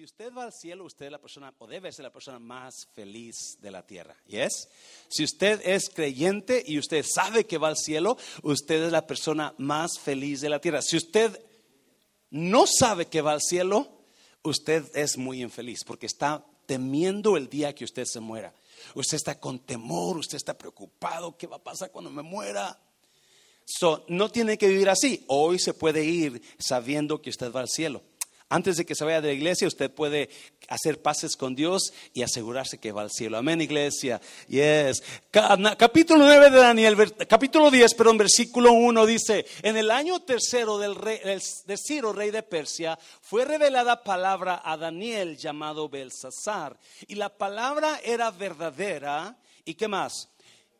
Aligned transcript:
Si 0.00 0.04
usted 0.04 0.32
va 0.32 0.44
al 0.44 0.52
cielo, 0.54 0.86
usted 0.86 1.04
es 1.04 1.12
la 1.12 1.20
persona, 1.20 1.52
o 1.58 1.66
debe 1.66 1.92
ser 1.92 2.04
la 2.04 2.10
persona 2.10 2.38
más 2.38 2.88
feliz 2.94 3.58
de 3.60 3.70
la 3.70 3.86
tierra. 3.86 4.16
¿Yes? 4.26 4.70
Si 5.10 5.22
usted 5.22 5.60
es 5.62 5.90
creyente 5.90 6.64
y 6.66 6.78
usted 6.78 7.04
sabe 7.06 7.44
que 7.44 7.58
va 7.58 7.68
al 7.68 7.76
cielo, 7.76 8.16
usted 8.42 8.82
es 8.82 8.92
la 8.92 9.06
persona 9.06 9.52
más 9.58 9.98
feliz 10.02 10.40
de 10.40 10.48
la 10.48 10.58
tierra. 10.58 10.80
Si 10.80 10.96
usted 10.96 11.38
no 12.30 12.64
sabe 12.66 13.08
que 13.08 13.20
va 13.20 13.32
al 13.32 13.42
cielo, 13.42 13.88
usted 14.42 14.90
es 14.96 15.18
muy 15.18 15.42
infeliz 15.42 15.84
porque 15.84 16.06
está 16.06 16.46
temiendo 16.64 17.36
el 17.36 17.50
día 17.50 17.74
que 17.74 17.84
usted 17.84 18.06
se 18.06 18.20
muera. 18.20 18.54
Usted 18.94 19.16
está 19.16 19.38
con 19.38 19.58
temor, 19.58 20.16
usted 20.16 20.36
está 20.36 20.56
preocupado, 20.56 21.36
¿qué 21.36 21.46
va 21.46 21.56
a 21.56 21.62
pasar 21.62 21.90
cuando 21.90 22.10
me 22.10 22.22
muera? 22.22 22.80
So, 23.66 24.06
no 24.08 24.30
tiene 24.30 24.56
que 24.56 24.68
vivir 24.68 24.88
así. 24.88 25.26
Hoy 25.26 25.58
se 25.58 25.74
puede 25.74 26.06
ir 26.06 26.40
sabiendo 26.58 27.20
que 27.20 27.28
usted 27.28 27.52
va 27.52 27.60
al 27.60 27.68
cielo. 27.68 28.00
Antes 28.52 28.76
de 28.76 28.84
que 28.84 28.96
se 28.96 29.04
vaya 29.04 29.20
de 29.20 29.28
la 29.28 29.34
iglesia, 29.34 29.68
usted 29.68 29.92
puede 29.92 30.28
hacer 30.66 31.00
pases 31.00 31.36
con 31.36 31.54
Dios 31.54 31.92
y 32.12 32.22
asegurarse 32.22 32.78
que 32.78 32.90
va 32.90 33.02
al 33.02 33.12
cielo. 33.12 33.38
Amén, 33.38 33.60
iglesia. 33.60 34.20
Yes. 34.48 35.04
Capítulo 35.30 36.24
9 36.24 36.50
de 36.50 36.58
Daniel, 36.58 36.96
capítulo 37.28 37.70
10, 37.70 37.94
perdón, 37.94 38.18
versículo 38.18 38.72
1 38.72 39.06
dice, 39.06 39.46
en 39.62 39.76
el 39.76 39.92
año 39.92 40.22
tercero 40.22 40.78
del 40.78 40.96
rey, 40.96 41.20
de 41.22 41.76
Ciro, 41.76 42.12
rey 42.12 42.32
de 42.32 42.42
Persia, 42.42 42.98
fue 43.22 43.44
revelada 43.44 44.02
palabra 44.02 44.60
a 44.64 44.76
Daniel 44.76 45.36
llamado 45.36 45.88
Belsasar. 45.88 46.76
Y 47.06 47.14
la 47.14 47.28
palabra 47.28 48.00
era 48.02 48.32
verdadera. 48.32 49.38
¿Y 49.64 49.74
qué 49.74 49.86
más? 49.86 50.28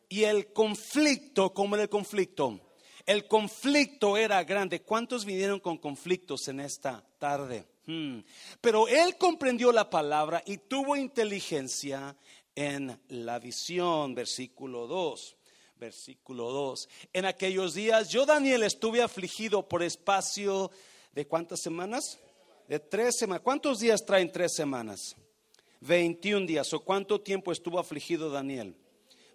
Y 0.09 0.25
el 0.25 0.51
conflicto, 0.51 1.53
¿cómo 1.53 1.75
era 1.75 1.83
el 1.83 1.89
conflicto? 1.89 2.59
El 3.05 3.27
conflicto 3.27 4.17
era 4.17 4.43
grande. 4.43 4.81
¿Cuántos 4.81 5.25
vinieron 5.25 5.59
con 5.59 5.77
conflictos 5.77 6.47
en 6.47 6.59
esta 6.59 7.03
tarde? 7.17 7.70
Hmm. 7.85 8.19
Pero 8.59 8.87
él 8.87 9.17
comprendió 9.17 9.71
la 9.71 9.89
palabra 9.89 10.43
y 10.45 10.57
tuvo 10.57 10.95
inteligencia 10.95 12.15
en 12.55 12.99
la 13.09 13.39
visión. 13.39 14.13
Versículo 14.13 14.87
2. 14.87 15.35
Versículo 15.77 16.51
2. 16.51 16.89
En 17.13 17.25
aquellos 17.25 17.73
días 17.73 18.09
yo, 18.09 18.25
Daniel, 18.25 18.63
estuve 18.63 19.01
afligido 19.01 19.67
por 19.67 19.81
espacio 19.81 20.71
de 21.13 21.25
cuántas 21.27 21.59
semanas? 21.61 22.19
De 22.67 22.79
tres 22.79 23.17
semanas. 23.17 23.41
¿Cuántos 23.43 23.79
días 23.79 24.05
traen 24.05 24.31
tres 24.31 24.53
semanas? 24.53 25.15
21 25.81 26.45
días. 26.45 26.71
¿O 26.73 26.81
cuánto 26.81 27.19
tiempo 27.19 27.51
estuvo 27.51 27.79
afligido 27.79 28.29
Daniel? 28.29 28.75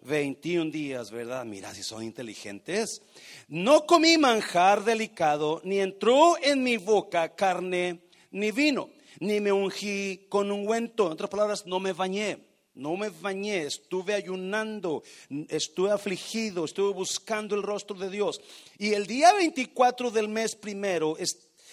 21 0.03 0.71
días, 0.71 1.11
¿verdad? 1.11 1.43
Mira 1.43 1.73
si 1.73 1.83
son 1.83 2.01
inteligentes. 2.01 3.01
No 3.49 3.85
comí 3.85 4.17
manjar 4.17 4.85
delicado, 4.85 5.61
ni 5.65 5.79
entró 5.79 6.37
en 6.41 6.63
mi 6.63 6.77
boca 6.77 7.35
carne 7.35 8.06
ni 8.31 8.51
vino, 8.51 8.89
ni 9.19 9.39
me 9.39 9.51
ungí 9.51 10.27
con 10.29 10.51
ungüento. 10.51 11.07
En 11.07 11.13
otras 11.13 11.29
palabras, 11.29 11.65
no 11.65 11.79
me 11.79 11.93
bañé. 11.93 12.45
No 12.73 12.95
me 12.95 13.09
bañé, 13.09 13.63
estuve 13.63 14.13
ayunando, 14.13 15.01
estuve 15.49 15.89
afligido, 15.89 16.63
estuve 16.63 16.93
buscando 16.93 17.55
el 17.55 17.63
rostro 17.63 17.97
de 17.97 18.07
Dios. 18.07 18.39
Y 18.77 18.93
el 18.93 19.07
día 19.07 19.33
24 19.33 20.11
del 20.11 20.29
mes 20.29 20.55
primero 20.55 21.17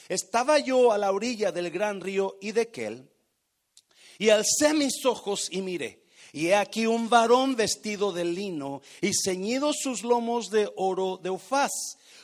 estaba 0.08 0.58
yo 0.60 0.92
a 0.92 0.96
la 0.96 1.12
orilla 1.12 1.52
del 1.52 1.70
gran 1.70 2.00
río 2.00 2.38
Idequel 2.40 3.06
y 4.18 4.30
alcé 4.30 4.72
mis 4.72 5.04
ojos 5.04 5.48
y 5.50 5.60
miré 5.60 6.04
y 6.34 6.48
he 6.48 6.56
aquí 6.56 6.84
un 6.86 7.08
varón 7.08 7.54
vestido 7.54 8.10
de 8.10 8.24
lino 8.24 8.82
y 9.00 9.12
ceñidos 9.14 9.76
sus 9.80 10.02
lomos 10.02 10.50
de 10.50 10.68
oro 10.74 11.16
de 11.22 11.30
Ufaz. 11.30 11.70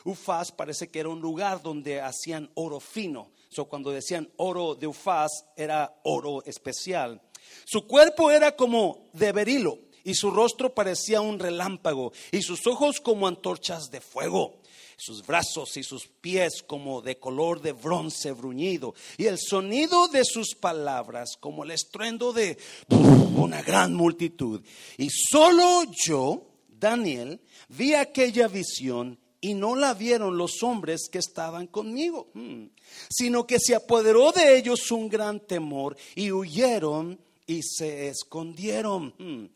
Ufaz 0.04 0.50
parece 0.50 0.88
que 0.88 0.98
era 0.98 1.08
un 1.08 1.20
lugar 1.20 1.62
donde 1.62 2.00
hacían 2.00 2.50
oro 2.54 2.80
fino. 2.80 3.30
So, 3.50 3.66
cuando 3.66 3.90
decían 3.90 4.30
oro 4.36 4.74
de 4.74 4.86
Ufaz, 4.86 5.44
era 5.56 6.00
oro 6.04 6.42
especial. 6.44 7.20
Su 7.64 7.86
cuerpo 7.86 8.30
era 8.30 8.54
como 8.56 9.08
de 9.12 9.32
berilo 9.32 9.78
y 10.04 10.14
su 10.14 10.30
rostro 10.30 10.74
parecía 10.74 11.20
un 11.20 11.38
relámpago 11.38 12.12
y 12.32 12.42
sus 12.42 12.66
ojos 12.66 13.00
como 13.00 13.26
antorchas 13.26 13.90
de 13.90 14.00
fuego 14.00 14.60
sus 15.00 15.26
brazos 15.26 15.78
y 15.78 15.82
sus 15.82 16.06
pies 16.06 16.62
como 16.62 17.00
de 17.00 17.18
color 17.18 17.62
de 17.62 17.72
bronce 17.72 18.32
bruñido, 18.32 18.94
y 19.16 19.26
el 19.26 19.38
sonido 19.38 20.08
de 20.08 20.24
sus 20.26 20.54
palabras 20.54 21.38
como 21.40 21.64
el 21.64 21.70
estruendo 21.70 22.34
de 22.34 22.58
una 22.90 23.62
gran 23.62 23.94
multitud. 23.94 24.60
Y 24.98 25.08
solo 25.08 25.84
yo, 26.04 26.42
Daniel, 26.68 27.40
vi 27.68 27.94
aquella 27.94 28.46
visión 28.46 29.18
y 29.40 29.54
no 29.54 29.74
la 29.74 29.94
vieron 29.94 30.36
los 30.36 30.62
hombres 30.62 31.08
que 31.10 31.18
estaban 31.18 31.66
conmigo, 31.66 32.30
hmm. 32.34 32.66
sino 33.08 33.46
que 33.46 33.58
se 33.58 33.74
apoderó 33.74 34.32
de 34.32 34.56
ellos 34.56 34.90
un 34.90 35.08
gran 35.08 35.40
temor 35.40 35.96
y 36.14 36.30
huyeron 36.30 37.18
y 37.46 37.62
se 37.62 38.08
escondieron. 38.08 39.14
Hmm. 39.18 39.46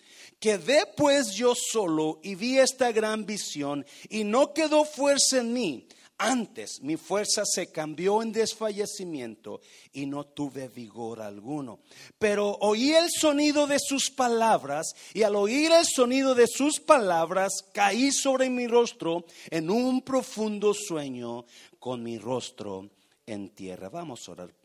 Quedé 0.41 0.85
pues 0.97 1.35
yo 1.35 1.55
solo 1.55 2.21
y 2.23 2.35
vi 2.35 2.59
esta 2.59 2.93
gran 2.93 3.25
visión 3.25 3.85
y 4.09 4.25
no 4.25 4.53
quedó 4.53 4.85
fuerza 4.85 5.39
en 5.39 5.53
mí. 5.53 5.87
Antes 6.19 6.81
mi 6.81 6.97
fuerza 6.97 7.43
se 7.45 7.73
cambió 7.73 8.23
en 8.23 8.31
desfallecimiento 8.31 9.61
y 9.93 10.07
no 10.07 10.25
tuve 10.25 10.69
vigor 10.69 11.21
alguno. 11.21 11.81
Pero 12.19 12.57
oí 12.61 12.93
el 12.93 13.11
sonido 13.11 13.67
de 13.67 13.79
sus 13.81 14.11
palabras 14.11 14.95
y 15.13 15.23
al 15.23 15.35
oír 15.35 15.73
el 15.73 15.85
sonido 15.85 16.35
de 16.35 16.47
sus 16.47 16.79
palabras 16.79 17.53
caí 17.73 18.13
sobre 18.13 18.49
mi 18.49 18.69
rostro 18.69 19.25
en 19.51 19.71
un 19.71 20.03
profundo 20.03 20.73
sueño 20.73 21.47
con 21.81 22.03
mi 22.03 22.19
rostro 22.19 22.89
en 23.27 23.51
tierra. 23.51 23.89
Vamos 23.89 24.29
a 24.29 24.33
orar. 24.33 24.64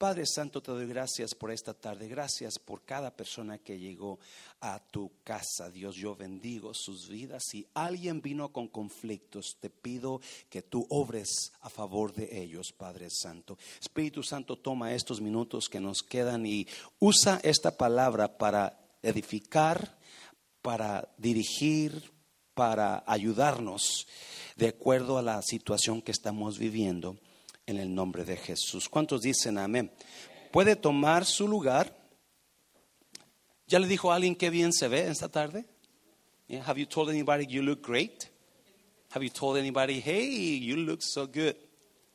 Padre 0.00 0.24
Santo, 0.24 0.62
te 0.62 0.72
doy 0.72 0.86
gracias 0.86 1.34
por 1.34 1.50
esta 1.50 1.74
tarde. 1.74 2.08
Gracias 2.08 2.58
por 2.58 2.86
cada 2.86 3.14
persona 3.14 3.58
que 3.58 3.78
llegó 3.78 4.18
a 4.62 4.80
tu 4.80 5.12
casa. 5.24 5.68
Dios, 5.68 5.94
yo 5.94 6.16
bendigo 6.16 6.72
sus 6.72 7.06
vidas. 7.06 7.44
Si 7.46 7.66
alguien 7.74 8.22
vino 8.22 8.50
con 8.50 8.68
conflictos, 8.68 9.58
te 9.60 9.68
pido 9.68 10.22
que 10.48 10.62
tú 10.62 10.86
obres 10.88 11.52
a 11.60 11.68
favor 11.68 12.14
de 12.14 12.40
ellos, 12.40 12.72
Padre 12.72 13.10
Santo. 13.10 13.58
Espíritu 13.78 14.22
Santo, 14.22 14.56
toma 14.56 14.94
estos 14.94 15.20
minutos 15.20 15.68
que 15.68 15.80
nos 15.80 16.02
quedan 16.02 16.46
y 16.46 16.66
usa 16.98 17.38
esta 17.42 17.76
palabra 17.76 18.38
para 18.38 18.80
edificar, 19.02 19.98
para 20.62 21.12
dirigir, 21.18 22.10
para 22.54 23.04
ayudarnos 23.06 24.06
de 24.56 24.68
acuerdo 24.68 25.18
a 25.18 25.22
la 25.22 25.42
situación 25.42 26.00
que 26.00 26.12
estamos 26.12 26.58
viviendo 26.58 27.18
en 27.70 27.78
el 27.78 27.94
nombre 27.94 28.24
de 28.24 28.36
Jesús. 28.36 28.88
¿Cuántos 28.88 29.22
dicen 29.22 29.58
amén? 29.58 29.90
¿Puede 30.52 30.76
tomar 30.76 31.24
su 31.24 31.46
lugar? 31.46 31.96
¿Ya 33.66 33.78
le 33.78 33.86
dijo 33.86 34.12
a 34.12 34.16
alguien 34.16 34.34
qué 34.34 34.50
bien 34.50 34.72
se 34.72 34.88
ve 34.88 35.08
esta 35.08 35.28
tarde? 35.28 35.64
Have 36.66 36.80
you 36.80 36.86
told 36.86 37.08
anybody 37.08 37.46
you 37.46 37.62
look 37.62 37.86
great? 37.86 38.24
Have 39.10 39.24
you 39.24 39.30
told 39.30 39.56
anybody, 39.56 40.00
hey, 40.00 40.58
you 40.60 40.76
look 40.76 41.00
so 41.02 41.26
good? 41.26 41.54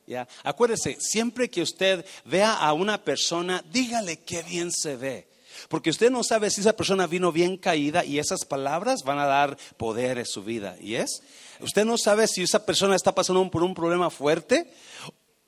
Yeah. 0.06 0.28
Acuérdese, 0.44 0.98
siempre 1.00 1.50
que 1.50 1.62
usted 1.62 2.06
vea 2.26 2.54
a 2.54 2.74
una 2.74 3.04
persona, 3.04 3.64
dígale 3.72 4.20
qué 4.20 4.44
bien 4.44 4.72
se 4.72 4.96
ve. 4.96 5.28
Porque 5.70 5.90
usted 5.90 6.12
no 6.12 6.24
sabe 6.24 6.50
si 6.50 6.62
esa 6.62 6.76
persona 6.76 7.08
vino 7.08 7.32
bien 7.32 7.58
caída 7.58 8.04
y 8.04 8.20
esas 8.20 8.46
palabras 8.46 9.04
van 9.04 9.20
a 9.20 9.26
dar 9.26 9.58
poder 9.78 10.18
en 10.18 10.26
su 10.26 10.44
vida. 10.44 10.76
¿Y 10.82 10.96
es? 10.96 11.22
Usted 11.62 11.86
no 11.86 11.98
sabe 11.98 12.28
si 12.28 12.44
esa 12.44 12.66
persona 12.66 12.96
está 12.96 13.16
pasando 13.16 13.50
por 13.50 13.64
un 13.64 13.74
problema 13.74 14.10
fuerte 14.10 14.70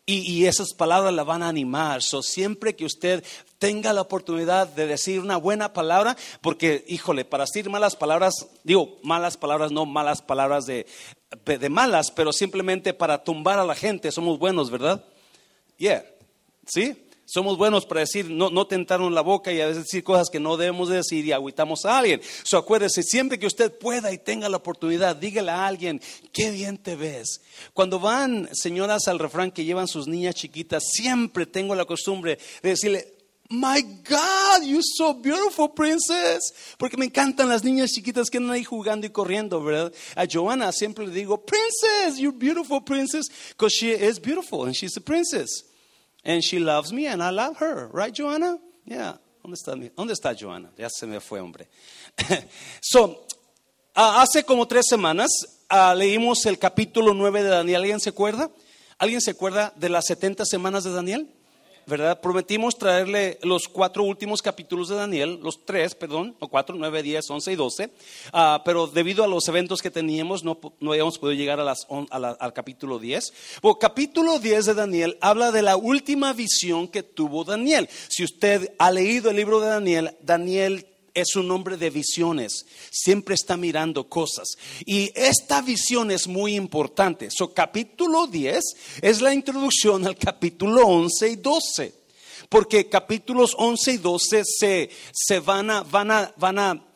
y, 0.10 0.46
esas 0.46 0.74
palabras 0.74 1.14
la 1.14 1.26
van 1.26 1.44
a 1.44 1.50
animar. 1.50 2.02
So, 2.02 2.24
siempre 2.24 2.78
que 2.78 2.86
usted 2.86 3.26
tenga 3.60 3.92
la 3.92 4.02
oportunidad 4.02 4.68
de 4.70 4.88
decir 4.88 5.20
una 5.20 5.36
buena 5.36 5.74
palabra, 5.74 6.16
porque, 6.42 6.86
híjole, 6.88 7.26
para 7.26 7.44
decir 7.44 7.70
malas 7.70 7.98
palabras, 7.98 8.48
digo 8.64 9.00
malas 9.04 9.36
palabras, 9.36 9.72
no 9.72 9.86
malas 9.86 10.22
palabras 10.22 10.66
de, 10.66 10.88
de 11.46 11.70
malas, 11.70 12.10
pero 12.12 12.32
simplemente 12.32 12.94
para 12.94 13.22
tumbar 13.22 13.60
a 13.60 13.66
la 13.66 13.76
gente, 13.76 14.10
somos 14.14 14.40
buenos, 14.40 14.72
¿verdad? 14.72 15.04
Yeah, 15.78 16.06
¿sí? 16.66 17.07
Somos 17.30 17.58
buenos 17.58 17.86
para 17.86 18.00
decir, 18.00 18.30
no, 18.30 18.50
no 18.50 18.68
tentaron 18.68 19.14
la 19.14 19.20
boca 19.20 19.52
y 19.52 19.60
a 19.60 19.68
veces 19.68 19.84
decir 19.84 20.02
cosas 20.02 20.30
que 20.30 20.40
no 20.40 20.56
debemos 20.56 20.88
decir 20.88 21.26
y 21.26 21.34
agüitamos 21.34 21.84
a 21.84 21.98
alguien. 21.98 22.22
So, 22.44 22.58
acuérdese, 22.58 23.04
siempre 23.04 23.38
que 23.38 23.46
usted 23.46 23.78
pueda 23.78 24.14
y 24.14 24.18
tenga 24.18 24.48
la 24.48 24.56
oportunidad, 24.56 25.14
dígale 25.18 25.52
a 25.52 25.68
alguien, 25.68 26.02
qué 26.32 26.52
bien 26.52 26.78
te 26.78 26.96
ves. 26.96 27.42
Cuando 27.74 28.00
van 28.00 28.48
señoras 28.54 29.10
al 29.10 29.20
refrán 29.20 29.52
que 29.52 29.66
llevan 29.66 29.90
sus 29.90 30.08
niñas 30.08 30.36
chiquitas, 30.36 30.84
siempre 30.90 31.46
tengo 31.46 31.76
la 31.76 31.84
costumbre 31.84 32.40
de 32.64 32.70
decirle, 32.70 33.14
My 33.50 33.82
God, 33.82 34.64
you're 34.64 34.82
so 34.82 35.14
beautiful, 35.14 35.68
princess. 35.74 36.54
Porque 36.78 36.96
me 36.96 37.06
encantan 37.06 37.50
las 37.50 37.62
niñas 37.62 37.92
chiquitas 37.92 38.30
que 38.30 38.38
andan 38.38 38.54
ahí 38.54 38.64
jugando 38.64 39.06
y 39.06 39.10
corriendo, 39.10 39.62
¿verdad? 39.62 39.94
A 40.16 40.26
Joanna 40.26 40.72
siempre 40.72 41.06
le 41.06 41.14
digo, 41.14 41.46
Princess, 41.46 42.18
you're 42.18 42.38
beautiful, 42.38 42.82
princess, 42.82 43.28
because 43.50 43.74
she 43.74 43.92
is 43.92 44.18
beautiful 44.18 44.66
and 44.66 44.74
she's 44.74 44.96
a 44.96 45.02
princess. 45.02 45.66
And 46.24 46.44
she 46.44 46.60
loves 46.60 46.92
me 46.92 47.08
and 47.08 47.22
I 47.22 47.32
love 47.32 47.58
her. 47.60 47.90
Right, 47.94 48.14
Joanna? 48.14 48.58
Yeah. 48.86 49.20
¿Dónde 49.42 49.56
está, 49.56 49.76
¿Dónde 49.96 50.14
está 50.14 50.36
Joanna? 50.38 50.72
Ya 50.78 50.90
se 50.90 51.08
me 51.08 51.22
fue, 51.22 51.40
hombre. 51.40 51.70
so, 52.82 53.26
hace 53.94 54.44
como 54.44 54.68
tres 54.68 54.86
semanas 54.90 55.30
leímos 55.96 56.46
el 56.46 56.60
capítulo 56.60 57.14
9 57.14 57.44
de 57.44 57.50
Daniel. 57.50 57.82
¿Alguien 57.82 58.00
se 58.02 58.10
acuerda? 58.10 58.52
¿Alguien 58.98 59.22
se 59.22 59.32
acuerda 59.32 59.74
de 59.78 59.90
las 59.90 60.06
70 60.06 60.46
semanas 60.46 60.84
de 60.84 60.92
Daniel? 60.92 61.34
¿Verdad? 61.88 62.20
Prometimos 62.22 62.78
traerle 62.78 63.40
los 63.42 63.68
cuatro 63.68 64.04
últimos 64.04 64.42
capítulos 64.42 64.90
de 64.90 64.96
Daniel, 64.96 65.40
los 65.42 65.66
tres, 65.66 65.96
perdón, 65.96 66.36
o 66.40 66.48
cuatro, 66.50 66.76
nueve, 66.78 67.02
diez, 67.02 67.30
once 67.30 67.52
y 67.52 67.56
doce, 67.56 67.90
ah, 68.34 68.62
pero 68.64 68.88
debido 68.88 69.24
a 69.24 69.28
los 69.28 69.48
eventos 69.48 69.82
que 69.82 69.90
teníamos 69.90 70.44
no, 70.44 70.60
no 70.80 70.92
habíamos 70.92 71.18
podido 71.18 71.40
llegar 71.40 71.60
a 71.60 71.64
las, 71.64 71.88
al 71.90 72.54
capítulo 72.54 73.00
diez. 73.00 73.34
Bueno, 73.62 73.80
capítulo 73.80 74.40
diez 74.40 74.66
de 74.66 74.74
Daniel 74.74 75.18
habla 75.22 75.52
de 75.52 75.62
la 75.62 75.78
última 75.78 76.34
visión 76.34 76.88
que 76.88 77.04
tuvo 77.04 77.44
Daniel. 77.46 77.90
Si 78.10 78.24
usted 78.24 78.74
ha 78.78 78.92
leído 78.92 79.30
el 79.30 79.38
libro 79.38 79.60
de 79.62 79.68
Daniel, 79.68 80.18
Daniel 80.22 80.86
es 81.18 81.36
un 81.36 81.50
hombre 81.50 81.78
de 81.78 81.90
visiones, 81.90 82.66
siempre 82.92 83.34
está 83.34 83.58
mirando 83.58 84.08
cosas. 84.08 84.50
Y 84.86 85.12
esta 85.16 85.62
visión 85.62 86.12
es 86.12 86.28
muy 86.28 86.56
importante. 86.56 87.30
So, 87.32 87.54
capítulo 87.54 88.28
10 88.28 88.64
es 89.02 89.22
la 89.22 89.34
introducción 89.34 90.06
al 90.06 90.16
capítulo 90.16 90.86
11 90.86 91.30
y 91.30 91.36
12. 91.38 91.94
Porque 92.50 92.88
capítulos 92.88 93.56
11 93.58 93.94
y 93.94 93.98
12 93.98 94.44
se, 94.46 94.90
se 95.12 95.40
van 95.40 95.72
a, 95.72 95.82
van 95.82 96.12
a, 96.12 96.34
van 96.38 96.60
a, 96.60 96.88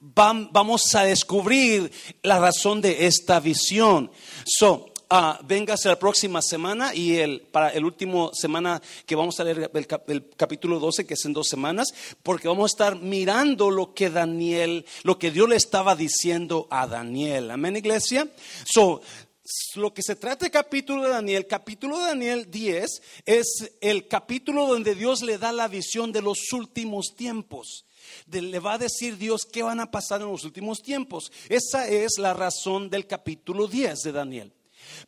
vamos 0.00 0.94
a 0.94 1.04
descubrir 1.04 1.92
la 2.22 2.38
razón 2.38 2.80
de 2.80 3.06
esta 3.06 3.40
visión. 3.40 4.10
So, 4.46 4.94
ah, 5.10 5.38
véngase 5.44 5.88
la 5.88 5.98
próxima 5.98 6.42
semana 6.42 6.94
y 6.94 7.16
el, 7.16 7.40
para 7.40 7.70
el 7.70 7.84
último 7.84 8.30
semana 8.34 8.80
que 9.04 9.14
vamos 9.14 9.38
a 9.38 9.44
leer 9.44 9.70
el, 9.72 10.26
capítulo 10.36 10.78
12, 10.78 11.06
que 11.06 11.14
es 11.14 11.24
en 11.24 11.32
dos 11.32 11.48
semanas, 11.48 11.88
porque 12.22 12.48
vamos 12.48 12.70
a 12.70 12.74
estar 12.74 12.96
mirando 12.96 13.70
lo 13.70 13.94
que 13.94 14.10
Daniel, 14.10 14.84
lo 15.02 15.18
que 15.18 15.30
Dios 15.30 15.48
le 15.48 15.56
estaba 15.56 15.96
diciendo 15.96 16.66
a 16.70 16.86
Daniel. 16.86 17.50
Amén, 17.50 17.76
iglesia. 17.76 18.28
So, 18.64 19.00
lo 19.76 19.94
que 19.94 20.02
se 20.02 20.16
trata 20.16 20.44
de 20.46 20.50
capítulo 20.50 21.02
de 21.02 21.10
Daniel, 21.10 21.46
capítulo 21.46 21.98
de 21.98 22.06
Daniel 22.06 22.50
10, 22.50 23.02
es 23.24 23.72
el 23.80 24.08
capítulo 24.08 24.66
donde 24.66 24.94
Dios 24.94 25.22
le 25.22 25.38
da 25.38 25.52
la 25.52 25.68
visión 25.68 26.12
de 26.12 26.22
los 26.22 26.52
últimos 26.52 27.14
tiempos. 27.16 27.84
le 28.30 28.58
va 28.58 28.74
a 28.74 28.78
decir 28.78 29.16
Dios 29.16 29.42
qué 29.50 29.62
van 29.62 29.80
a 29.80 29.90
pasar 29.90 30.20
en 30.20 30.28
los 30.28 30.44
últimos 30.44 30.82
tiempos. 30.82 31.30
Esa 31.48 31.88
es 31.88 32.18
la 32.18 32.34
razón 32.34 32.90
del 32.90 33.06
capítulo 33.06 33.68
10 33.68 34.00
de 34.00 34.12
Daniel. 34.12 34.55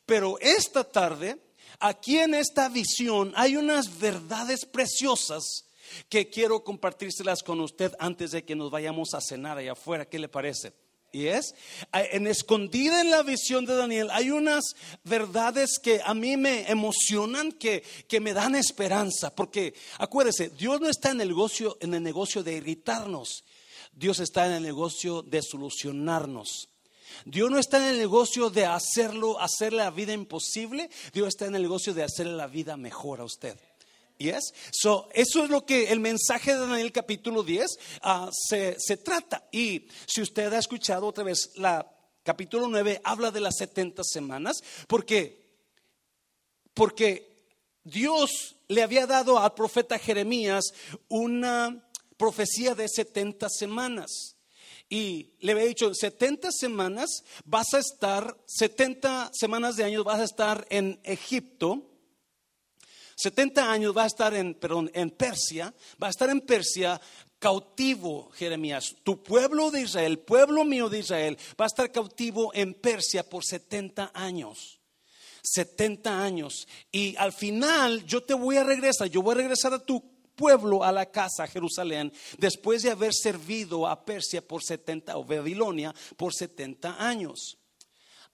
Pero 0.06 0.38
esta 0.40 0.84
tarde, 0.84 1.38
aquí 1.78 2.18
en 2.18 2.34
esta 2.34 2.68
visión, 2.68 3.32
hay 3.36 3.56
unas 3.56 3.98
verdades 3.98 4.64
preciosas 4.64 5.64
que 6.08 6.28
quiero 6.28 6.64
compartírselas 6.64 7.42
con 7.42 7.60
usted 7.60 7.92
antes 7.98 8.30
de 8.30 8.44
que 8.44 8.56
nos 8.56 8.70
vayamos 8.70 9.14
a 9.14 9.20
cenar 9.20 9.58
allá 9.58 9.72
afuera. 9.72 10.08
¿Qué 10.08 10.18
le 10.18 10.28
parece? 10.28 10.72
Y 11.10 11.26
es, 11.26 11.54
en 11.92 12.26
escondida 12.26 13.00
en 13.00 13.10
la 13.10 13.22
visión 13.22 13.64
de 13.64 13.74
Daniel, 13.74 14.08
hay 14.10 14.30
unas 14.30 14.74
verdades 15.04 15.78
que 15.82 16.02
a 16.04 16.12
mí 16.12 16.36
me 16.36 16.70
emocionan, 16.70 17.52
que, 17.52 17.82
que 18.06 18.20
me 18.20 18.34
dan 18.34 18.54
esperanza. 18.54 19.34
Porque 19.34 19.74
acuérdese, 19.98 20.50
Dios 20.50 20.80
no 20.80 20.88
está 20.88 21.10
en 21.10 21.22
el, 21.22 21.28
negocio, 21.28 21.78
en 21.80 21.94
el 21.94 22.02
negocio 22.02 22.42
de 22.42 22.56
irritarnos, 22.56 23.44
Dios 23.92 24.20
está 24.20 24.46
en 24.46 24.52
el 24.52 24.62
negocio 24.62 25.22
de 25.22 25.40
solucionarnos. 25.42 26.68
Dios 27.24 27.50
no 27.50 27.58
está 27.58 27.78
en 27.78 27.94
el 27.94 27.98
negocio 27.98 28.50
de 28.50 28.66
hacerlo, 28.66 29.40
hacerle 29.40 29.78
la 29.78 29.90
vida 29.90 30.12
imposible. 30.12 30.90
Dios 31.12 31.28
está 31.28 31.46
en 31.46 31.54
el 31.54 31.62
negocio 31.62 31.94
de 31.94 32.02
hacerle 32.02 32.34
la 32.34 32.46
vida 32.46 32.76
mejor 32.76 33.20
a 33.20 33.24
usted. 33.24 33.58
Yes? 34.18 34.52
So, 34.72 35.08
eso 35.12 35.44
es 35.44 35.50
lo 35.50 35.64
que 35.64 35.92
el 35.92 36.00
mensaje 36.00 36.52
de 36.52 36.66
Daniel 36.66 36.90
capítulo 36.90 37.42
10 37.42 37.78
ah, 38.02 38.30
se, 38.32 38.76
se, 38.78 38.96
trata. 38.96 39.48
Y 39.52 39.86
si 40.06 40.22
usted 40.22 40.52
ha 40.52 40.58
escuchado 40.58 41.06
otra 41.06 41.22
vez, 41.24 41.52
la 41.54 41.88
capítulo 42.24 42.68
9 42.68 43.00
habla 43.04 43.30
de 43.30 43.40
las 43.40 43.56
70 43.56 44.02
semanas, 44.04 44.58
porque, 44.88 45.60
porque 46.74 47.46
Dios 47.84 48.56
le 48.66 48.82
había 48.82 49.06
dado 49.06 49.38
al 49.38 49.54
profeta 49.54 49.98
Jeremías 49.98 50.72
una 51.08 51.88
profecía 52.16 52.74
de 52.74 52.88
70 52.88 53.48
semanas 53.48 54.37
y 54.88 55.34
le 55.40 55.52
había 55.52 55.64
dicho, 55.64 55.94
70 55.94 56.50
semanas 56.50 57.22
vas 57.44 57.74
a 57.74 57.78
estar, 57.78 58.36
70 58.46 59.30
semanas 59.32 59.76
de 59.76 59.84
años 59.84 60.04
vas 60.04 60.20
a 60.20 60.24
estar 60.24 60.66
en 60.70 60.98
Egipto, 61.04 61.82
70 63.16 63.70
años 63.70 63.92
vas 63.92 64.04
a 64.04 64.06
estar 64.06 64.34
en, 64.34 64.54
perdón, 64.54 64.90
en 64.94 65.10
Persia, 65.10 65.74
va 66.02 66.06
a 66.06 66.10
estar 66.10 66.30
en 66.30 66.40
Persia 66.40 67.00
cautivo, 67.38 68.30
Jeremías. 68.30 68.96
Tu 69.02 69.22
pueblo 69.22 69.70
de 69.70 69.82
Israel, 69.82 70.20
pueblo 70.20 70.64
mío 70.64 70.88
de 70.88 71.00
Israel, 71.00 71.36
va 71.60 71.64
a 71.64 71.66
estar 71.66 71.92
cautivo 71.92 72.52
en 72.54 72.74
Persia 72.74 73.28
por 73.28 73.44
70 73.44 74.12
años. 74.14 74.80
70 75.42 76.22
años. 76.22 76.66
Y 76.90 77.16
al 77.16 77.32
final 77.32 78.04
yo 78.06 78.22
te 78.22 78.34
voy 78.34 78.56
a 78.56 78.64
regresar, 78.64 79.08
yo 79.08 79.22
voy 79.22 79.32
a 79.32 79.38
regresar 79.38 79.72
a 79.74 79.84
tu 79.84 80.17
pueblo 80.38 80.84
a 80.84 80.92
la 80.92 81.10
casa, 81.10 81.48
Jerusalén, 81.48 82.12
después 82.38 82.82
de 82.82 82.92
haber 82.92 83.12
servido 83.12 83.86
a 83.86 84.04
Persia 84.04 84.40
por 84.40 84.62
70 84.62 85.18
o 85.18 85.24
Babilonia 85.24 85.92
por 86.16 86.32
70 86.32 87.04
años. 87.04 87.58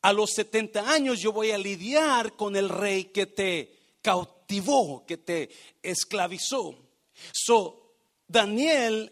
A 0.03 0.13
los 0.13 0.33
70 0.33 0.93
años 0.93 1.19
yo 1.19 1.33
voy 1.33 1.51
a 1.51 1.59
lidiar 1.59 2.37
con 2.37 2.55
el 2.55 2.69
rey 2.69 3.07
que 3.07 3.25
te 3.25 3.77
cautivó, 4.03 5.07
que 5.07 5.17
te 5.17 5.49
esclavizó. 5.83 6.77
So, 7.33 7.95
Daniel 8.29 9.11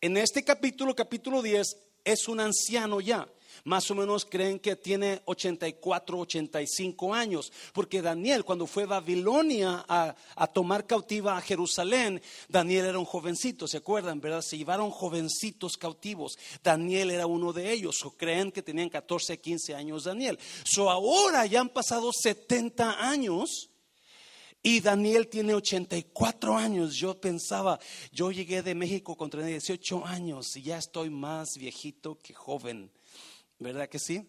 en 0.00 0.16
este 0.16 0.44
capítulo, 0.44 0.94
capítulo 0.94 1.42
10, 1.42 1.76
es 2.04 2.28
un 2.28 2.38
anciano 2.38 3.00
ya 3.00 3.28
más 3.64 3.90
o 3.90 3.94
menos 3.94 4.24
creen 4.24 4.58
que 4.58 4.76
tiene 4.76 5.20
84, 5.24 6.18
85 6.18 7.14
años, 7.14 7.52
porque 7.72 8.02
Daniel 8.02 8.44
cuando 8.44 8.66
fue 8.66 8.84
a 8.84 8.86
Babilonia 8.86 9.84
a, 9.88 10.46
tomar 10.52 10.86
cautiva 10.86 11.36
a 11.36 11.40
Jerusalén, 11.40 12.20
Daniel 12.48 12.86
era 12.86 12.98
un 12.98 13.04
jovencito, 13.04 13.66
¿se 13.66 13.78
acuerdan? 13.78 14.20
¿Verdad? 14.20 14.42
Se 14.42 14.58
llevaron 14.58 14.90
jovencitos 14.90 15.76
cautivos. 15.76 16.38
Daniel 16.62 17.10
era 17.10 17.26
uno 17.26 17.52
de 17.52 17.72
ellos, 17.72 18.04
o 18.04 18.10
creen 18.10 18.52
que 18.52 18.62
tenían 18.62 18.88
14, 18.88 19.38
15 19.38 19.74
años 19.74 20.04
Daniel. 20.04 20.38
So 20.64 20.90
ahora 20.90 21.46
ya 21.46 21.60
han 21.60 21.68
pasado 21.68 22.10
70 22.12 23.08
años. 23.08 23.68
Y 24.62 24.80
Daniel 24.80 25.28
tiene 25.28 25.54
84 25.54 26.54
años. 26.54 26.94
Yo 26.94 27.18
pensaba, 27.18 27.78
yo 28.12 28.30
llegué 28.30 28.62
de 28.62 28.74
México 28.74 29.16
con 29.16 29.30
18 29.30 30.04
años 30.04 30.54
y 30.54 30.62
ya 30.62 30.76
estoy 30.76 31.08
más 31.08 31.54
viejito 31.56 32.18
que 32.22 32.34
joven. 32.34 32.90
¿Verdad 33.60 33.90
que 33.90 33.98
sí? 33.98 34.26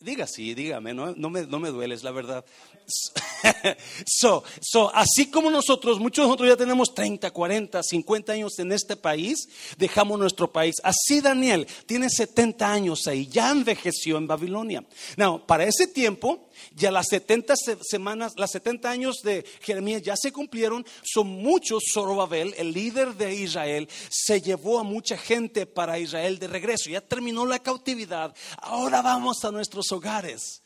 Diga 0.00 0.26
sí, 0.28 0.54
dígame, 0.54 0.94
no, 0.94 1.14
no, 1.16 1.28
me, 1.28 1.42
no 1.42 1.58
me 1.58 1.70
duele, 1.70 1.96
la 2.02 2.10
verdad. 2.12 2.44
so, 4.06 4.44
so, 4.60 4.94
así 4.94 5.28
como 5.28 5.50
nosotros, 5.50 5.98
muchos 5.98 6.24
de 6.24 6.26
nosotros 6.26 6.48
ya 6.48 6.56
tenemos 6.56 6.94
30, 6.94 7.30
40, 7.32 7.82
50 7.82 8.32
años 8.32 8.58
en 8.60 8.70
este 8.70 8.96
país, 8.96 9.48
dejamos 9.76 10.18
nuestro 10.18 10.52
país. 10.52 10.76
Así 10.84 11.20
Daniel 11.20 11.66
tiene 11.86 12.10
70 12.10 12.70
años 12.70 13.06
ahí, 13.08 13.26
ya 13.26 13.50
envejeció 13.50 14.18
en 14.18 14.28
Babilonia. 14.28 14.84
Now, 15.16 15.44
para 15.44 15.64
ese 15.64 15.88
tiempo, 15.88 16.47
ya 16.74 16.90
las 16.90 17.06
70 17.08 17.54
semanas, 17.82 18.32
las 18.36 18.50
70 18.52 18.90
años 18.90 19.16
de 19.22 19.44
Jeremías 19.60 20.02
ya 20.02 20.14
se 20.16 20.32
cumplieron, 20.32 20.84
son 21.02 21.28
muchos. 21.28 21.82
Zorobabel, 21.92 22.54
el 22.56 22.72
líder 22.72 23.14
de 23.14 23.34
Israel, 23.34 23.88
se 24.10 24.40
llevó 24.40 24.78
a 24.78 24.82
mucha 24.82 25.16
gente 25.16 25.66
para 25.66 25.98
Israel 25.98 26.38
de 26.38 26.48
regreso. 26.48 26.90
Ya 26.90 27.00
terminó 27.00 27.46
la 27.46 27.58
cautividad, 27.58 28.34
ahora 28.58 29.02
vamos 29.02 29.44
a 29.44 29.50
nuestros 29.50 29.90
hogares. 29.92 30.62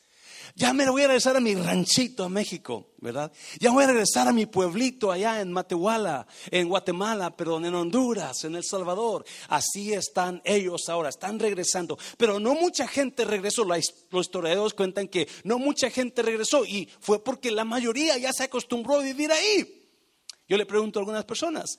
Ya 0.54 0.74
me 0.74 0.88
voy 0.90 1.02
a 1.02 1.06
regresar 1.06 1.36
a 1.36 1.40
mi 1.40 1.54
ranchito 1.54 2.24
a 2.24 2.28
México, 2.28 2.90
¿verdad? 2.98 3.32
Ya 3.58 3.70
voy 3.70 3.84
a 3.84 3.86
regresar 3.86 4.28
a 4.28 4.32
mi 4.32 4.44
pueblito 4.44 5.10
allá 5.10 5.40
en 5.40 5.50
Matehuala, 5.50 6.26
en 6.50 6.68
Guatemala, 6.68 7.34
perdón, 7.34 7.64
en 7.64 7.74
Honduras, 7.74 8.44
en 8.44 8.56
El 8.56 8.64
Salvador. 8.64 9.24
Así 9.48 9.94
están 9.94 10.42
ellos 10.44 10.88
ahora, 10.88 11.08
están 11.08 11.38
regresando. 11.38 11.98
Pero 12.18 12.38
no 12.38 12.54
mucha 12.54 12.86
gente 12.86 13.24
regresó. 13.24 13.64
Los 13.64 13.92
historiadores 14.12 14.74
cuentan 14.74 15.08
que 15.08 15.26
no 15.44 15.58
mucha 15.58 15.88
gente 15.88 16.20
regresó 16.20 16.66
y 16.66 16.86
fue 17.00 17.24
porque 17.24 17.50
la 17.50 17.64
mayoría 17.64 18.18
ya 18.18 18.32
se 18.32 18.44
acostumbró 18.44 18.96
a 18.96 19.02
vivir 19.02 19.32
ahí. 19.32 19.88
Yo 20.48 20.58
le 20.58 20.66
pregunto 20.66 20.98
a 20.98 21.00
algunas 21.00 21.24
personas, 21.24 21.78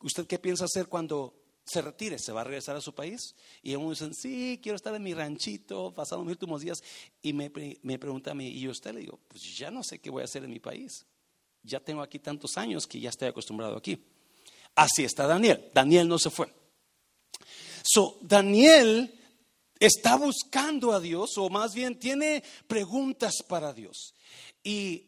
¿usted 0.00 0.26
qué 0.26 0.38
piensa 0.38 0.66
hacer 0.66 0.86
cuando 0.86 1.34
se 1.68 1.82
retire, 1.82 2.18
se 2.18 2.32
va 2.32 2.40
a 2.40 2.44
regresar 2.44 2.76
a 2.76 2.80
su 2.80 2.94
país. 2.94 3.34
Y 3.62 3.74
unos 3.74 3.98
dicen, 3.98 4.14
sí, 4.14 4.58
quiero 4.62 4.76
estar 4.76 4.94
en 4.94 5.02
mi 5.02 5.14
ranchito, 5.14 5.92
pasando 5.94 6.24
mis 6.24 6.32
últimos 6.32 6.62
días. 6.62 6.78
Y 7.22 7.32
me, 7.32 7.50
me 7.82 7.98
pregunta 7.98 8.30
a 8.30 8.34
mí, 8.34 8.48
¿y 8.48 8.68
usted? 8.68 8.94
Le 8.94 9.00
digo, 9.00 9.18
pues 9.28 9.42
ya 9.56 9.70
no 9.70 9.82
sé 9.82 9.98
qué 9.98 10.10
voy 10.10 10.22
a 10.22 10.24
hacer 10.24 10.44
en 10.44 10.50
mi 10.50 10.60
país. 10.60 11.04
Ya 11.62 11.80
tengo 11.80 12.02
aquí 12.02 12.18
tantos 12.18 12.56
años 12.56 12.86
que 12.86 13.00
ya 13.00 13.10
estoy 13.10 13.28
acostumbrado 13.28 13.76
aquí. 13.76 14.02
Así 14.74 15.04
está 15.04 15.26
Daniel. 15.26 15.70
Daniel 15.74 16.08
no 16.08 16.18
se 16.18 16.30
fue. 16.30 16.52
So, 17.82 18.18
Daniel 18.22 19.14
está 19.78 20.16
buscando 20.16 20.92
a 20.92 21.00
Dios, 21.00 21.36
o 21.36 21.48
más 21.48 21.74
bien 21.74 21.98
tiene 21.98 22.42
preguntas 22.66 23.34
para 23.46 23.72
Dios. 23.72 24.14
Y 24.62 25.07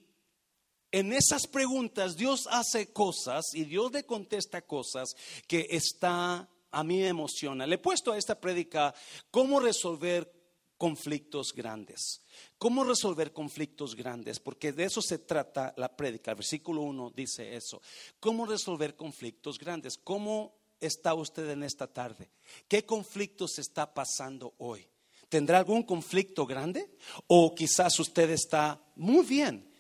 en 0.92 1.12
esas 1.12 1.47
preguntas 1.47 2.16
Dios 2.16 2.49
hace 2.50 2.92
cosas 2.92 3.54
y 3.54 3.64
Dios 3.64 3.92
le 3.92 4.04
contesta 4.04 4.62
cosas 4.62 5.14
que 5.47 5.66
está, 5.70 6.49
a 6.70 6.85
mí 6.85 6.99
me 6.99 7.09
emociona. 7.09 7.66
Le 7.66 7.76
he 7.76 7.78
puesto 7.78 8.12
a 8.12 8.18
esta 8.18 8.40
prédica 8.40 8.94
cómo 9.30 9.61
resolver 9.61 10.32
conflictos 10.76 11.52
grandes. 11.52 12.23
¿Cómo 12.56 12.85
resolver 12.85 13.32
conflictos 13.32 13.94
grandes? 13.94 14.40
Porque 14.40 14.73
de 14.73 14.85
eso 14.85 15.02
se 15.02 15.18
trata 15.18 15.75
la 15.76 15.94
prédica. 15.94 16.30
El 16.30 16.38
versículo 16.38 16.82
1 16.82 17.12
dice 17.14 17.54
eso. 17.54 17.82
¿Cómo 18.18 18.47
resolver 18.47 18.97
conflictos 18.97 19.59
grandes? 19.59 19.99
¿Cómo 19.99 20.54
está 20.80 21.12
usted 21.14 21.50
en 21.50 21.62
esta 21.62 21.87
tarde? 21.87 22.30
¿Qué 22.66 22.85
conflictos 22.87 23.59
está 23.59 23.92
pasando 23.92 24.54
hoy? 24.59 24.88
¿Tendrá 25.28 25.59
algún 25.59 25.82
conflicto 25.82 26.47
grande? 26.47 26.97
¿O 27.26 27.54
quizás 27.54 28.00
usted 28.00 28.30
está 28.30 28.82
muy 28.97 29.25
bien? 29.25 29.70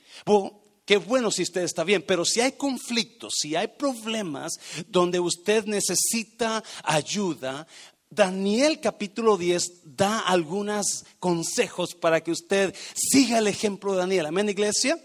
Qué 0.90 0.96
bueno 0.96 1.30
si 1.30 1.44
usted 1.44 1.62
está 1.62 1.84
bien, 1.84 2.02
pero 2.04 2.24
si 2.24 2.40
hay 2.40 2.50
conflictos, 2.50 3.34
si 3.38 3.54
hay 3.54 3.68
problemas 3.68 4.58
donde 4.88 5.20
usted 5.20 5.64
necesita 5.66 6.64
ayuda, 6.82 7.68
Daniel 8.08 8.80
capítulo 8.80 9.36
10 9.36 9.82
da 9.84 10.18
algunos 10.18 11.04
consejos 11.20 11.94
para 11.94 12.22
que 12.24 12.32
usted 12.32 12.74
siga 12.92 13.38
el 13.38 13.46
ejemplo 13.46 13.92
de 13.92 13.98
Daniel. 13.98 14.26
Amén, 14.26 14.48
iglesia. 14.48 14.98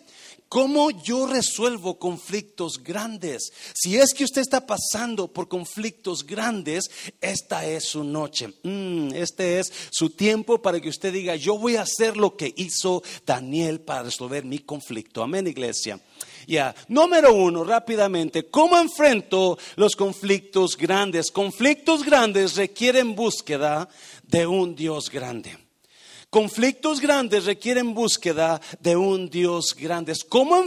¿Cómo 0.55 0.89
yo 0.89 1.27
resuelvo 1.27 1.99
conflictos 1.99 2.81
grandes? 2.81 3.51
Si 3.73 3.97
es 3.97 4.13
que 4.13 4.23
usted 4.23 4.39
está 4.39 4.65
pasando 4.65 5.27
por 5.27 5.49
conflictos 5.49 6.25
grandes, 6.25 6.89
esta 7.19 7.65
es 7.65 7.89
su 7.89 8.05
noche. 8.05 8.53
Mm, 8.63 9.09
este 9.15 9.59
es 9.59 9.69
su 9.91 10.11
tiempo 10.11 10.61
para 10.61 10.79
que 10.79 10.87
usted 10.87 11.11
diga, 11.11 11.35
yo 11.35 11.57
voy 11.57 11.75
a 11.75 11.81
hacer 11.81 12.15
lo 12.15 12.37
que 12.37 12.53
hizo 12.55 13.03
Daniel 13.25 13.81
para 13.81 14.03
resolver 14.03 14.45
mi 14.45 14.59
conflicto. 14.59 15.21
Amén, 15.21 15.45
iglesia. 15.45 15.99
Ya, 16.47 16.73
número 16.87 17.33
uno, 17.33 17.65
rápidamente, 17.65 18.45
¿cómo 18.45 18.79
enfrento 18.79 19.57
los 19.75 19.97
conflictos 19.97 20.77
grandes? 20.77 21.31
Conflictos 21.31 22.05
grandes 22.05 22.55
requieren 22.55 23.13
búsqueda 23.13 23.89
de 24.23 24.47
un 24.47 24.73
Dios 24.73 25.09
grande. 25.09 25.64
Conflictos 26.29 26.99
grandes 26.99 27.45
requieren 27.45 27.93
búsqueda 27.93 28.59
de 28.79 28.95
un 28.95 29.29
Dios 29.29 29.75
grande. 29.77 30.13
¿Cómo 30.27 30.63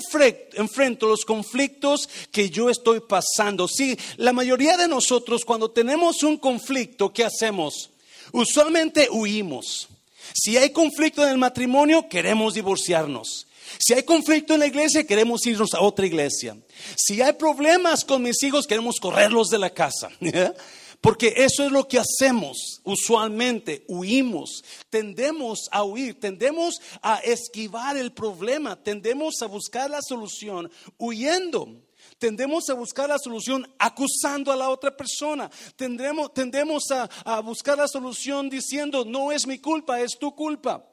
enfrento 0.54 1.06
los 1.06 1.24
conflictos 1.24 2.08
que 2.32 2.48
yo 2.48 2.70
estoy 2.70 3.00
pasando? 3.00 3.68
Sí, 3.68 3.98
la 4.16 4.32
mayoría 4.32 4.76
de 4.76 4.88
nosotros 4.88 5.44
cuando 5.44 5.70
tenemos 5.70 6.22
un 6.22 6.38
conflicto, 6.38 7.12
¿qué 7.12 7.24
hacemos? 7.24 7.90
Usualmente 8.32 9.08
huimos. 9.10 9.88
Si 10.34 10.56
hay 10.56 10.70
conflicto 10.70 11.22
en 11.22 11.30
el 11.30 11.38
matrimonio, 11.38 12.08
queremos 12.08 12.54
divorciarnos. 12.54 13.46
Si 13.78 13.92
hay 13.92 14.02
conflicto 14.02 14.54
en 14.54 14.60
la 14.60 14.66
iglesia, 14.66 15.06
queremos 15.06 15.44
irnos 15.46 15.74
a 15.74 15.80
otra 15.80 16.06
iglesia. 16.06 16.56
Si 16.96 17.20
hay 17.20 17.34
problemas 17.34 18.04
con 18.04 18.22
mis 18.22 18.42
hijos, 18.42 18.66
queremos 18.66 18.96
correrlos 19.00 19.48
de 19.48 19.58
la 19.58 19.70
casa. 19.70 20.10
Porque 21.00 21.32
eso 21.36 21.64
es 21.64 21.70
lo 21.70 21.86
que 21.86 21.98
hacemos 21.98 22.80
usualmente, 22.82 23.84
huimos, 23.86 24.64
tendemos 24.90 25.68
a 25.70 25.84
huir, 25.84 26.18
tendemos 26.18 26.80
a 27.02 27.18
esquivar 27.18 27.96
el 27.96 28.12
problema, 28.12 28.74
tendemos 28.74 29.40
a 29.42 29.46
buscar 29.46 29.90
la 29.90 30.02
solución 30.02 30.70
huyendo. 30.98 31.84
Tendemos 32.18 32.68
a 32.68 32.74
buscar 32.74 33.08
la 33.08 33.18
solución 33.18 33.64
acusando 33.78 34.50
a 34.50 34.56
la 34.56 34.70
otra 34.70 34.96
persona. 34.96 35.48
Tendremos, 35.76 36.34
tendemos 36.34 36.90
a, 36.90 37.08
a 37.24 37.40
buscar 37.40 37.78
la 37.78 37.86
solución 37.86 38.48
diciendo, 38.48 39.04
no 39.04 39.30
es 39.30 39.46
mi 39.46 39.58
culpa, 39.58 40.00
es 40.00 40.18
tu 40.18 40.34
culpa. 40.34 40.84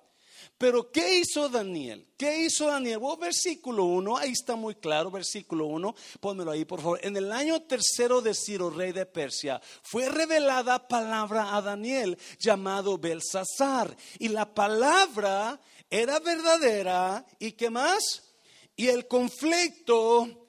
Pero 0.57 0.89
¿qué 0.89 1.19
hizo 1.19 1.49
Daniel? 1.49 2.07
¿Qué 2.17 2.45
hizo 2.45 2.67
Daniel? 2.67 2.99
versículo 3.19 3.85
1, 3.85 4.17
ahí 4.17 4.31
está 4.31 4.55
muy 4.55 4.75
claro, 4.75 5.11
versículo 5.11 5.65
1, 5.65 5.93
pónmelo 6.21 6.51
ahí 6.51 6.63
por 6.63 6.81
favor. 6.81 6.99
En 7.03 7.17
el 7.17 7.31
año 7.31 7.61
tercero 7.63 8.21
de 8.21 8.33
Ciro, 8.33 8.69
rey 8.69 8.93
de 8.93 9.05
Persia, 9.05 9.61
fue 9.83 10.07
revelada 10.07 10.87
palabra 10.87 11.55
a 11.55 11.61
Daniel 11.61 12.17
llamado 12.39 12.97
Belsasar. 12.97 13.95
Y 14.17 14.29
la 14.29 14.53
palabra 14.53 15.59
era 15.89 16.19
verdadera. 16.19 17.25
¿Y 17.37 17.51
qué 17.53 17.69
más? 17.69 18.33
Y 18.77 18.87
el 18.87 19.07
conflicto 19.07 20.47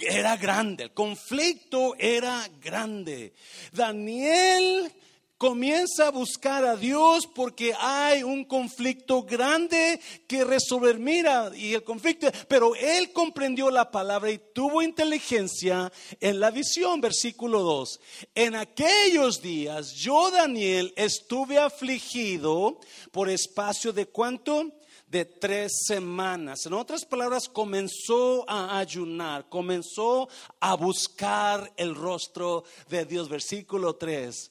era 0.00 0.36
grande, 0.36 0.84
el 0.84 0.94
conflicto 0.94 1.94
era 1.98 2.46
grande. 2.60 3.32
Daniel 3.72 4.92
comienza 5.38 6.08
a 6.08 6.10
buscar 6.10 6.64
a 6.64 6.76
Dios 6.76 7.26
porque 7.26 7.74
hay 7.78 8.22
un 8.22 8.44
conflicto 8.44 9.22
grande 9.22 10.00
que 10.26 10.44
resolver. 10.44 10.98
Mira, 10.98 11.50
y 11.54 11.74
el 11.74 11.84
conflicto, 11.84 12.28
pero 12.48 12.74
él 12.74 13.12
comprendió 13.12 13.70
la 13.70 13.90
palabra 13.90 14.30
y 14.30 14.40
tuvo 14.54 14.82
inteligencia 14.82 15.92
en 16.20 16.40
la 16.40 16.50
visión, 16.50 17.00
versículo 17.00 17.62
2. 17.62 18.00
En 18.34 18.54
aquellos 18.54 19.42
días 19.42 19.92
yo, 19.92 20.30
Daniel, 20.30 20.92
estuve 20.96 21.58
afligido 21.58 22.78
por 23.12 23.28
espacio 23.28 23.92
de 23.92 24.06
cuánto? 24.06 24.72
de 25.06 25.24
tres 25.24 25.84
semanas. 25.86 26.66
En 26.66 26.72
otras 26.72 27.04
palabras, 27.04 27.48
comenzó 27.48 28.44
a 28.50 28.76
ayunar, 28.76 29.48
comenzó 29.48 30.28
a 30.58 30.74
buscar 30.74 31.72
el 31.76 31.94
rostro 31.94 32.64
de 32.88 33.04
Dios. 33.04 33.28
Versículo 33.28 33.94
3. 33.94 34.50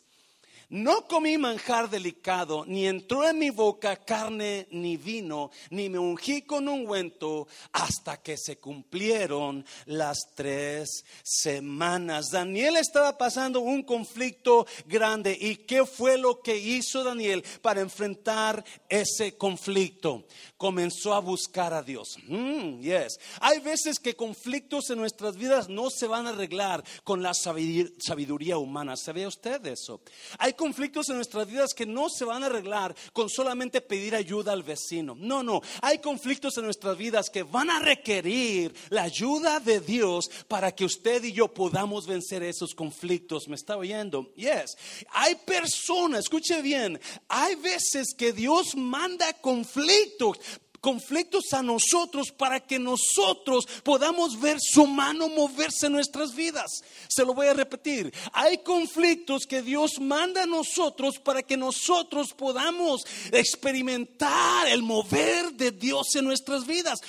No 0.70 1.08
comí 1.08 1.38
manjar 1.38 1.90
delicado, 1.90 2.66
ni 2.66 2.88
entró 2.88 3.28
en 3.28 3.38
mi 3.38 3.50
boca 3.50 3.96
carne 3.98 4.68
ni 4.72 4.98
vino, 4.98 5.52
ni 5.70 5.90
me 5.90 6.00
ungí 6.00 6.42
con 6.42 6.68
ungüento 6.68 7.48
hasta 7.72 8.22
que 8.22 8.38
se 8.38 8.58
cumplieron 8.58 9.66
las 9.86 10.18
tres 10.34 11.06
semanas. 11.24 12.30
Daniel 12.32 12.78
estaba 12.78 13.18
pasando 13.18 13.60
un 13.60 13.84
conflicto 13.84 14.66
grande. 14.86 15.38
¿Y 15.40 15.58
qué 15.58 15.86
fue 15.86 16.18
lo 16.18 16.42
que 16.42 16.58
hizo 16.58 17.04
Daniel 17.04 17.44
para 17.62 17.82
enfrentar 17.82 18.64
ese 18.90 19.38
conflicto? 19.38 20.26
Comenzó 20.58 21.14
a 21.14 21.20
buscar 21.20 21.74
a 21.74 21.84
Dios. 21.84 22.18
Mm, 22.28 22.82
yes. 22.82 23.20
Hay 23.40 23.60
veces 23.60 24.00
que 24.00 24.16
conflictos 24.16 24.90
en 24.90 25.00
nuestras 25.00 25.36
vidas 25.36 25.70
no 25.70 25.90
se 25.90 26.08
van 26.08 26.28
a 26.28 26.32
arreglar 26.32 26.84
con 27.04 27.22
la 27.22 27.34
sabiduría 27.34 28.58
humana. 28.58 28.96
¿Sabe 28.98 29.28
usted 29.28 29.66
eso? 29.68 30.02
Hay 30.40 30.54
en 30.66 31.16
nuestras 31.16 31.48
vidas 31.48 31.74
que 31.74 31.86
no 31.86 32.10
se 32.10 32.26
van 32.26 32.44
a 32.44 32.48
arreglar 32.48 32.96
con 33.14 33.30
solamente 33.30 33.82
pedir 33.82 34.16
ayuda 34.16 34.52
al 34.52 34.64
vecino. 34.64 35.16
No, 35.18 35.44
no. 35.44 35.62
Hay 35.82 36.00
conflictos 36.00 36.58
en 36.58 36.66
nuestras 36.66 36.98
vidas 36.98 37.30
que 37.30 37.44
van 37.44 37.70
a 37.70 37.80
requerir 37.80 38.74
la 38.90 39.04
ayuda 39.04 39.60
de 39.60 39.80
Dios 39.80 40.30
para 40.48 40.74
que 40.74 40.86
usted 40.86 41.24
y 41.24 41.34
yo 41.34 41.48
podamos 41.54 42.08
vencer 42.08 42.44
esos 42.44 42.74
conflictos. 42.74 43.48
¿Me 43.48 43.56
está 43.56 43.78
oyendo? 43.78 44.34
Yes. 44.36 44.78
Hay 45.12 45.36
personas, 45.36 46.22
escuche 46.22 46.62
bien, 46.62 47.00
hay 47.28 47.56
veces 47.56 48.14
que 48.18 48.34
Dios 48.34 48.76
manda 48.76 49.34
conflictos 49.34 50.40
conflictos 50.86 51.52
a 51.54 51.64
nosotros 51.64 52.32
para 52.32 52.60
que 52.60 52.78
nosotros 52.78 53.66
podamos 53.82 54.40
ver 54.40 54.58
su 54.62 54.86
mano 54.86 55.28
moverse 55.30 55.88
en 55.88 55.94
nuestras 55.94 56.36
vidas. 56.36 56.84
Se 57.08 57.26
lo 57.26 57.34
voy 57.34 57.48
a 57.48 57.56
repetir. 57.56 58.14
Hay 58.34 58.60
conflictos 58.60 59.48
que 59.48 59.64
Dios 59.64 60.00
manda 60.00 60.44
a 60.44 60.46
nosotros 60.46 61.18
para 61.18 61.42
que 61.42 61.58
nosotros 61.58 62.34
podamos 62.34 63.04
experimentar 63.32 64.68
el 64.68 64.84
mover 64.84 65.54
de 65.54 65.72
Dios 65.72 66.16
en 66.18 66.26
nuestras 66.26 66.68
vidas. 66.68 67.00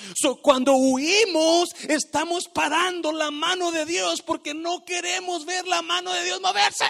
cuando 0.40 0.72
huimos, 0.76 1.68
estamos 1.86 2.48
parando 2.48 3.12
la 3.12 3.30
mano 3.30 3.72
de 3.72 3.84
Dios 3.84 4.22
porque 4.22 4.54
no 4.54 4.86
queremos 4.86 5.44
ver 5.44 5.68
la 5.68 5.82
mano 5.82 6.14
de 6.14 6.24
Dios 6.24 6.40
moverse. 6.40 6.86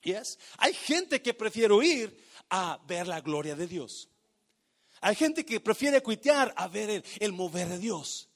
Yes. 0.00 0.38
Hay 0.56 0.72
gente 0.72 1.20
que 1.20 1.34
prefiere 1.34 1.74
huir 1.74 2.24
a 2.48 2.80
ver 2.86 3.06
la 3.06 3.20
gloria 3.20 3.54
de 3.54 3.66
Dios. 3.66 4.08
Hay 5.00 5.14
gente 5.14 5.44
que 5.44 5.60
prefiere 5.60 6.02
cuitear 6.02 6.52
a 6.56 6.68
ver 6.68 7.02
el, 7.20 7.32
mover 7.32 7.68
de 7.68 7.78
Dios. 7.78 8.28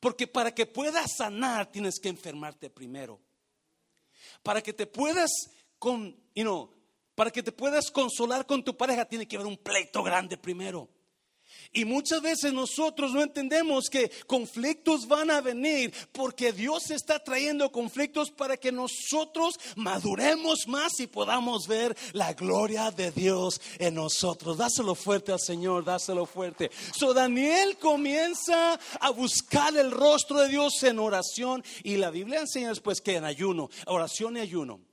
Porque 0.00 0.26
para 0.26 0.54
que 0.54 0.66
puedas 0.66 1.16
sanar 1.16 1.70
tienes 1.70 1.98
que 2.00 2.08
enfermarte 2.08 2.70
primero. 2.70 3.20
Para 4.42 4.62
que 4.62 4.72
te 4.72 4.86
puedas 4.86 5.30
con, 5.78 6.16
para 7.14 7.30
que 7.30 7.42
te 7.42 7.52
puedas 7.52 7.90
consolar 7.90 8.46
con 8.46 8.64
tu 8.64 8.76
pareja 8.76 9.04
tiene 9.04 9.26
que 9.28 9.36
haber 9.36 9.46
un 9.46 9.58
pleito 9.58 10.02
grande 10.02 10.36
primero. 10.36 10.88
Y 11.74 11.86
muchas 11.86 12.20
veces 12.20 12.52
nosotros 12.52 13.12
no 13.12 13.22
entendemos 13.22 13.88
que 13.88 14.10
conflictos 14.26 15.08
van 15.08 15.30
a 15.30 15.40
venir 15.40 15.92
porque 16.12 16.52
Dios 16.52 16.90
está 16.90 17.18
trayendo 17.18 17.72
conflictos 17.72 18.30
para 18.30 18.58
que 18.58 18.70
nosotros 18.70 19.58
maduremos 19.76 20.68
más 20.68 21.00
y 21.00 21.06
podamos 21.06 21.66
ver 21.66 21.96
la 22.12 22.34
gloria 22.34 22.90
de 22.90 23.10
Dios 23.10 23.58
en 23.78 23.94
nosotros. 23.94 24.58
Dáselo 24.58 24.94
fuerte 24.94 25.32
al 25.32 25.40
Señor, 25.40 25.84
dáselo 25.84 26.26
fuerte. 26.26 26.70
So 26.94 27.14
Daniel 27.14 27.78
comienza 27.78 28.78
a 29.00 29.10
buscar 29.10 29.74
el 29.74 29.90
rostro 29.90 30.40
de 30.40 30.48
Dios 30.48 30.82
en 30.82 30.98
oración 30.98 31.64
y 31.82 31.96
la 31.96 32.10
Biblia 32.10 32.40
enseña 32.40 32.68
después 32.68 33.00
que 33.00 33.16
en 33.16 33.24
ayuno, 33.24 33.70
oración 33.86 34.36
y 34.36 34.40
ayuno. 34.40 34.91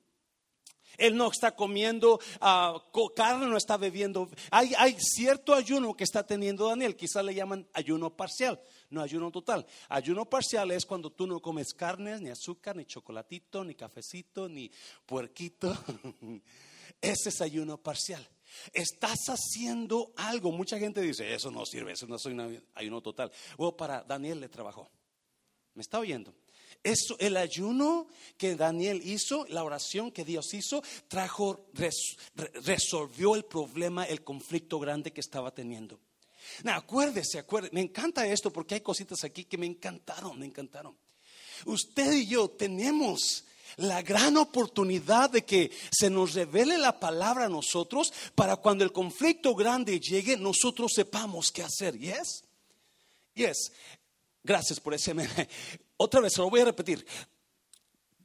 Él 1.00 1.16
no 1.16 1.32
está 1.32 1.56
comiendo 1.56 2.20
ah, 2.42 2.84
carne, 3.16 3.48
no 3.48 3.58
está 3.58 3.78
bebiendo. 3.78 4.30
Hay, 4.52 4.96
cierto 5.00 5.54
ayuno 5.54 5.96
que 5.96 6.04
está 6.04 6.26
teniendo 6.26 6.68
Daniel, 6.68 6.96
quizás 6.96 7.24
le 7.24 7.34
llaman 7.34 7.68
ayuno 7.74 8.16
parcial, 8.16 8.62
no 8.90 9.02
ayuno 9.02 9.32
total. 9.32 9.66
Ayuno 9.88 10.30
parcial 10.30 10.72
es 10.72 10.86
cuando 10.86 11.12
tú 11.12 11.26
no 11.26 11.42
comes 11.42 11.74
carne, 11.74 12.20
ni 12.20 12.30
azúcar, 12.30 12.76
ni 12.76 12.86
chocolatito, 12.86 13.64
ni 13.64 13.76
cafecito, 13.76 14.48
ni 14.48 14.72
puerquito. 15.06 15.76
Ese 17.02 17.30
es 17.30 17.42
ayuno 17.42 17.78
parcial. 17.78 18.28
Estás 18.74 19.20
haciendo 19.28 20.12
algo. 20.18 20.52
Mucha 20.52 20.78
gente 20.80 21.02
dice, 21.02 21.34
eso 21.34 21.52
no 21.52 21.66
sirve, 21.66 21.94
eso 21.94 22.08
no 22.08 22.18
un 22.26 22.64
ayuno 22.76 23.02
total. 23.02 23.32
O 23.58 23.76
para 23.76 24.04
Daniel 24.04 24.40
le 24.40 24.50
trabajó. 24.50 24.90
¿Me 25.74 25.82
está 25.82 26.00
oyendo? 26.00 26.34
Eso, 26.84 27.18
el 27.20 27.36
ayuno 27.36 28.08
que 28.38 28.56
Daniel 28.56 29.02
hizo, 29.04 29.46
la 29.50 29.64
oración 29.64 30.12
que 30.12 30.24
Dios 30.24 30.54
hizo, 30.54 30.82
trajo, 31.08 31.66
resolvió 32.64 33.36
el 33.36 33.44
problema, 33.44 34.06
el 34.06 34.24
conflicto 34.24 34.80
grande 34.80 35.12
que 35.12 35.22
estaba 35.22 35.52
teniendo. 35.52 36.00
Acuérdese, 36.66 37.40
acuérdese, 37.40 37.76
me 37.76 37.82
encanta 37.82 38.26
esto 38.26 38.52
porque 38.52 38.76
hay 38.76 38.82
cositas 38.82 39.24
aquí 39.24 39.44
que 39.44 39.58
me 39.58 39.66
encantaron, 39.66 40.40
me 40.40 40.46
encantaron. 40.46 40.96
Usted 41.66 42.14
y 42.14 42.28
yo 42.28 42.50
tenemos 42.50 43.44
la 43.78 44.02
gran 44.02 44.38
oportunidad 44.38 45.30
de 45.30 45.44
que 45.44 45.72
se 45.92 46.10
nos 46.10 46.34
revele 46.34 46.78
la 46.78 47.00
palabra 47.00 47.46
a 47.46 47.50
nosotros 47.50 48.14
para 48.36 48.56
cuando 48.56 48.84
el 48.84 48.92
conflicto 48.92 49.54
grande 49.54 50.00
llegue, 50.00 50.38
nosotros 50.38 50.94
sepamos 50.96 51.48
qué 51.54 51.64
hacer. 51.64 51.98
Yes? 51.98 52.44
Yes. 53.36 53.72
Gracias 54.44 54.80
por 54.80 54.94
ese. 54.94 55.14
Otra 56.02 56.22
vez, 56.22 56.32
se 56.32 56.40
lo 56.40 56.50
voy 56.50 56.62
a 56.62 56.66
repetir. 56.66 57.06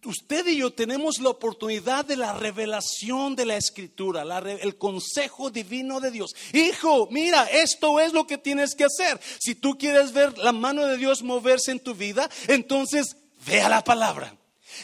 Usted 0.04 0.47
y 0.47 0.59
yo 0.59 0.73
tenemos 0.73 1.19
la 1.19 1.31
oportunidad 1.31 2.04
de 2.04 2.16
la 2.16 2.33
revelación 2.33 3.35
de 3.35 3.47
la 3.47 3.57
escritura, 3.57 4.23
el 4.23 4.78
consejo 4.78 5.50
divino 5.50 5.99
de 5.99 6.12
Dios. 6.12 6.37
Hijo, 6.52 7.09
mira, 7.11 7.45
esto 7.47 7.99
es 7.99 8.12
lo 8.12 8.28
que 8.28 8.38
tienes 8.38 8.76
que 8.76 8.85
hacer. 8.85 9.21
Si 9.40 9.57
tú 9.57 9.76
quieres 9.76 10.12
ver 10.12 10.38
la 10.38 10.52
mano 10.52 10.87
de 10.87 10.97
Dios 10.99 11.25
moverse 11.25 11.73
en 11.73 11.81
tu 11.81 11.95
vida, 11.95 12.31
entonces 12.47 13.16
vea 13.45 13.69
la 13.69 13.83
palabra. 13.83 14.37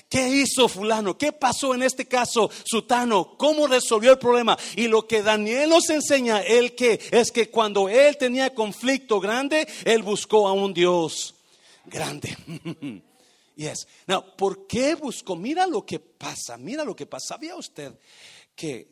¿Qué 0.09 0.28
hizo 0.28 0.66
fulano? 0.66 1.16
¿Qué 1.16 1.30
pasó 1.30 1.75
en 1.75 1.85
este 1.85 2.06
caso, 2.06 2.50
Sutano? 2.64 3.37
¿Cómo 3.37 3.68
resolvió 3.68 4.11
el 4.11 4.18
problema? 4.18 4.59
Y 4.75 4.88
lo 4.88 5.06
que 5.06 5.23
Daniel 5.23 5.68
nos 5.68 5.90
enseña, 5.90 6.40
él 6.40 6.75
que 6.75 6.99
es 7.12 7.30
que 7.30 7.50
cuando 7.50 7.88
él 7.88 8.16
tenía 8.16 8.52
conflicto 8.52 9.20
grande, 9.20 9.68
él 9.85 10.02
buscó 10.02 10.49
a 10.49 10.52
un 10.52 10.75
Dios 10.75 11.37
grande. 11.87 12.37
yes. 13.56 13.87
Now, 14.06 14.37
¿por 14.37 14.66
qué 14.66 14.94
buscó? 14.94 15.37
Mira 15.37 15.66
lo 15.66 15.84
que 15.84 16.00
pasa, 16.00 16.56
mira 16.56 16.84
lo 16.84 16.94
que 16.94 17.06
pasa. 17.06 17.34
¿Sabía 17.34 17.56
usted 17.56 17.99
que 18.54 18.88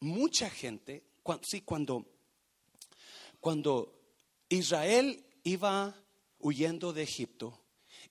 mucha 0.00 0.50
gente, 0.50 1.04
cuando, 1.22 1.44
sí, 1.44 1.60
cuando, 1.60 2.06
cuando 3.40 4.00
Israel 4.48 5.24
iba 5.44 5.94
huyendo 6.38 6.92
de 6.92 7.02
Egipto 7.02 7.58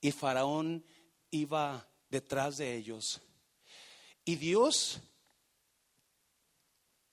y 0.01 0.11
Faraón 0.11 0.85
iba 1.31 1.87
detrás 2.09 2.57
de 2.57 2.75
ellos. 2.75 3.21
Y 4.25 4.35
Dios 4.35 5.01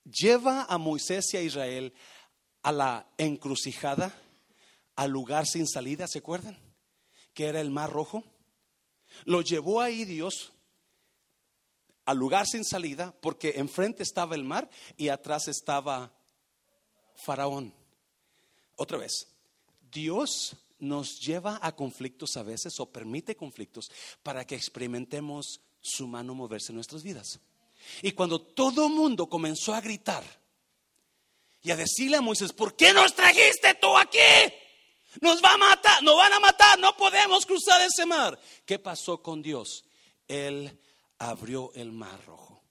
lleva 0.03 0.63
a 0.63 0.77
Moisés 0.77 1.33
y 1.33 1.37
a 1.37 1.41
Israel 1.41 1.93
a 2.63 2.71
la 2.71 3.07
encrucijada, 3.17 4.13
al 4.97 5.11
lugar 5.11 5.45
sin 5.45 5.67
salida, 5.67 6.07
¿se 6.07 6.19
acuerdan? 6.19 6.57
Que 7.33 7.45
era 7.45 7.61
el 7.61 7.69
mar 7.69 7.89
rojo. 7.89 8.23
Lo 9.23 9.41
llevó 9.41 9.79
ahí 9.79 10.03
Dios 10.03 10.51
al 12.03 12.17
lugar 12.17 12.47
sin 12.47 12.65
salida 12.65 13.15
porque 13.21 13.53
enfrente 13.57 14.03
estaba 14.03 14.35
el 14.35 14.43
mar 14.43 14.69
y 14.97 15.09
atrás 15.09 15.47
estaba 15.47 16.11
Faraón. 17.15 17.73
Otra 18.75 18.97
vez, 18.97 19.27
Dios 19.91 20.57
nos 20.79 21.19
lleva 21.19 21.59
a 21.61 21.75
conflictos 21.75 22.35
a 22.35 22.43
veces 22.43 22.79
o 22.79 22.91
permite 22.91 23.35
conflictos 23.35 23.91
para 24.23 24.45
que 24.45 24.55
experimentemos 24.55 25.61
su 25.79 26.07
mano 26.07 26.33
moverse 26.33 26.71
en 26.71 26.75
nuestras 26.75 27.03
vidas. 27.03 27.39
Y 28.01 28.13
cuando 28.13 28.41
todo 28.41 28.89
mundo 28.89 29.29
comenzó 29.29 29.75
a 29.75 29.81
gritar 29.81 30.23
y 31.61 31.69
a 31.69 31.75
decirle 31.75 32.17
a 32.17 32.21
Moisés, 32.21 32.51
¿por 32.51 32.75
qué 32.75 32.93
nos 32.93 33.13
trajiste 33.13 33.75
tú 33.75 33.95
aquí? 33.95 34.17
Nos 35.21 35.41
va 35.43 35.53
a 35.53 35.57
matar, 35.57 36.03
nos 36.03 36.17
van 36.17 36.33
a 36.33 36.39
matar, 36.39 36.79
no 36.79 36.95
podemos 36.95 37.45
cruzar 37.45 37.81
ese 37.81 38.05
mar. 38.05 38.39
¿Qué 38.65 38.79
pasó 38.79 39.21
con 39.21 39.41
Dios? 39.41 39.85
Él 40.27 40.79
abrió 41.19 41.71
el 41.75 41.91
mar 41.91 42.19
rojo. 42.25 42.61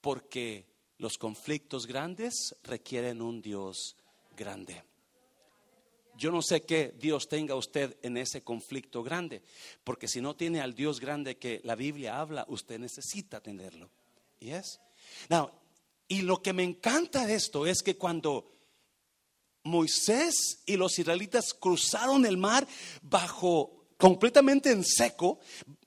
Porque 0.00 0.66
los 0.98 1.18
conflictos 1.18 1.86
grandes 1.86 2.56
requieren 2.64 3.22
un 3.22 3.40
Dios 3.40 3.96
grande. 4.36 4.84
Yo 6.16 6.32
no 6.32 6.42
sé 6.42 6.62
qué 6.62 6.94
Dios 6.98 7.28
tenga 7.28 7.54
usted 7.54 7.96
en 8.02 8.16
ese 8.16 8.42
conflicto 8.42 9.04
grande, 9.04 9.40
porque 9.84 10.08
si 10.08 10.20
no 10.20 10.34
tiene 10.34 10.60
al 10.60 10.74
Dios 10.74 10.98
grande 10.98 11.36
que 11.36 11.60
la 11.62 11.76
Biblia 11.76 12.18
habla, 12.18 12.44
usted 12.48 12.80
necesita 12.80 13.40
tenerlo. 13.40 13.88
Yes? 14.40 14.80
Now, 15.28 15.52
y 16.08 16.22
lo 16.22 16.42
que 16.42 16.52
me 16.52 16.64
encanta 16.64 17.24
de 17.24 17.34
esto 17.34 17.66
es 17.66 17.82
que 17.82 17.96
cuando 17.96 18.57
Moisés 19.68 20.62
y 20.66 20.76
los 20.76 20.98
israelitas 20.98 21.54
cruzaron 21.54 22.26
el 22.26 22.36
mar 22.36 22.66
bajo 23.02 23.78
completamente 23.98 24.70
en 24.70 24.84
seco, 24.84 25.40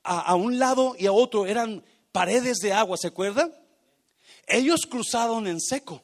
a, 0.03 0.35
un 0.35 0.59
lado 0.59 0.95
y 0.97 1.05
a 1.07 1.11
otro 1.11 1.45
eran 1.45 1.83
paredes 2.11 2.57
de 2.57 2.73
agua, 2.73 2.97
¿se 2.97 3.07
acuerdan? 3.07 3.53
Ellos 4.47 4.81
cruzaron 4.89 5.47
en 5.47 5.59
seco. 5.59 6.03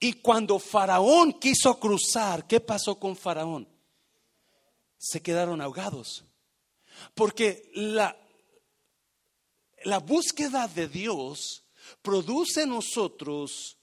Y 0.00 0.14
cuando 0.14 0.58
Faraón 0.58 1.32
quiso 1.32 1.78
cruzar, 1.80 2.46
¿qué 2.46 2.60
pasó 2.60 2.98
con 2.98 3.16
Faraón? 3.16 3.68
Se 4.96 5.20
quedaron 5.20 5.60
ahogados. 5.60 6.24
Porque 7.14 7.70
la, 7.74 8.16
la 9.84 9.98
búsqueda 9.98 10.68
de 10.68 10.86
Dios 10.86 11.64
produce 12.02 12.66
nosotros 12.66 13.77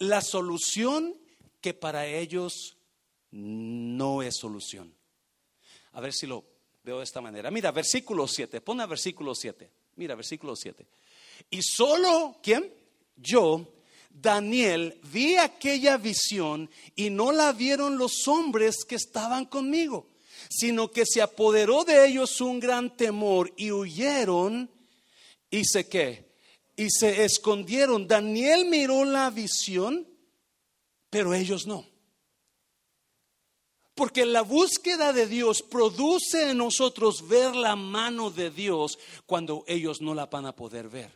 la 0.00 0.20
solución 0.20 1.16
que 1.60 1.72
para 1.72 2.06
ellos 2.06 2.76
no 3.30 4.22
es 4.22 4.36
solución. 4.36 4.92
A 5.92 6.00
ver 6.00 6.12
si 6.12 6.26
lo 6.26 6.44
veo 6.82 6.98
de 6.98 7.04
esta 7.04 7.20
manera. 7.20 7.50
Mira, 7.52 7.70
versículo 7.70 8.26
7, 8.26 8.60
pon 8.60 8.80
a 8.80 8.86
versículo 8.86 9.34
7. 9.34 9.70
Mira, 9.96 10.16
versículo 10.16 10.56
7. 10.56 10.84
Y 11.50 11.62
solo, 11.62 12.38
¿quién? 12.42 12.72
Yo 13.16 13.66
Daniel, 14.10 14.98
vi 15.04 15.36
aquella 15.36 15.96
visión 15.96 16.68
y 16.96 17.10
no 17.10 17.32
la 17.32 17.52
vieron 17.52 17.96
los 17.96 18.26
hombres 18.26 18.84
que 18.84 18.96
estaban 18.96 19.46
conmigo, 19.46 20.08
sino 20.50 20.90
que 20.90 21.04
se 21.06 21.22
apoderó 21.22 21.84
de 21.84 22.06
ellos 22.06 22.40
un 22.40 22.58
gran 22.58 22.96
temor 22.96 23.52
y 23.56 23.70
huyeron 23.70 24.68
y 25.50 25.64
se 25.64 25.88
qué, 25.88 26.29
y 26.80 26.88
se 26.88 27.24
escondieron. 27.24 28.08
Daniel 28.08 28.64
miró 28.64 29.04
la 29.04 29.28
visión, 29.28 30.08
pero 31.10 31.34
ellos 31.34 31.66
no. 31.66 31.86
Porque 33.94 34.24
la 34.24 34.40
búsqueda 34.40 35.12
de 35.12 35.26
Dios 35.26 35.60
produce 35.60 36.48
en 36.48 36.56
nosotros 36.56 37.28
ver 37.28 37.54
la 37.54 37.76
mano 37.76 38.30
de 38.30 38.50
Dios 38.50 38.98
cuando 39.26 39.62
ellos 39.68 40.00
no 40.00 40.14
la 40.14 40.24
van 40.24 40.46
a 40.46 40.56
poder 40.56 40.88
ver. 40.88 41.12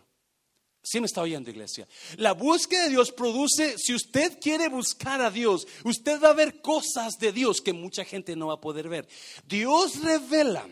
¿Sí 0.82 1.00
me 1.00 1.06
está 1.06 1.22
oyendo, 1.22 1.48
iglesia? 1.48 1.88
La 2.18 2.32
búsqueda 2.32 2.82
de 2.82 2.90
Dios 2.90 3.10
produce, 3.10 3.78
si 3.78 3.94
usted 3.94 4.38
quiere 4.38 4.68
buscar 4.68 5.22
a 5.22 5.30
Dios, 5.30 5.66
usted 5.82 6.22
va 6.22 6.28
a 6.28 6.34
ver 6.34 6.60
cosas 6.60 7.14
de 7.18 7.32
Dios 7.32 7.62
que 7.62 7.72
mucha 7.72 8.04
gente 8.04 8.36
no 8.36 8.48
va 8.48 8.54
a 8.54 8.60
poder 8.60 8.90
ver. 8.90 9.08
Dios 9.46 10.02
revela, 10.02 10.68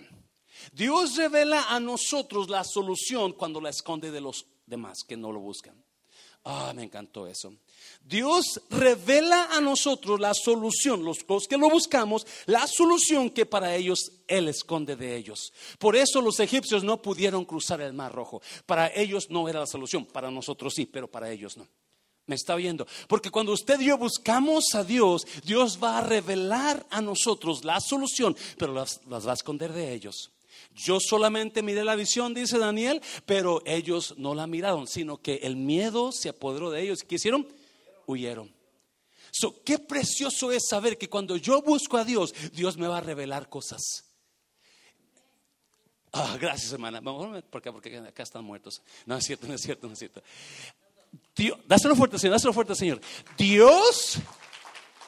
Dios 0.71 1.17
revela 1.17 1.71
a 1.71 1.81
nosotros 1.81 2.51
la 2.51 2.63
solución 2.63 3.33
cuando 3.33 3.59
la 3.59 3.71
esconde 3.71 4.11
de 4.11 4.21
los 4.21 4.52
demás 4.73 5.05
que 5.07 5.17
no 5.17 5.31
lo 5.31 5.39
buscan. 5.39 5.77
Ah, 6.45 6.73
me 6.75 6.83
encantó 6.83 7.29
eso. 7.29 7.55
Dios 8.05 8.61
revela 8.69 9.57
a 9.57 9.61
nosotros 9.61 10.19
la 10.19 10.35
solución, 10.35 11.05
los, 11.05 11.19
que 11.49 11.57
lo 11.57 11.71
buscamos, 11.71 12.27
la 12.47 12.67
solución 12.67 13.31
que 13.31 13.47
para 13.47 13.77
ellos 13.77 14.11
Él 14.27 14.49
esconde 14.49 14.97
de 14.97 15.17
ellos. 15.17 15.53
Por 15.79 15.95
eso 15.95 16.21
los 16.21 16.41
egipcios 16.41 16.83
no 16.83 17.01
pudieron 17.01 17.45
cruzar 17.45 17.81
el 17.81 17.93
Mar 17.93 18.13
Rojo. 18.13 18.43
Para 18.67 18.93
ellos 18.93 19.31
no 19.31 19.49
era 19.49 19.61
la 19.61 19.67
solución, 19.67 20.05
para 20.05 20.33
nosotros 20.33 20.73
sí, 20.75 20.85
pero 20.85 21.09
para 21.09 21.31
ellos 21.31 21.57
no. 21.57 21.69
¿Me 22.27 22.35
está 22.35 22.55
oyendo? 22.55 22.87
Porque 23.09 23.31
cuando 23.31 23.53
usted 23.53 23.79
y 23.81 23.87
yo 23.87 23.99
buscamos 23.99 24.75
a 24.75 24.83
Dios, 24.83 25.27
Dios 25.45 25.79
va 25.81 25.99
a 25.99 26.01
revelar 26.01 26.85
a 26.91 27.01
nosotros 27.01 27.65
la 27.65 27.79
solución, 27.81 28.37
pero 28.59 28.73
las, 28.73 29.01
las 29.07 29.27
va 29.27 29.33
a 29.33 29.35
esconder 29.35 29.73
de 29.73 29.93
ellos. 29.93 30.33
Yo 30.75 30.99
solamente 31.01 31.63
miré 31.63 31.85
la 31.85 31.97
visión, 31.97 32.35
dice 32.35 32.59
Daniel, 32.59 33.03
pero 33.27 33.63
ellos 33.67 34.15
no 34.19 34.35
la 34.35 34.47
miraron, 34.47 34.87
sino 34.87 35.19
que 35.19 35.37
el 35.43 35.57
miedo 35.57 36.13
se 36.13 36.29
apoderó 36.29 36.71
de 36.71 36.83
ellos. 36.83 37.03
¿Qué 37.03 37.17
hicieron? 37.17 37.47
huyeron. 38.07 38.53
So, 39.31 39.63
qué 39.65 39.79
precioso 39.79 40.53
es 40.53 40.69
saber 40.69 40.99
que 40.99 41.09
cuando 41.09 41.37
yo 41.37 41.63
busco 41.63 41.97
a 41.97 42.05
Dios, 42.05 42.35
Dios 42.53 42.77
me 42.77 42.87
va 42.87 42.99
a 42.99 43.01
revelar 43.01 43.49
cosas. 43.49 44.05
Ah, 46.13 46.37
gracias, 46.39 46.73
hermana. 46.73 47.01
Vamos, 47.01 47.43
porque, 47.51 47.73
porque 47.73 47.97
acá 47.97 48.23
están 48.23 48.45
muertos. 48.45 48.83
No 49.07 49.17
es 49.17 49.25
cierto, 49.25 49.47
no 49.47 49.55
es 49.55 49.63
cierto, 49.63 49.87
no 49.87 49.95
es 49.95 49.99
cierto. 49.99 50.23
Dáselo 51.67 51.97
fuerte, 51.97 52.19
Señor, 52.19 52.35
dáselo 52.35 52.53
fuerte, 52.53 52.75
Señor. 52.75 53.01
Dios, 53.39 54.19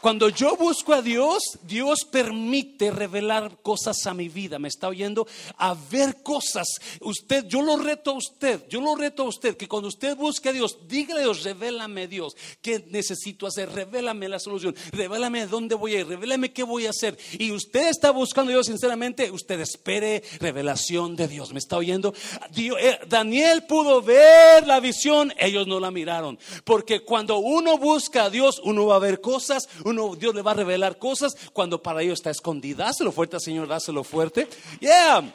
Cuando 0.04 0.28
yo 0.28 0.54
busco 0.54 0.92
a 0.92 1.00
Dios, 1.00 1.58
Dios 1.62 2.04
permite 2.04 2.90
revelar 2.90 3.56
cosas 3.62 4.06
a 4.06 4.12
mi 4.12 4.28
vida. 4.28 4.58
Me 4.58 4.68
está 4.68 4.88
oyendo 4.88 5.26
a 5.56 5.74
ver 5.90 6.22
cosas. 6.22 6.66
Usted, 7.00 7.46
yo 7.46 7.62
lo 7.62 7.78
reto 7.78 8.10
a 8.10 8.18
usted, 8.18 8.68
yo 8.68 8.82
lo 8.82 8.96
reto 8.96 9.22
a 9.22 9.28
usted 9.28 9.56
que 9.56 9.66
cuando 9.66 9.88
usted 9.88 10.14
busque 10.14 10.50
a 10.50 10.52
Dios, 10.52 10.76
dígale 10.86 11.22
Dios, 11.22 11.42
revélame 11.42 12.06
Dios, 12.06 12.36
qué 12.60 12.84
necesito 12.90 13.46
hacer, 13.46 13.72
revélame 13.72 14.28
la 14.28 14.38
solución, 14.38 14.76
revélame 14.92 15.46
dónde 15.46 15.74
voy 15.74 15.94
a 15.94 16.00
ir, 16.00 16.06
revélame 16.06 16.52
qué 16.52 16.64
voy 16.64 16.84
a 16.84 16.90
hacer. 16.90 17.16
Y 17.38 17.52
usted 17.52 17.88
está 17.88 18.10
buscando 18.10 18.50
a 18.50 18.56
Dios 18.56 18.66
sinceramente, 18.66 19.30
usted 19.30 19.58
espere 19.60 20.22
revelación 20.38 21.16
de 21.16 21.28
Dios. 21.28 21.50
¿Me 21.54 21.60
está 21.60 21.78
oyendo? 21.78 22.12
Eh, 22.54 22.98
Daniel 23.08 23.64
pudo 23.64 24.02
ver 24.02 24.66
la 24.66 24.80
visión, 24.80 25.32
ellos 25.38 25.66
no 25.66 25.80
la 25.80 25.90
miraron. 25.90 26.38
Porque 26.64 27.00
cuando 27.00 27.38
uno 27.38 27.78
busca 27.78 28.24
a 28.24 28.30
Dios, 28.30 28.60
uno 28.64 28.84
va 28.84 28.96
a 28.96 28.98
ver 28.98 29.22
cosas, 29.22 29.66
Dios 30.16 30.34
le 30.34 30.42
va 30.42 30.52
a 30.52 30.54
revelar 30.54 30.98
cosas, 30.98 31.34
cuando 31.52 31.82
para 31.82 32.02
ellos 32.02 32.18
está 32.18 32.30
escondida. 32.30 32.86
Dáselo 32.86 33.12
fuerte, 33.12 33.40
Señor, 33.40 33.68
dáselo 33.68 34.04
fuerte. 34.04 34.48
Yeah. 34.80 35.34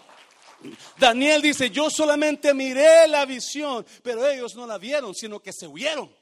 Daniel 0.97 1.41
dice, 1.41 1.69
yo 1.69 1.89
solamente 1.89 2.53
miré 2.53 3.07
la 3.07 3.25
visión, 3.25 3.85
pero 4.03 4.27
ellos 4.27 4.55
no 4.55 4.67
la 4.67 4.77
vieron, 4.77 5.15
sino 5.15 5.39
que 5.39 5.53
se 5.53 5.67
huyeron. 5.67 6.13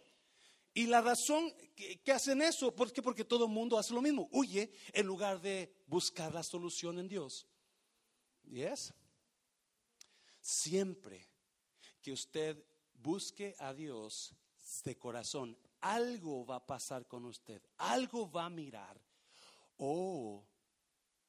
Y 0.73 0.85
la 0.85 1.01
razón 1.01 1.51
que, 1.75 2.11
hacen 2.11 2.41
eso, 2.41 2.75
¿por 2.75 2.91
qué? 2.93 3.01
Porque 3.01 3.25
todo 3.25 3.45
el 3.45 3.51
mundo 3.51 3.77
hace 3.77 3.93
lo 3.93 4.01
mismo, 4.01 4.29
huye 4.31 4.71
en 4.93 5.07
lugar 5.07 5.41
de 5.41 5.73
buscar 5.87 6.33
la 6.33 6.43
solución 6.43 6.99
en 6.99 7.07
Dios. 7.07 7.47
¿Yes? 8.43 8.93
Siempre 10.39 11.27
que 12.01 12.11
usted 12.11 12.63
busque 12.93 13.55
a 13.59 13.73
Dios 13.73 14.35
de 14.83 14.95
corazón, 14.97 15.57
algo 15.81 16.45
va 16.45 16.57
a 16.57 16.65
pasar 16.65 17.07
con 17.07 17.25
usted, 17.25 17.61
algo 17.77 18.29
va 18.29 18.45
a 18.45 18.49
mirar 18.49 18.99
o 19.77 20.43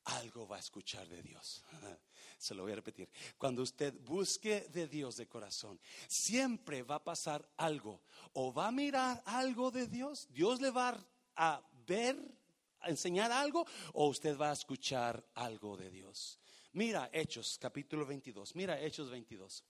algo 0.05 0.47
va 0.47 0.57
a 0.57 0.61
escuchar 0.61 1.07
de 1.09 1.23
Dios. 1.23 1.63
Se 2.39 2.55
lo 2.55 2.63
voy 2.63 2.73
a 2.73 2.77
repetir. 2.77 3.11
Cuando 3.37 3.63
usted 3.63 3.95
busque 4.05 4.69
de 4.73 4.87
Dios 4.87 5.17
de 5.17 5.27
corazón, 5.27 5.79
siempre 6.07 6.83
va 6.83 6.97
a 6.97 7.05
pasar 7.05 7.47
algo. 7.57 8.01
O 8.33 8.53
va 8.53 8.69
a 8.69 8.73
mirar 8.73 9.23
algo 9.27 9.71
de 9.71 9.87
Dios, 9.87 10.29
Dios 10.31 10.61
le 10.61 10.71
va 10.71 10.97
a 11.37 11.63
ver, 11.87 12.17
a 12.81 12.91
enseñar 12.91 13.33
algo, 13.33 13.67
o 13.93 14.07
usted 14.07 14.39
va 14.39 14.51
a 14.51 14.53
escuchar 14.53 15.25
algo 15.35 15.77
de 15.77 15.91
Dios. 15.91 16.39
Mira 16.73 17.11
Hechos, 17.13 17.59
capítulo 17.59 18.07
22. 18.07 18.55
Mira 18.55 18.81
Hechos 18.81 19.11
22. 19.11 19.65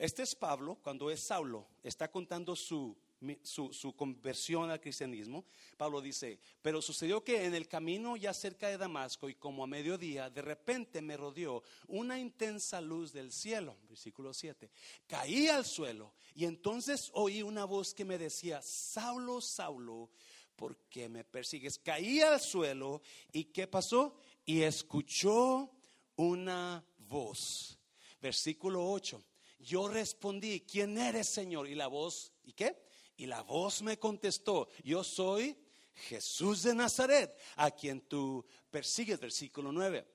Este 0.00 0.22
es 0.22 0.34
Pablo, 0.34 0.78
cuando 0.82 1.10
es 1.10 1.20
Saulo, 1.20 1.66
está 1.82 2.10
contando 2.10 2.56
su, 2.56 2.96
su, 3.42 3.94
conversión 3.94 4.70
al 4.70 4.80
cristianismo. 4.80 5.44
Pablo 5.76 6.00
dice, 6.00 6.40
pero 6.62 6.80
sucedió 6.80 7.22
que 7.22 7.44
en 7.44 7.54
el 7.54 7.68
camino 7.68 8.16
ya 8.16 8.32
cerca 8.32 8.68
de 8.68 8.78
Damasco 8.78 9.28
y 9.28 9.34
como 9.34 9.62
a 9.62 9.66
mediodía, 9.66 10.30
de 10.30 10.40
repente 10.40 11.02
me 11.02 11.18
rodeó 11.18 11.62
una 11.86 12.18
intensa 12.18 12.80
luz 12.80 13.12
del 13.12 13.30
cielo, 13.30 13.76
versículo 13.90 14.32
7. 14.32 14.70
Caí 15.06 15.48
al 15.48 15.66
suelo 15.66 16.14
y 16.34 16.46
entonces 16.46 17.10
oí 17.12 17.42
una 17.42 17.66
voz 17.66 17.92
que 17.92 18.06
me 18.06 18.16
decía, 18.16 18.62
Saulo, 18.62 19.42
Saulo, 19.42 20.08
¿por 20.56 20.78
qué 20.88 21.10
me 21.10 21.24
persigues? 21.24 21.78
Caí 21.78 22.22
al 22.22 22.40
suelo 22.40 23.02
y 23.32 23.44
¿qué 23.44 23.66
pasó? 23.66 24.16
Y 24.46 24.62
escuchó 24.62 25.70
una 26.16 26.82
voz. 26.96 27.76
Versículo 28.18 28.90
8 28.90 29.24
yo 29.60 29.88
respondí, 29.88 30.60
¿quién 30.60 30.98
eres, 30.98 31.28
Señor? 31.28 31.68
Y 31.68 31.74
la 31.74 31.86
voz, 31.86 32.32
¿y 32.44 32.52
qué? 32.52 32.82
Y 33.16 33.26
la 33.26 33.42
voz 33.42 33.82
me 33.82 33.98
contestó, 33.98 34.68
yo 34.82 35.04
soy 35.04 35.56
Jesús 35.92 36.62
de 36.62 36.74
Nazaret, 36.74 37.38
a 37.56 37.70
quien 37.70 38.00
tú 38.02 38.44
persigues, 38.70 39.20
versículo 39.20 39.70
9. 39.70 40.06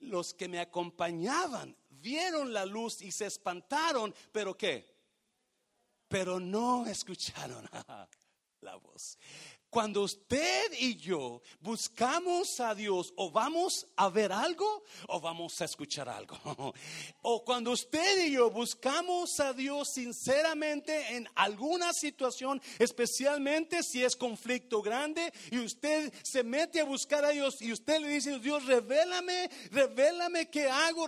Los 0.00 0.32
que 0.32 0.48
me 0.48 0.58
acompañaban 0.58 1.76
vieron 1.90 2.52
la 2.52 2.64
luz 2.64 3.02
y 3.02 3.12
se 3.12 3.26
espantaron, 3.26 4.14
pero 4.32 4.56
¿qué? 4.56 4.96
Pero 6.08 6.40
no 6.40 6.86
escucharon 6.86 7.68
la 8.62 8.76
voz. 8.76 9.18
Cuando 9.70 10.02
usted 10.02 10.72
y 10.80 10.96
yo 10.96 11.40
buscamos 11.60 12.58
a 12.58 12.74
Dios, 12.74 13.12
o 13.16 13.30
vamos 13.30 13.86
a 13.94 14.08
ver 14.08 14.32
algo 14.32 14.82
o 15.06 15.20
vamos 15.20 15.60
a 15.60 15.64
escuchar 15.64 16.08
algo. 16.08 16.36
O 17.22 17.44
cuando 17.44 17.70
usted 17.70 18.26
y 18.26 18.32
yo 18.32 18.50
buscamos 18.50 19.38
a 19.40 19.52
Dios 19.52 19.90
sinceramente 19.90 21.16
en 21.16 21.28
alguna 21.34 21.92
situación, 21.92 22.60
especialmente 22.78 23.82
si 23.82 24.02
es 24.02 24.16
conflicto 24.16 24.80
grande, 24.80 25.32
y 25.50 25.58
usted 25.58 26.12
se 26.22 26.42
mete 26.42 26.80
a 26.80 26.84
buscar 26.84 27.24
a 27.24 27.30
Dios 27.30 27.60
y 27.60 27.72
usted 27.72 28.00
le 28.00 28.08
dice, 28.08 28.38
Dios, 28.38 28.64
revélame, 28.64 29.50
revélame 29.70 30.48
qué 30.48 30.68
hago, 30.68 31.06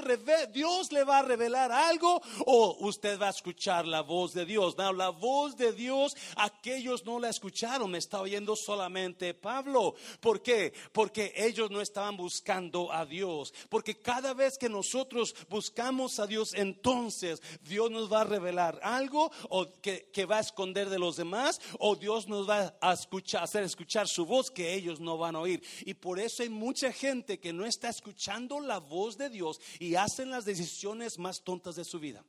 Dios 0.53 0.92
le 0.92 1.03
va 1.03 1.18
a 1.18 1.22
revelar 1.22 1.72
algo, 1.72 2.20
o 2.46 2.77
usted 2.81 3.18
va 3.18 3.29
a 3.29 3.31
escuchar 3.31 3.87
la 3.87 4.03
voz 4.03 4.35
de 4.35 4.44
Dios. 4.44 4.77
No, 4.77 4.92
la 4.92 5.09
voz 5.09 5.57
de 5.57 5.72
Dios, 5.72 6.16
aquellos 6.37 7.05
no 7.05 7.18
la 7.18 7.31
escucharon, 7.31 7.90
me 7.90 7.98
está 7.98 8.20
oyendo 8.20 8.52
solamente 8.57 9.35
Pablo. 9.35 9.95
¿Por 10.21 10.43
qué? 10.43 10.73
Porque 10.93 11.33
ellos 11.37 11.71
no 11.71 11.81
estaban 11.81 12.17
buscando 12.17 12.93
a 12.93 13.07
Dios. 13.07 13.53
Porque 13.69 13.99
cada 13.99 14.35
vez 14.35 14.59
que 14.59 14.69
nosotros 14.69 15.35
buscamos 15.49 16.19
a 16.19 16.27
Dios, 16.27 16.55
entonces 16.55 17.41
Dios 17.62 17.91
nos 17.91 18.12
va 18.12 18.23
a 18.23 18.25
revelar 18.25 18.81
algo 18.83 19.31
o 19.49 19.73
que, 19.81 20.27
va 20.27 20.38
a 20.38 20.41
esconder 20.41 20.88
de 20.88 20.99
los 20.99 21.17
demás 21.17 21.61
o 21.79 21.97
Dios 21.97 22.29
nos 22.29 22.49
va 22.49 22.75
a 22.81 22.93
escuchar, 22.93 23.43
hacer 23.43 23.65
escuchar 23.65 24.07
su 24.09 24.25
voz 24.25 24.51
que 24.51 24.75
ellos 24.75 25.01
no 25.01 25.19
van 25.19 25.37
a 25.37 25.41
oír. 25.41 25.62
Y 25.85 25.95
por 25.95 26.19
eso 26.19 26.43
hay 26.43 26.49
mucha 26.49 26.93
gente 26.93 27.41
que 27.41 27.53
no 27.53 27.67
está 27.67 27.88
escuchando 27.88 28.61
la 28.61 28.79
voz 28.79 29.17
de 29.17 29.31
Dios 29.31 29.61
y 29.79 29.95
hacen 29.95 30.31
las 30.31 30.45
decisiones 30.45 31.19
más 31.19 31.43
tontas 31.43 31.77
de 31.77 31.85
su 31.85 31.99
vida. 31.99 32.25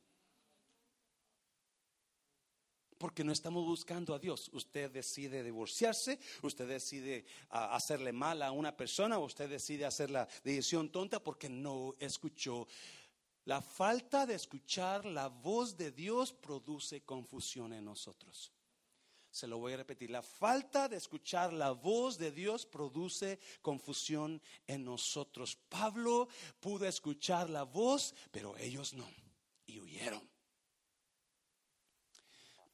Porque 3.04 3.22
no 3.22 3.32
estamos 3.32 3.66
buscando 3.66 4.14
a 4.14 4.18
Dios. 4.18 4.48
Usted 4.54 4.90
decide 4.90 5.42
divorciarse, 5.42 6.18
usted 6.40 6.66
decide 6.66 7.26
ah, 7.50 7.76
hacerle 7.76 8.12
mal 8.12 8.40
a 8.40 8.50
una 8.50 8.74
persona, 8.74 9.18
usted 9.18 9.46
decide 9.46 9.84
hacer 9.84 10.10
la 10.10 10.26
decisión 10.42 10.88
tonta 10.88 11.22
porque 11.22 11.50
no 11.50 11.92
escuchó. 11.98 12.66
La 13.44 13.60
falta 13.60 14.24
de 14.24 14.36
escuchar 14.36 15.04
la 15.04 15.28
voz 15.28 15.76
de 15.76 15.92
Dios 15.92 16.32
produce 16.32 17.02
confusión 17.02 17.74
en 17.74 17.84
nosotros. 17.84 18.50
Se 19.30 19.46
lo 19.46 19.58
voy 19.58 19.74
a 19.74 19.76
repetir. 19.76 20.10
La 20.10 20.22
falta 20.22 20.88
de 20.88 20.96
escuchar 20.96 21.52
la 21.52 21.72
voz 21.72 22.16
de 22.16 22.32
Dios 22.32 22.64
produce 22.64 23.38
confusión 23.60 24.40
en 24.66 24.82
nosotros. 24.82 25.58
Pablo 25.68 26.26
pudo 26.58 26.86
escuchar 26.86 27.50
la 27.50 27.64
voz, 27.64 28.14
pero 28.30 28.56
ellos 28.56 28.94
no. 28.94 29.06
Y 29.66 29.78
huyeron. 29.78 30.33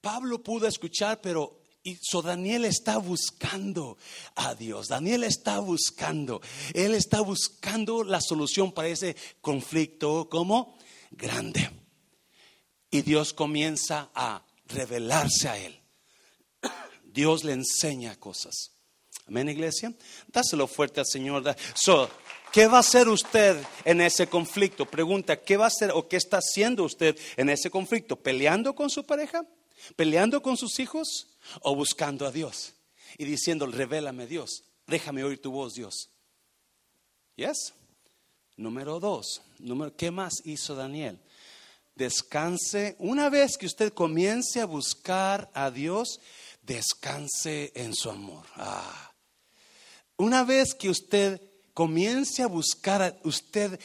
Pablo 0.00 0.42
pudo 0.42 0.66
escuchar, 0.66 1.20
pero 1.20 1.60
y 1.82 1.98
Daniel 2.22 2.66
está 2.66 2.98
buscando 2.98 3.96
a 4.34 4.54
Dios. 4.54 4.88
Daniel 4.88 5.24
está 5.24 5.60
buscando. 5.60 6.42
Él 6.74 6.94
está 6.94 7.22
buscando 7.22 8.04
la 8.04 8.20
solución 8.20 8.72
para 8.72 8.88
ese 8.88 9.16
conflicto 9.40 10.28
como 10.28 10.76
grande. 11.10 11.70
Y 12.90 13.00
Dios 13.02 13.32
comienza 13.32 14.10
a 14.14 14.44
revelarse 14.66 15.48
a 15.48 15.56
él. 15.56 15.80
Dios 17.04 17.44
le 17.44 17.52
enseña 17.52 18.14
cosas. 18.16 18.72
Amén, 19.26 19.48
iglesia. 19.48 19.94
Dáselo 20.28 20.66
fuerte 20.66 21.00
al 21.00 21.06
Señor. 21.06 21.56
¿Qué 22.52 22.66
va 22.66 22.78
a 22.78 22.80
hacer 22.80 23.08
usted 23.08 23.56
en 23.84 24.00
ese 24.00 24.26
conflicto? 24.26 24.84
Pregunta, 24.84 25.40
¿qué 25.40 25.56
va 25.56 25.64
a 25.64 25.68
hacer 25.68 25.92
o 25.94 26.08
qué 26.08 26.16
está 26.16 26.38
haciendo 26.38 26.84
usted 26.84 27.16
en 27.36 27.48
ese 27.48 27.70
conflicto? 27.70 28.16
¿Peleando 28.16 28.74
con 28.74 28.90
su 28.90 29.06
pareja? 29.06 29.46
Peleando 29.96 30.42
con 30.42 30.56
sus 30.56 30.78
hijos 30.78 31.28
o 31.62 31.74
buscando 31.74 32.26
a 32.26 32.32
Dios 32.32 32.74
y 33.18 33.24
diciendo, 33.24 33.66
revélame 33.66 34.26
Dios, 34.26 34.64
déjame 34.86 35.24
oír 35.24 35.40
tu 35.40 35.50
voz 35.50 35.74
Dios. 35.74 36.10
Yes. 37.36 37.74
Número 38.56 39.00
dos, 39.00 39.40
número, 39.58 39.96
¿qué 39.96 40.10
más 40.10 40.42
hizo 40.44 40.74
Daniel? 40.74 41.18
Descanse, 41.94 42.96
una 42.98 43.30
vez 43.30 43.56
que 43.56 43.66
usted 43.66 43.92
comience 43.92 44.60
a 44.60 44.66
buscar 44.66 45.50
a 45.54 45.70
Dios, 45.70 46.20
descanse 46.62 47.72
en 47.74 47.94
su 47.94 48.10
amor. 48.10 48.44
Ah. 48.56 49.12
Una 50.16 50.44
vez 50.44 50.74
que 50.74 50.90
usted 50.90 51.40
comience 51.72 52.42
a 52.42 52.46
buscar, 52.46 53.02
a, 53.02 53.16
usted 53.24 53.80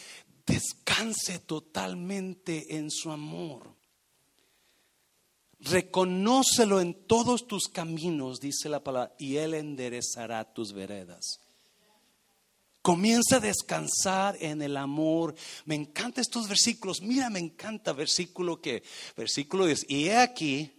descanse 0.46 1.40
totalmente 1.40 2.76
en 2.76 2.92
su 2.92 3.12
amor. 3.12 3.75
Reconócelo 5.66 6.80
en 6.80 6.94
todos 6.94 7.48
tus 7.48 7.68
caminos, 7.68 8.40
dice 8.40 8.70
la 8.70 8.84
palabra, 8.84 9.16
y 9.18 9.38
Él 9.38 9.56
enderezará 9.56 10.54
tus 10.54 10.74
veredas. 10.74 11.40
Comienza 12.84 13.38
a 13.38 13.40
descansar 13.40 14.38
en 14.40 14.62
el 14.62 14.78
amor. 14.78 15.34
Me 15.66 15.74
encantan 15.74 16.22
estos 16.22 16.48
versículos. 16.48 17.02
Mira, 17.02 17.32
me 17.32 17.40
encanta 17.40 17.94
versículo 17.94 18.62
que, 18.62 18.84
versículo 19.18 19.66
10. 19.66 19.88
Y 19.90 20.06
he 20.06 20.18
aquí, 20.18 20.72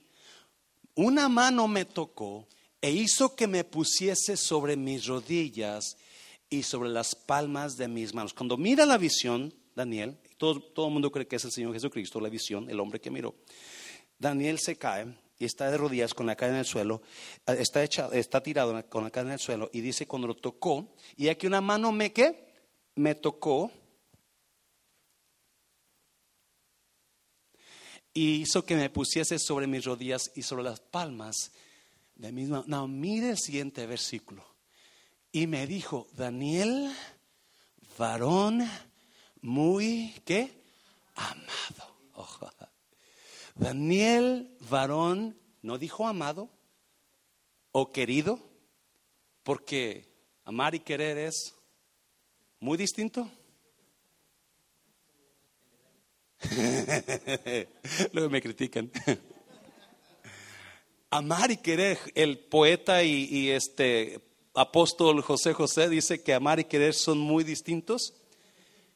una 0.95 1.29
mano 1.29 1.67
me 1.67 1.85
tocó 1.85 2.47
e 2.81 2.93
hizo 2.93 3.35
que 3.35 3.49
me 3.49 3.65
pusiese 3.65 4.37
sobre 4.37 4.77
mis 4.77 5.07
rodillas 5.07 5.97
y 6.49 6.63
sobre 6.63 6.91
las 6.91 7.17
palmas 7.17 7.77
de 7.77 7.89
mis 7.89 8.15
manos. 8.15 8.35
Cuando 8.35 8.57
mira 8.57 8.87
la 8.87 8.99
visión, 8.99 9.53
Daniel, 9.75 10.17
todo, 10.37 10.61
todo 10.61 10.87
el 10.87 10.93
mundo 10.93 11.11
cree 11.11 11.27
que 11.27 11.35
es 11.35 11.45
el 11.45 11.51
Señor 11.51 11.73
Jesucristo, 11.73 12.21
la 12.21 12.29
visión, 12.29 12.71
el 12.71 12.79
hombre 12.79 13.01
que 13.01 13.11
miró. 13.11 13.35
Daniel 14.19 14.59
se 14.59 14.77
cae 14.77 15.07
y 15.39 15.45
está 15.45 15.71
de 15.71 15.77
rodillas 15.77 16.15
con 16.15 16.27
la 16.27 16.37
cara 16.37 16.53
en 16.53 16.59
el 16.59 16.65
suelo, 16.65 17.03
eh, 17.47 17.57
está, 17.59 17.85
está 17.85 18.43
tirado 18.43 18.89
con 18.89 19.05
la 19.05 19.11
cara 19.11 19.29
en 19.29 19.33
el 19.35 19.39
suelo 19.39 19.71
y 19.73 19.81
dice 19.81 20.07
cuando 20.07 20.29
lo 20.29 20.35
tocó, 20.35 20.95
y 21.17 21.29
aquí 21.29 21.47
una 21.47 21.61
mano 21.61 21.93
me 21.93 22.13
que 22.13 22.47
me 22.95 23.15
tocó 23.15 23.71
y 28.15 28.43
hizo 28.43 28.65
que 28.65 28.77
me 28.77 28.89
pusiese 28.89 29.39
sobre 29.39 29.67
mis 29.67 29.85
rodillas 29.85 30.33
y 30.35 30.43
sobre 30.43 30.65
las 30.65 30.81
palmas 30.81 31.53
de 32.15 32.33
mis 32.33 32.49
manos. 32.49 32.67
No, 32.67 32.89
mire 32.89 33.31
el 33.31 33.39
siguiente 33.39 33.87
versículo. 33.87 34.43
Y 35.31 35.47
me 35.47 35.67
dijo, 35.67 36.09
Daniel, 36.15 36.91
varón 37.99 38.67
muy, 39.43 40.15
¿qué? 40.25 40.51
Amado. 41.15 42.67
Daniel, 43.57 44.55
varón, 44.69 45.41
no 45.63 45.79
dijo 45.79 46.07
amado 46.07 46.51
o 47.73 47.91
querido, 47.91 48.39
porque 49.43 50.05
amar 50.45 50.75
y 50.75 50.81
querer 50.81 51.17
es 51.17 51.55
muy 52.61 52.77
distinto. 52.77 53.31
Luego 58.13 58.29
me 58.29 58.43
critican. 58.43 58.91
amar 61.11 61.51
y 61.51 61.57
querer, 61.57 61.99
el 62.15 62.39
poeta 62.39 63.03
y, 63.03 63.51
este 63.51 64.21
apóstol 64.55 65.23
José 65.23 65.55
José 65.55 65.89
dice 65.89 66.23
que 66.23 66.35
amar 66.35 66.61
y 66.61 66.65
querer 66.65 66.93
son 66.93 67.19
muy 67.19 67.43
distintos. 67.43 68.13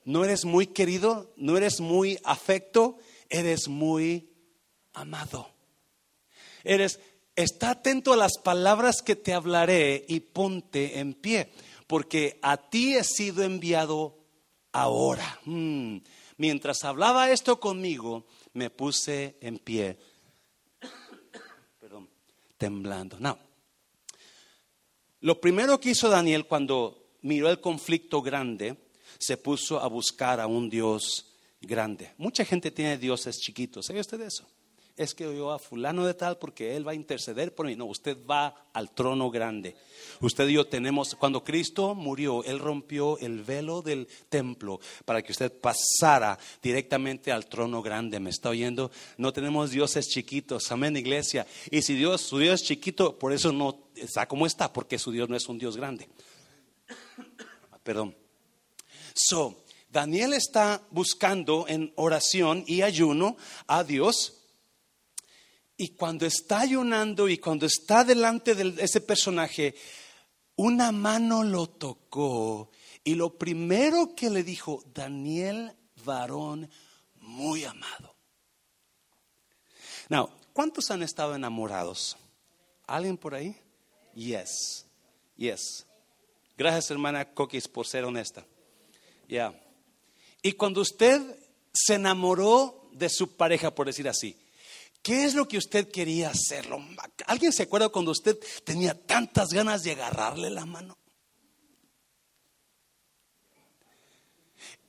No 0.04 0.22
eres 0.22 0.44
muy 0.44 0.66
querido, 0.66 1.32
no 1.36 1.56
eres 1.56 1.80
muy 1.80 2.18
afecto, 2.24 2.98
eres 3.30 3.66
muy 3.68 4.29
amado. 4.94 5.50
Eres, 6.64 7.00
está 7.36 7.70
atento 7.70 8.12
a 8.12 8.16
las 8.16 8.38
palabras 8.38 9.02
que 9.02 9.16
te 9.16 9.32
hablaré 9.32 10.04
y 10.08 10.20
ponte 10.20 10.98
en 10.98 11.14
pie, 11.14 11.52
porque 11.86 12.38
a 12.42 12.56
ti 12.56 12.96
he 12.96 13.04
sido 13.04 13.42
enviado 13.42 14.18
ahora. 14.72 15.40
Mm. 15.44 15.98
Mientras 16.36 16.84
hablaba 16.84 17.30
esto 17.30 17.60
conmigo, 17.60 18.26
me 18.54 18.70
puse 18.70 19.36
en 19.40 19.58
pie, 19.58 19.98
perdón, 21.78 22.08
temblando. 22.56 23.18
No. 23.20 23.38
Lo 25.20 25.38
primero 25.40 25.78
que 25.78 25.90
hizo 25.90 26.08
Daniel 26.08 26.46
cuando 26.46 27.10
miró 27.22 27.50
el 27.50 27.60
conflicto 27.60 28.22
grande, 28.22 28.76
se 29.18 29.36
puso 29.36 29.80
a 29.80 29.86
buscar 29.86 30.40
a 30.40 30.46
un 30.46 30.70
Dios 30.70 31.26
grande. 31.60 32.14
Mucha 32.16 32.44
gente 32.44 32.70
tiene 32.70 32.96
dioses 32.96 33.38
chiquitos. 33.38 33.84
¿Sabe 33.84 34.00
usted 34.00 34.20
eso? 34.22 34.48
Es 35.00 35.14
que 35.14 35.24
yo 35.24 35.50
a 35.50 35.58
fulano 35.58 36.04
de 36.04 36.12
tal 36.12 36.36
porque 36.36 36.76
él 36.76 36.86
va 36.86 36.92
a 36.92 36.94
interceder 36.94 37.54
por 37.54 37.64
mí. 37.64 37.74
No, 37.74 37.86
usted 37.86 38.18
va 38.28 38.68
al 38.74 38.90
trono 38.90 39.30
grande. 39.30 39.74
Usted 40.20 40.46
y 40.48 40.52
yo 40.52 40.66
tenemos, 40.66 41.14
cuando 41.14 41.42
Cristo 41.42 41.94
murió, 41.94 42.44
él 42.44 42.58
rompió 42.58 43.18
el 43.18 43.42
velo 43.42 43.80
del 43.80 44.06
templo 44.28 44.78
para 45.06 45.22
que 45.22 45.32
usted 45.32 45.58
pasara 45.58 46.38
directamente 46.62 47.32
al 47.32 47.46
trono 47.46 47.80
grande. 47.80 48.20
¿Me 48.20 48.28
está 48.28 48.50
oyendo? 48.50 48.90
No 49.16 49.32
tenemos 49.32 49.70
dioses 49.70 50.06
chiquitos. 50.06 50.70
Amén, 50.70 50.94
iglesia. 50.98 51.46
Y 51.70 51.80
si 51.80 51.94
Dios, 51.94 52.20
su 52.20 52.36
Dios 52.36 52.60
es 52.60 52.66
chiquito, 52.68 53.18
por 53.18 53.32
eso 53.32 53.52
no 53.52 53.86
está 53.96 54.28
como 54.28 54.44
está, 54.44 54.70
porque 54.70 54.98
su 54.98 55.12
Dios 55.12 55.30
no 55.30 55.36
es 55.36 55.48
un 55.48 55.56
Dios 55.56 55.78
grande. 55.78 56.10
Perdón. 57.82 58.14
So, 59.14 59.64
Daniel 59.90 60.34
está 60.34 60.82
buscando 60.90 61.64
en 61.68 61.90
oración 61.96 62.64
y 62.66 62.82
ayuno 62.82 63.38
a 63.66 63.82
Dios 63.82 64.39
y 65.80 65.88
cuando 65.94 66.26
está 66.26 66.60
ayunando 66.60 67.26
y 67.26 67.38
cuando 67.38 67.64
está 67.64 68.04
delante 68.04 68.54
de 68.54 68.84
ese 68.84 69.00
personaje, 69.00 69.74
una 70.56 70.92
mano 70.92 71.42
lo 71.42 71.70
tocó 71.70 72.70
y 73.02 73.14
lo 73.14 73.38
primero 73.38 74.14
que 74.14 74.28
le 74.28 74.44
dijo, 74.44 74.84
Daniel, 74.92 75.74
varón 76.04 76.68
muy 77.14 77.64
amado. 77.64 78.14
Now, 80.10 80.28
¿cuántos 80.52 80.90
han 80.90 81.02
estado 81.02 81.34
enamorados? 81.34 82.14
¿Alguien 82.86 83.16
por 83.16 83.34
ahí? 83.34 83.56
Yes, 84.14 84.84
yes. 85.38 85.86
Gracias, 86.58 86.90
hermana 86.90 87.32
Coquis, 87.32 87.66
por 87.68 87.86
ser 87.86 88.04
honesta. 88.04 88.44
Ya. 89.30 89.58
Y 90.42 90.52
cuando 90.52 90.82
usted 90.82 91.22
se 91.72 91.94
enamoró 91.94 92.90
de 92.92 93.08
su 93.08 93.34
pareja, 93.34 93.74
por 93.74 93.86
decir 93.86 94.10
así, 94.10 94.36
¿Qué 95.02 95.24
es 95.24 95.34
lo 95.34 95.48
que 95.48 95.56
usted 95.56 95.90
quería 95.90 96.30
hacerlo? 96.30 96.84
¿Alguien 97.26 97.52
se 97.52 97.62
acuerda 97.62 97.88
cuando 97.88 98.10
usted 98.10 98.38
tenía 98.64 98.94
tantas 98.94 99.48
ganas 99.48 99.82
de 99.82 99.92
agarrarle 99.92 100.50
la 100.50 100.66
mano? 100.66 100.98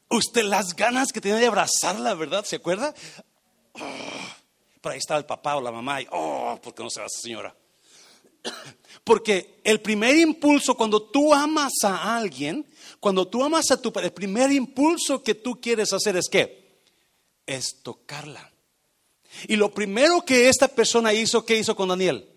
Usted 0.09 0.43
las 0.43 0.75
ganas 0.75 1.13
que 1.13 1.21
tenía 1.21 1.37
de 1.37 1.47
abrazarla, 1.47 2.13
¿verdad? 2.15 2.43
¿Se 2.43 2.57
acuerda? 2.57 2.93
Oh, 3.73 3.79
por 4.81 4.91
ahí 4.91 4.97
estaba 4.97 5.17
el 5.17 5.25
papá 5.25 5.55
o 5.55 5.61
la 5.61 5.71
mamá 5.71 6.01
y, 6.01 6.07
oh, 6.11 6.59
¿por 6.61 6.75
qué 6.75 6.83
no 6.83 6.89
se 6.89 6.99
va 6.99 7.05
esa 7.05 7.21
señora? 7.21 7.55
Porque 9.05 9.61
el 9.63 9.79
primer 9.79 10.17
impulso 10.17 10.75
cuando 10.75 11.01
tú 11.03 11.33
amas 11.33 11.71
a 11.83 12.17
alguien, 12.17 12.67
cuando 12.99 13.27
tú 13.27 13.43
amas 13.43 13.71
a 13.71 13.81
tu 13.81 13.93
el 13.99 14.11
primer 14.11 14.51
impulso 14.51 15.23
que 15.23 15.35
tú 15.35 15.61
quieres 15.61 15.93
hacer 15.93 16.17
es 16.17 16.27
qué? 16.29 16.81
Es 17.45 17.81
tocarla. 17.81 18.50
Y 19.47 19.55
lo 19.55 19.73
primero 19.73 20.21
que 20.21 20.49
esta 20.49 20.67
persona 20.67 21.13
hizo, 21.13 21.45
¿qué 21.45 21.57
hizo 21.57 21.75
con 21.75 21.89
Daniel? 21.89 22.27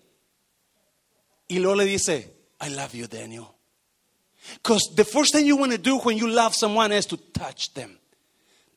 Y 1.47 1.59
luego 1.59 1.75
le 1.75 1.85
dice, 1.85 2.35
I 2.61 2.69
love 2.69 2.93
you, 2.93 3.07
Daniel. 3.07 3.47
Because 4.53 4.93
the 4.95 5.05
first 5.05 5.33
thing 5.33 5.45
you 5.45 5.57
want 5.57 5.71
to 5.71 5.77
do 5.77 5.97
when 5.97 6.17
you 6.17 6.27
love 6.27 6.53
someone 6.53 6.91
is 6.91 7.05
to 7.07 7.17
touch 7.17 7.73
them, 7.73 7.99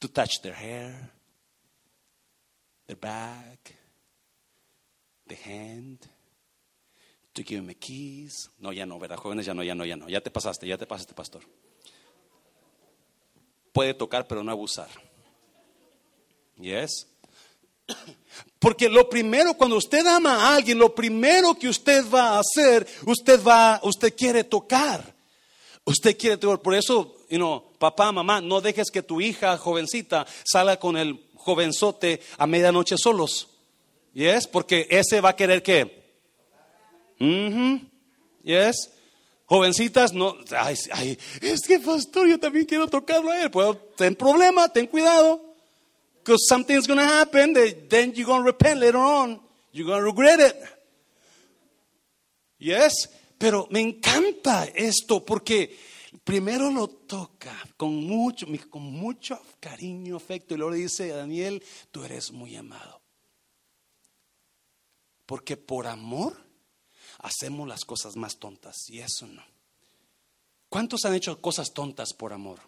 to 0.00 0.08
touch 0.08 0.40
their 0.42 0.54
hair, 0.54 1.10
their 2.86 2.96
back, 2.96 3.74
the 5.26 5.34
hand, 5.34 5.98
to 7.34 7.42
give 7.42 7.60
them 7.60 7.70
a 7.70 7.74
kiss. 7.74 8.48
No, 8.60 8.72
ya 8.72 8.86
no, 8.86 8.98
¿verdad? 8.98 9.18
Jóvenes, 9.18 9.46
ya 9.46 9.54
no, 9.54 9.62
ya 9.62 9.74
no, 9.74 9.84
ya 9.84 9.96
no. 9.96 10.08
Ya 10.08 10.20
te 10.20 10.30
pasaste, 10.30 10.66
ya 10.66 10.76
te 10.76 10.86
pasaste, 10.86 11.14
pastor. 11.14 11.42
Puede 13.72 13.94
tocar, 13.94 14.26
pero 14.26 14.42
no 14.42 14.50
abusar. 14.50 14.88
Yes. 16.56 17.06
Porque 18.58 18.88
lo 18.88 19.08
primero, 19.08 19.54
cuando 19.54 19.76
usted 19.76 20.04
ama 20.06 20.34
a 20.34 20.56
alguien, 20.56 20.78
lo 20.78 20.94
primero 20.94 21.54
que 21.54 21.68
usted 21.68 22.04
va 22.12 22.36
a 22.36 22.40
hacer, 22.40 22.86
usted 23.06 23.40
va, 23.42 23.80
usted 23.84 24.14
quiere 24.16 24.44
tocar. 24.44 25.14
Usted 25.84 26.16
quiere 26.16 26.36
tocar. 26.36 26.60
Por 26.60 26.74
eso, 26.74 27.16
you 27.30 27.62
papá, 27.78 28.10
mamá, 28.10 28.40
no 28.40 28.60
dejes 28.60 28.90
que 28.90 29.02
tu 29.02 29.20
hija 29.20 29.56
jovencita 29.56 30.26
salga 30.44 30.78
con 30.78 30.96
el 30.96 31.24
jovenzote 31.34 32.20
a 32.36 32.46
medianoche 32.46 32.96
solos. 32.98 33.48
¿Yes? 34.12 34.48
Porque 34.48 34.88
ese 34.90 35.20
va 35.20 35.30
a 35.30 35.36
querer 35.36 35.62
qué. 35.62 35.98
¿Yes? 38.42 38.90
Jovencitas, 39.46 40.12
no, 40.12 40.36
ay, 40.58 40.76
ay, 40.92 41.18
es 41.40 41.60
que 41.66 41.78
pastor, 41.78 42.28
yo 42.28 42.38
también 42.38 42.66
quiero 42.66 42.86
tocarlo 42.86 43.30
a 43.30 43.42
él. 43.42 43.50
Pues, 43.50 43.78
ten 43.96 44.14
problema, 44.14 44.70
ten 44.70 44.86
cuidado. 44.86 45.47
Because 46.28 46.46
something's 46.46 46.86
going 46.86 46.98
to 46.98 47.06
happen, 47.06 47.54
then 47.88 48.12
you're 48.14 48.26
going 48.26 48.42
to 48.42 48.46
repent 48.46 48.80
later 48.80 48.98
on. 48.98 49.40
You're 49.72 49.86
going 49.86 50.00
to 50.00 50.04
regret 50.04 50.38
it. 50.40 50.62
Yes, 52.58 52.92
pero 53.38 53.66
me 53.70 53.80
encanta 53.80 54.66
esto 54.74 55.24
porque 55.24 55.74
primero 56.22 56.70
lo 56.70 56.86
toca 56.88 57.56
con 57.78 58.04
mucho, 58.04 58.46
con 58.68 58.82
mucho 58.82 59.40
cariño, 59.58 60.16
afecto, 60.16 60.52
y 60.52 60.58
luego 60.58 60.72
le 60.72 60.78
dice, 60.80 61.08
Daniel, 61.08 61.64
tú 61.90 62.04
eres 62.04 62.30
muy 62.30 62.54
amado. 62.56 63.00
Porque 65.24 65.56
por 65.56 65.86
amor 65.86 66.36
hacemos 67.20 67.66
las 67.66 67.86
cosas 67.86 68.16
más 68.16 68.36
tontas 68.36 68.76
y 68.90 68.98
eso 68.98 69.26
no. 69.26 69.42
¿Cuántos 70.68 71.06
han 71.06 71.14
hecho 71.14 71.40
cosas 71.40 71.72
tontas 71.72 72.12
por 72.12 72.34
amor? 72.34 72.60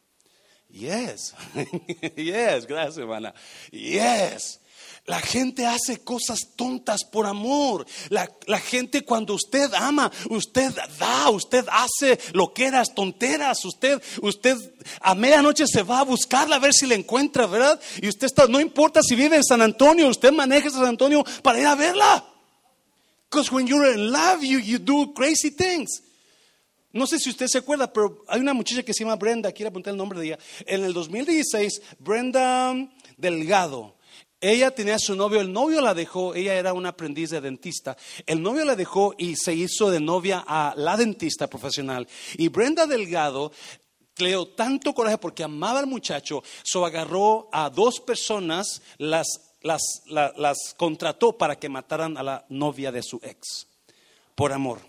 Yes, 0.72 1.34
yes, 2.16 2.66
gracias 2.66 2.98
hermana. 2.98 3.34
Yes. 3.70 4.60
La 5.06 5.20
gente 5.20 5.66
hace 5.66 6.04
cosas 6.04 6.50
tontas 6.54 7.04
por 7.04 7.26
amor. 7.26 7.86
La, 8.10 8.30
la, 8.46 8.60
gente 8.60 9.02
cuando 9.02 9.34
usted 9.34 9.72
ama, 9.74 10.12
usted 10.28 10.72
da, 10.98 11.30
usted 11.30 11.64
hace 11.68 12.18
lo 12.32 12.52
que 12.52 12.66
eras 12.66 12.94
tonteras. 12.94 13.64
Usted, 13.64 14.00
usted 14.22 14.56
a 15.00 15.14
medianoche 15.14 15.66
se 15.66 15.82
va 15.82 16.00
a 16.00 16.04
buscarla 16.04 16.56
a 16.56 16.58
ver 16.60 16.72
si 16.72 16.86
la 16.86 16.94
encuentra, 16.94 17.46
¿verdad? 17.46 17.80
Y 18.00 18.08
usted 18.08 18.26
está, 18.26 18.46
no 18.46 18.60
importa 18.60 19.02
si 19.02 19.16
vive 19.16 19.36
en 19.36 19.44
San 19.44 19.62
Antonio, 19.62 20.06
usted 20.06 20.32
maneja 20.32 20.70
San 20.70 20.84
Antonio 20.84 21.24
para 21.42 21.58
ir 21.58 21.66
a 21.66 21.74
verla. 21.74 22.24
Because 23.28 23.50
when 23.50 23.66
you're 23.66 23.92
in 23.92 24.12
love, 24.12 24.44
you, 24.44 24.58
you 24.58 24.78
do 24.78 25.12
crazy 25.14 25.50
things. 25.50 26.02
No 26.92 27.06
sé 27.06 27.18
si 27.18 27.30
usted 27.30 27.46
se 27.46 27.58
acuerda, 27.58 27.92
pero 27.92 28.24
hay 28.26 28.40
una 28.40 28.54
muchacha 28.54 28.82
que 28.82 28.92
se 28.92 29.04
llama 29.04 29.16
Brenda, 29.16 29.52
quiero 29.52 29.68
apuntar 29.70 29.92
el 29.92 29.98
nombre 29.98 30.18
de 30.18 30.26
ella. 30.26 30.38
En 30.66 30.84
el 30.84 30.92
2016, 30.92 31.82
Brenda 31.98 32.74
Delgado, 33.16 33.96
ella 34.40 34.70
tenía 34.70 34.94
a 34.94 34.98
su 34.98 35.14
novio, 35.14 35.40
el 35.40 35.52
novio 35.52 35.82
la 35.82 35.92
dejó, 35.92 36.34
ella 36.34 36.54
era 36.54 36.72
una 36.72 36.90
aprendiz 36.90 37.30
de 37.30 37.40
dentista. 37.40 37.96
El 38.26 38.42
novio 38.42 38.64
la 38.64 38.74
dejó 38.74 39.14
y 39.18 39.36
se 39.36 39.54
hizo 39.54 39.90
de 39.90 40.00
novia 40.00 40.42
a 40.46 40.72
la 40.76 40.96
dentista 40.96 41.48
profesional. 41.48 42.08
Y 42.38 42.48
Brenda 42.48 42.86
Delgado 42.86 43.52
le 44.16 44.28
dio 44.28 44.48
tanto 44.48 44.94
coraje 44.94 45.18
porque 45.18 45.44
amaba 45.44 45.78
al 45.78 45.86
muchacho, 45.86 46.42
so 46.62 46.84
agarró 46.84 47.48
a 47.52 47.70
dos 47.70 48.00
personas, 48.00 48.82
las, 48.98 49.26
las 49.62 50.74
contrató 50.76 51.36
para 51.36 51.56
que 51.56 51.68
mataran 51.68 52.16
a 52.16 52.22
la 52.22 52.46
novia 52.48 52.90
de 52.90 53.02
su 53.02 53.20
ex, 53.22 53.66
por 54.34 54.52
amor. 54.52 54.80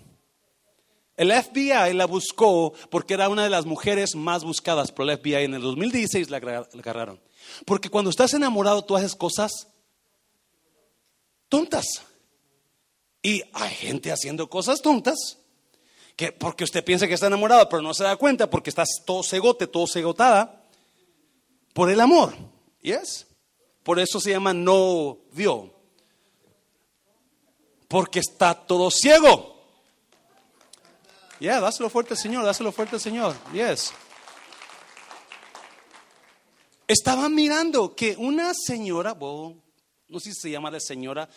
El 1.17 1.31
FBI 1.31 1.93
la 1.93 2.05
buscó 2.05 2.73
porque 2.89 3.13
era 3.13 3.29
una 3.29 3.43
de 3.43 3.49
las 3.49 3.65
mujeres 3.65 4.15
más 4.15 4.43
buscadas 4.43 4.91
por 4.91 5.09
el 5.09 5.17
FBI. 5.17 5.45
En 5.45 5.53
el 5.53 5.61
2016 5.61 6.29
la 6.29 6.37
agarraron. 6.37 7.19
Porque 7.65 7.89
cuando 7.89 8.09
estás 8.09 8.33
enamorado 8.33 8.83
tú 8.83 8.95
haces 8.95 9.15
cosas 9.15 9.67
tontas. 11.49 11.85
Y 13.21 13.43
hay 13.53 13.69
gente 13.75 14.11
haciendo 14.11 14.49
cosas 14.49 14.81
tontas. 14.81 15.37
Que 16.15 16.31
porque 16.31 16.63
usted 16.63 16.83
piensa 16.83 17.07
que 17.07 17.13
está 17.13 17.27
enamorado, 17.27 17.67
pero 17.69 17.81
no 17.81 17.93
se 17.93 18.03
da 18.03 18.15
cuenta 18.15 18.49
porque 18.49 18.69
estás 18.69 18.89
todo 19.05 19.23
cegote, 19.23 19.67
todo 19.67 19.87
cegotada. 19.87 20.63
Por 21.73 21.91
el 21.91 21.99
amor. 21.99 22.33
¿Yes? 22.81 23.27
Por 23.83 23.99
eso 23.99 24.19
se 24.19 24.31
llama 24.31 24.53
no 24.53 25.19
vio. 25.33 25.73
Porque 27.87 28.19
está 28.19 28.53
todo 28.53 28.89
ciego. 28.89 29.50
Ya, 31.41 31.59
dáselo 31.59 31.89
fuerte 31.89 32.13
al 32.13 32.19
Señor, 32.19 32.45
dáselo 32.45 32.71
fuerte 32.71 32.97
al 32.97 33.01
Señor. 33.01 33.35
Yes. 33.51 33.91
Estaba 36.87 37.29
mirando 37.29 37.95
que 37.95 38.15
una 38.15 38.53
señora, 38.53 39.17
no 39.19 40.19
sé 40.19 40.33
si 40.33 40.39
se 40.39 40.51
llama 40.51 40.69
de 40.69 40.79
señora, 40.79 41.27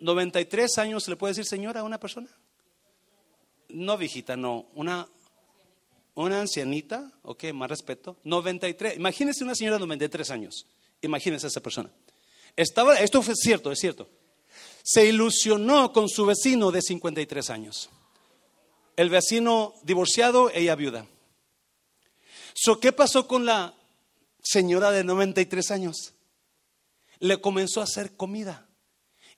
93 0.00 0.78
años, 0.78 1.04
¿se 1.04 1.10
le 1.12 1.16
puede 1.16 1.30
decir 1.30 1.44
señora 1.44 1.80
a 1.80 1.84
una 1.84 2.00
persona? 2.00 2.28
No 3.68 3.96
viejita, 3.96 4.36
no, 4.36 4.66
una, 4.74 5.06
una 6.14 6.40
ancianita, 6.40 7.12
ok, 7.22 7.44
más 7.54 7.70
respeto, 7.70 8.16
93, 8.24 8.96
imagínese 8.96 9.44
una 9.44 9.54
señora 9.54 9.76
de 9.76 9.80
93 9.80 10.30
años, 10.30 10.66
imagínese 11.02 11.46
esa 11.46 11.60
persona. 11.60 11.90
Estaba, 12.56 12.96
esto 12.96 13.22
fue 13.22 13.36
cierto, 13.36 13.70
es 13.70 13.78
cierto. 13.78 14.08
Se 14.82 15.06
ilusionó 15.06 15.92
con 15.92 16.08
su 16.08 16.26
vecino 16.26 16.72
de 16.72 16.82
53 16.82 17.50
años 17.50 17.90
el 18.96 19.10
vecino 19.10 19.74
divorciado, 19.82 20.50
ella 20.50 20.74
viuda. 20.74 21.06
So, 22.54 22.80
¿Qué 22.80 22.92
pasó 22.92 23.28
con 23.28 23.44
la 23.44 23.74
señora 24.42 24.90
de 24.90 25.04
93 25.04 25.70
años? 25.70 26.14
Le 27.18 27.40
comenzó 27.40 27.80
a 27.80 27.84
hacer 27.84 28.16
comida 28.16 28.66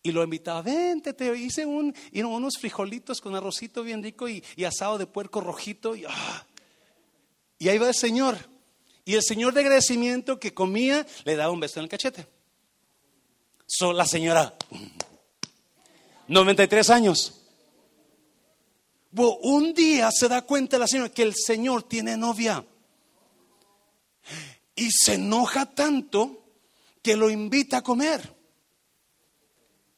y 0.03 0.13
lo 0.13 0.23
invitaba, 0.23 0.63
vente, 0.63 1.13
te 1.13 1.37
hice 1.37 1.67
un, 1.67 1.95
unos 2.15 2.55
frijolitos 2.59 3.21
con 3.21 3.35
arrocito 3.35 3.83
bien 3.83 4.03
rico 4.03 4.29
y, 4.29 4.43
asado 4.65 4.99
de 4.99 5.07
puerco 5.07 5.41
rojito. 5.41 5.97
Y, 5.97 6.05
ah. 6.09 6.47
y 7.59 7.69
ahí 7.69 7.79
va 7.79 7.89
el 7.89 7.95
Señor. 7.95 8.39
Y 9.05 9.15
el 9.15 9.23
Señor 9.23 9.55
de 9.55 9.61
agradecimiento 9.61 10.39
que 10.39 10.55
comía 10.55 11.07
le 11.25 11.35
daba 11.35 11.53
un 11.53 11.61
beso 11.61 11.81
en 11.81 11.85
el 11.85 11.89
cachete. 11.91 12.27
So, 13.67 13.93
la 13.93 14.07
señora, 14.07 14.55
93 16.29 16.89
años 16.91 17.38
un 19.13 19.75
día 19.75 20.11
se 20.13 20.29
da 20.29 20.43
cuenta 20.43 20.79
la 20.79 20.87
señora 20.87 21.11
que 21.11 21.23
el 21.23 21.35
Señor 21.35 21.85
tiene 21.85 22.17
novia. 22.17 22.65
Y 24.75 24.91
se 24.91 25.15
enoja 25.15 25.67
tanto 25.67 26.45
que 27.03 27.17
lo 27.17 27.31
invita 27.31 27.79
a 27.79 27.83
comer. 27.83 28.35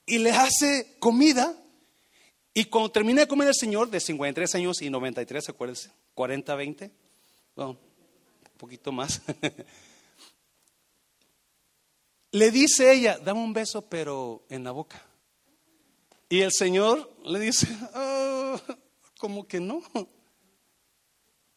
Y 0.06 0.18
le 0.18 0.30
hace 0.30 0.96
comida. 0.98 1.54
Y 2.54 2.66
cuando 2.66 2.90
termina 2.90 3.20
de 3.20 3.28
comer 3.28 3.48
el 3.48 3.54
Señor, 3.54 3.90
de 3.90 4.00
53 4.00 4.54
años 4.54 4.82
y 4.82 4.90
93, 4.90 5.48
acuérdense, 5.48 5.90
40, 6.14 6.54
20, 6.54 6.90
un 7.56 7.78
poquito 8.56 8.92
más. 8.92 9.22
le 12.32 12.50
dice 12.50 12.92
ella, 12.92 13.18
dame 13.18 13.40
un 13.40 13.52
beso, 13.52 13.82
pero 13.82 14.44
en 14.48 14.64
la 14.64 14.72
boca. 14.72 15.04
Y 16.28 16.40
el 16.40 16.52
Señor 16.52 17.12
le 17.24 17.40
dice, 17.40 17.68
oh, 17.94 18.60
como 19.20 19.46
que 19.46 19.60
no. 19.60 19.82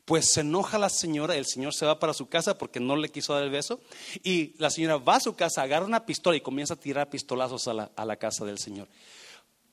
Pues 0.06 0.34
se 0.34 0.42
enoja 0.42 0.78
la 0.78 0.90
señora, 0.90 1.38
el 1.38 1.46
señor 1.46 1.74
se 1.74 1.86
va 1.86 1.98
para 1.98 2.14
su 2.14 2.28
casa 2.28 2.58
porque 2.58 2.82
no 2.82 2.98
le 2.98 3.10
quiso 3.10 3.34
dar 3.34 3.44
el 3.44 3.50
beso 3.50 3.80
y 4.22 4.54
la 4.58 4.70
señora 4.70 4.98
va 4.98 5.16
a 5.16 5.22
su 5.22 5.34
casa, 5.34 5.62
agarra 5.62 5.86
una 5.86 6.06
pistola 6.06 6.36
y 6.36 6.42
comienza 6.42 6.74
a 6.74 6.80
tirar 6.80 7.10
pistolazos 7.10 7.70
a 7.70 7.74
la, 7.74 7.92
a 7.96 8.04
la 8.04 8.18
casa 8.18 8.44
del 8.44 8.60
señor. 8.60 8.90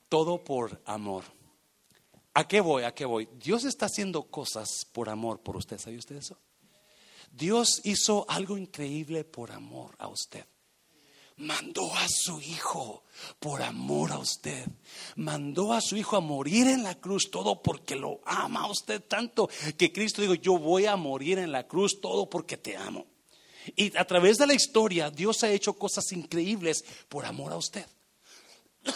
Todo 0.07 0.41
por 0.41 0.81
amor. 0.85 1.25
¿A 2.33 2.47
qué 2.47 2.61
voy? 2.61 2.83
¿A 2.83 2.93
qué 2.93 3.03
voy? 3.03 3.27
Dios 3.43 3.65
está 3.65 3.87
haciendo 3.87 4.23
cosas 4.23 4.87
por 4.93 5.09
amor 5.09 5.41
por 5.41 5.57
usted. 5.57 5.77
¿Sabe 5.77 5.97
usted 5.97 6.15
eso? 6.15 6.37
Dios 7.29 7.81
hizo 7.83 8.25
algo 8.29 8.57
increíble 8.57 9.25
por 9.25 9.51
amor 9.51 9.95
a 9.99 10.07
usted 10.07 10.45
mandó 11.41 11.93
a 11.95 12.07
su 12.07 12.39
hijo 12.39 13.03
por 13.39 13.61
amor 13.61 14.11
a 14.11 14.19
usted. 14.19 14.65
Mandó 15.15 15.73
a 15.73 15.81
su 15.81 15.97
hijo 15.97 16.15
a 16.15 16.21
morir 16.21 16.67
en 16.67 16.83
la 16.83 16.95
cruz, 16.95 17.29
todo 17.31 17.61
porque 17.61 17.95
lo 17.95 18.21
ama 18.25 18.61
a 18.61 18.71
usted 18.71 19.01
tanto 19.01 19.49
que 19.77 19.91
Cristo 19.91 20.21
dijo, 20.21 20.35
yo 20.35 20.57
voy 20.57 20.85
a 20.85 20.95
morir 20.95 21.39
en 21.39 21.51
la 21.51 21.67
cruz, 21.67 21.99
todo 22.01 22.29
porque 22.29 22.57
te 22.57 22.77
amo. 22.77 23.07
Y 23.75 23.95
a 23.97 24.05
través 24.05 24.37
de 24.37 24.47
la 24.47 24.53
historia, 24.53 25.11
Dios 25.11 25.43
ha 25.43 25.51
hecho 25.51 25.73
cosas 25.73 26.11
increíbles 26.11 26.83
por 27.09 27.25
amor 27.25 27.51
a 27.51 27.57
usted. 27.57 27.85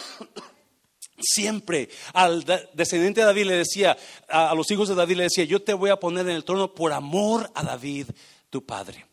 Siempre 1.18 1.88
al 2.12 2.44
descendiente 2.74 3.20
de 3.20 3.26
David 3.26 3.46
le 3.46 3.56
decía, 3.56 3.96
a 4.28 4.54
los 4.54 4.70
hijos 4.70 4.88
de 4.88 4.94
David 4.94 5.16
le 5.16 5.22
decía, 5.24 5.44
yo 5.44 5.62
te 5.62 5.72
voy 5.72 5.90
a 5.90 5.98
poner 5.98 6.28
en 6.28 6.36
el 6.36 6.44
trono 6.44 6.74
por 6.74 6.92
amor 6.92 7.50
a 7.54 7.62
David, 7.62 8.08
tu 8.50 8.64
padre 8.64 9.05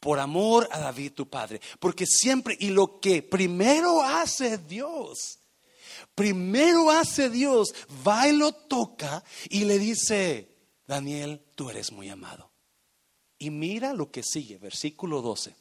por 0.00 0.18
amor 0.18 0.68
a 0.72 0.80
David 0.80 1.12
tu 1.12 1.28
padre. 1.28 1.60
Porque 1.78 2.06
siempre, 2.06 2.56
y 2.58 2.70
lo 2.70 2.98
que 3.00 3.22
primero 3.22 4.02
hace 4.02 4.58
Dios, 4.58 5.38
primero 6.14 6.90
hace 6.90 7.30
Dios, 7.30 7.74
va 8.06 8.26
y 8.26 8.32
lo 8.36 8.52
toca 8.52 9.22
y 9.50 9.64
le 9.64 9.78
dice, 9.78 10.48
Daniel, 10.86 11.44
tú 11.54 11.70
eres 11.70 11.92
muy 11.92 12.08
amado. 12.08 12.50
Y 13.38 13.50
mira 13.50 13.92
lo 13.92 14.10
que 14.10 14.22
sigue, 14.22 14.58
versículo 14.58 15.22
12. 15.22 15.54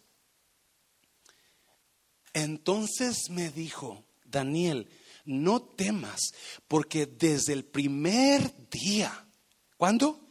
Entonces 2.34 3.30
me 3.30 3.50
dijo, 3.50 4.06
Daniel, 4.24 4.90
no 5.26 5.62
temas, 5.62 6.34
porque 6.68 7.06
desde 7.06 7.54
el 7.54 7.66
primer 7.66 8.70
día, 8.70 9.28
¿cuándo? 9.78 10.29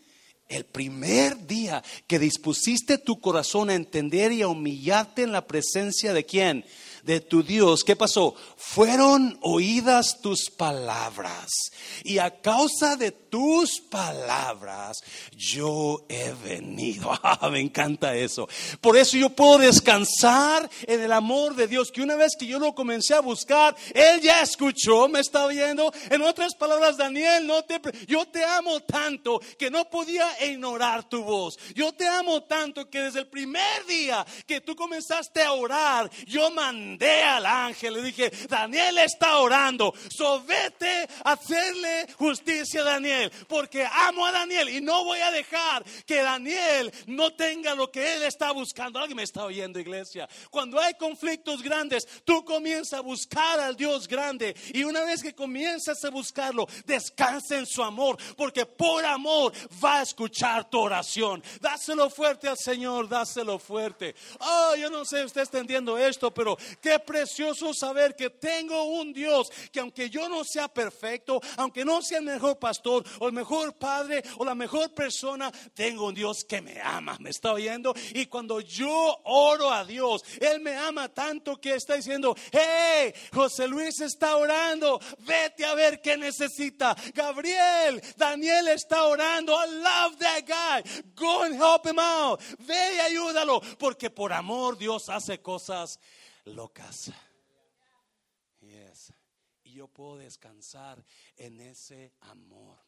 El 0.48 0.64
primer 0.64 1.46
día 1.46 1.82
que 2.06 2.18
dispusiste 2.18 2.96
tu 2.98 3.20
corazón 3.20 3.68
a 3.70 3.74
entender 3.74 4.32
y 4.32 4.42
a 4.42 4.48
humillarte 4.48 5.22
en 5.22 5.32
la 5.32 5.46
presencia 5.46 6.12
de 6.12 6.24
quién? 6.24 6.64
de 7.08 7.20
tu 7.20 7.42
Dios, 7.42 7.84
¿qué 7.84 7.96
pasó? 7.96 8.34
Fueron 8.56 9.38
oídas 9.40 10.20
tus 10.20 10.50
palabras. 10.50 11.48
Y 12.04 12.18
a 12.18 12.42
causa 12.42 12.96
de 12.96 13.12
tus 13.30 13.80
palabras, 13.80 14.98
yo 15.36 16.04
he 16.08 16.32
venido. 16.44 17.12
Ah, 17.30 17.50
me 17.50 17.60
encanta 17.60 18.14
eso. 18.14 18.48
Por 18.80 18.96
eso 18.96 19.16
yo 19.16 19.28
puedo 19.30 19.58
descansar 19.58 20.68
en 20.86 21.02
el 21.02 21.12
amor 21.12 21.54
de 21.54 21.66
Dios, 21.66 21.90
que 21.92 22.00
una 22.00 22.16
vez 22.16 22.32
que 22.38 22.46
yo 22.46 22.58
lo 22.58 22.74
comencé 22.74 23.14
a 23.14 23.20
buscar, 23.20 23.76
Él 23.92 24.20
ya 24.22 24.40
escuchó, 24.40 25.08
me 25.08 25.20
está 25.20 25.44
oyendo. 25.44 25.92
En 26.10 26.22
otras 26.22 26.54
palabras, 26.54 26.96
Daniel, 26.96 27.46
no 27.46 27.64
te, 27.64 27.80
yo 28.06 28.26
te 28.26 28.44
amo 28.44 28.80
tanto 28.80 29.40
que 29.58 29.70
no 29.70 29.90
podía 29.90 30.26
ignorar 30.46 31.08
tu 31.08 31.22
voz. 31.22 31.58
Yo 31.74 31.92
te 31.92 32.06
amo 32.06 32.42
tanto 32.44 32.88
que 32.88 33.02
desde 33.02 33.20
el 33.20 33.26
primer 33.26 33.84
día 33.86 34.24
que 34.46 34.60
tú 34.60 34.74
comenzaste 34.74 35.42
a 35.42 35.52
orar, 35.52 36.10
yo 36.26 36.50
mandé 36.50 37.22
al 37.22 37.44
ángel, 37.44 37.94
le 37.94 38.02
dije, 38.02 38.30
Daniel 38.48 38.98
está 38.98 39.38
orando, 39.38 39.92
so 40.08 40.42
vete 40.44 41.08
a 41.24 41.32
hacerle 41.32 42.06
justicia 42.16 42.80
a 42.80 42.84
Daniel 42.84 43.17
Porque 43.48 43.84
amo 43.84 44.26
a 44.26 44.32
Daniel 44.32 44.68
y 44.68 44.80
no 44.80 45.04
voy 45.04 45.20
a 45.20 45.30
dejar 45.30 45.84
que 46.06 46.22
Daniel 46.22 46.92
no 47.06 47.32
tenga 47.34 47.74
lo 47.74 47.90
que 47.90 48.14
él 48.14 48.22
está 48.22 48.52
buscando. 48.52 48.98
Alguien 48.98 49.16
me 49.16 49.22
está 49.22 49.44
oyendo, 49.44 49.78
iglesia. 49.78 50.28
Cuando 50.50 50.78
hay 50.80 50.94
conflictos 50.94 51.62
grandes, 51.62 52.06
tú 52.24 52.44
comienzas 52.44 52.98
a 52.98 53.02
buscar 53.02 53.60
al 53.60 53.76
Dios 53.76 54.08
grande 54.08 54.54
y 54.72 54.84
una 54.84 55.02
vez 55.04 55.22
que 55.22 55.34
comienzas 55.34 56.04
a 56.04 56.10
buscarlo, 56.10 56.66
descansa 56.84 57.56
en 57.56 57.66
su 57.66 57.82
amor 57.82 58.18
porque 58.36 58.66
por 58.66 59.04
amor 59.04 59.52
va 59.82 60.00
a 60.00 60.02
escuchar 60.02 60.68
tu 60.68 60.78
oración. 60.78 61.42
Dáselo 61.60 62.10
fuerte 62.10 62.48
al 62.48 62.56
Señor, 62.56 63.08
dáselo 63.08 63.58
fuerte. 63.58 64.14
Oh, 64.40 64.74
yo 64.76 64.90
no 64.90 65.04
sé 65.04 65.20
si 65.20 65.24
usted 65.26 65.42
está 65.42 65.58
entendiendo 65.58 65.98
esto, 65.98 66.32
pero 66.32 66.56
qué 66.80 66.98
precioso 66.98 67.74
saber 67.74 68.14
que 68.14 68.30
tengo 68.30 68.84
un 68.84 69.12
Dios 69.12 69.50
que 69.72 69.80
aunque 69.80 70.08
yo 70.08 70.28
no 70.28 70.44
sea 70.44 70.68
perfecto, 70.68 71.40
aunque 71.56 71.84
no 71.84 72.02
sea 72.02 72.18
el 72.18 72.24
mejor 72.24 72.58
pastor 72.58 73.04
o 73.20 73.26
el 73.26 73.32
mejor 73.32 73.76
padre 73.76 74.22
o 74.38 74.44
la 74.44 74.54
mejor 74.54 74.94
persona, 74.94 75.50
tengo 75.74 76.06
un 76.06 76.14
Dios 76.14 76.44
que 76.44 76.60
me 76.60 76.80
ama, 76.80 77.16
me 77.20 77.30
está 77.30 77.52
oyendo. 77.52 77.94
Y 78.14 78.26
cuando 78.26 78.60
yo 78.60 79.20
oro 79.24 79.70
a 79.72 79.84
Dios, 79.84 80.24
Él 80.40 80.60
me 80.60 80.74
ama 80.76 81.08
tanto 81.08 81.60
que 81.60 81.74
está 81.74 81.94
diciendo, 81.94 82.34
hey, 82.52 83.12
José 83.32 83.68
Luis 83.68 84.00
está 84.00 84.36
orando, 84.36 85.00
vete 85.20 85.64
a 85.64 85.74
ver 85.74 86.00
qué 86.00 86.16
necesita. 86.16 86.96
Gabriel, 87.14 88.02
Daniel 88.16 88.68
está 88.68 89.04
orando, 89.04 89.54
I 89.54 89.70
love 89.70 90.18
that 90.18 90.44
guy, 90.46 91.02
go 91.14 91.44
and 91.44 91.54
help 91.54 91.86
him 91.86 91.98
out, 91.98 92.40
ve 92.60 92.96
y 92.96 93.00
ayúdalo, 93.00 93.60
porque 93.78 94.10
por 94.10 94.32
amor 94.32 94.76
Dios 94.76 95.08
hace 95.08 95.40
cosas 95.40 95.98
locas. 96.44 97.12
Y 99.62 99.72
yo 99.72 99.88
puedo 99.88 100.16
descansar 100.16 101.04
en 101.36 101.60
ese 101.60 102.14
amor. 102.20 102.87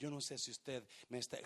Yo 0.00 0.10
no 0.10 0.22
sé 0.22 0.38
si 0.38 0.50
usted 0.50 0.82
me 1.10 1.18
está... 1.18 1.38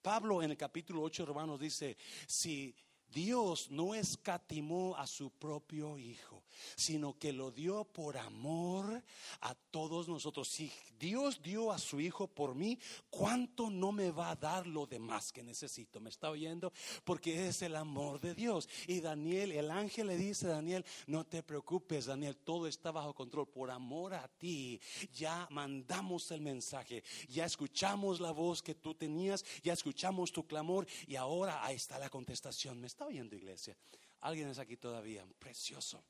Pablo 0.00 0.40
en 0.40 0.52
el 0.52 0.56
capítulo 0.56 1.02
8, 1.02 1.24
hermanos, 1.24 1.58
dice, 1.58 1.96
si 2.28 2.72
Dios 3.12 3.70
no 3.70 3.94
escatimó 3.94 4.96
a 4.96 5.06
su 5.06 5.30
propio 5.30 5.98
Hijo, 5.98 6.42
sino 6.76 7.18
que 7.18 7.32
lo 7.32 7.50
dio 7.50 7.84
por 7.84 8.18
amor 8.18 9.02
a 9.40 9.54
todos 9.54 10.08
nosotros. 10.08 10.48
Si 10.48 10.70
Dios 10.98 11.40
dio 11.42 11.72
a 11.72 11.78
su 11.78 12.00
Hijo 12.00 12.26
por 12.26 12.54
mí, 12.54 12.78
¿cuánto 13.10 13.70
no 13.70 13.92
me 13.92 14.10
va 14.10 14.30
a 14.30 14.36
dar 14.36 14.66
lo 14.66 14.86
demás 14.86 15.32
que 15.32 15.42
necesito? 15.42 16.00
¿Me 16.00 16.10
está 16.10 16.30
oyendo? 16.30 16.72
Porque 17.04 17.48
es 17.48 17.62
el 17.62 17.76
amor 17.76 18.20
de 18.20 18.34
Dios. 18.34 18.68
Y 18.86 19.00
Daniel, 19.00 19.52
el 19.52 19.70
ángel 19.70 20.08
le 20.08 20.16
dice 20.16 20.46
a 20.46 20.50
Daniel, 20.50 20.84
no 21.06 21.24
te 21.24 21.42
preocupes, 21.42 22.06
Daniel, 22.06 22.36
todo 22.36 22.66
está 22.66 22.90
bajo 22.90 23.14
control. 23.14 23.48
Por 23.48 23.70
amor 23.70 24.14
a 24.14 24.28
ti, 24.28 24.80
ya 25.12 25.46
mandamos 25.50 26.30
el 26.30 26.40
mensaje, 26.40 27.02
ya 27.28 27.44
escuchamos 27.44 28.20
la 28.20 28.32
voz 28.32 28.62
que 28.62 28.74
tú 28.74 28.94
tenías, 28.94 29.44
ya 29.62 29.72
escuchamos 29.72 30.32
tu 30.32 30.46
clamor 30.46 30.86
y 31.06 31.16
ahora 31.16 31.64
ahí 31.64 31.76
está 31.76 31.98
la 31.98 32.10
contestación. 32.10 32.80
¿Me 32.80 32.86
está 32.86 32.97
oyendo, 33.06 33.36
iglesia? 33.36 33.76
Alguien 34.20 34.48
es 34.48 34.58
aquí 34.58 34.76
todavía. 34.76 35.26
Precioso. 35.38 36.04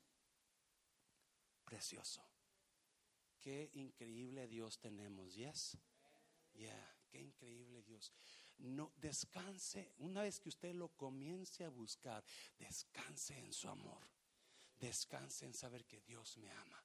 Precioso. 1.63 2.23
Qué 3.39 3.69
increíble 3.73 4.47
Dios 4.47 4.79
tenemos, 4.79 5.33
yes. 5.35 5.77
Yeah, 6.53 6.97
qué 7.09 7.19
increíble 7.19 7.83
Dios. 7.83 8.11
No 8.57 8.91
descanse, 8.97 9.93
una 9.99 10.23
vez 10.23 10.39
que 10.39 10.49
usted 10.49 10.73
lo 10.73 10.89
comience 10.89 11.63
a 11.63 11.69
buscar, 11.69 12.23
descanse 12.57 13.37
en 13.37 13.53
su 13.53 13.69
amor. 13.69 14.03
Descanse 14.77 15.45
en 15.45 15.53
saber 15.53 15.85
que 15.85 16.01
Dios 16.01 16.37
me 16.37 16.51
ama. 16.51 16.83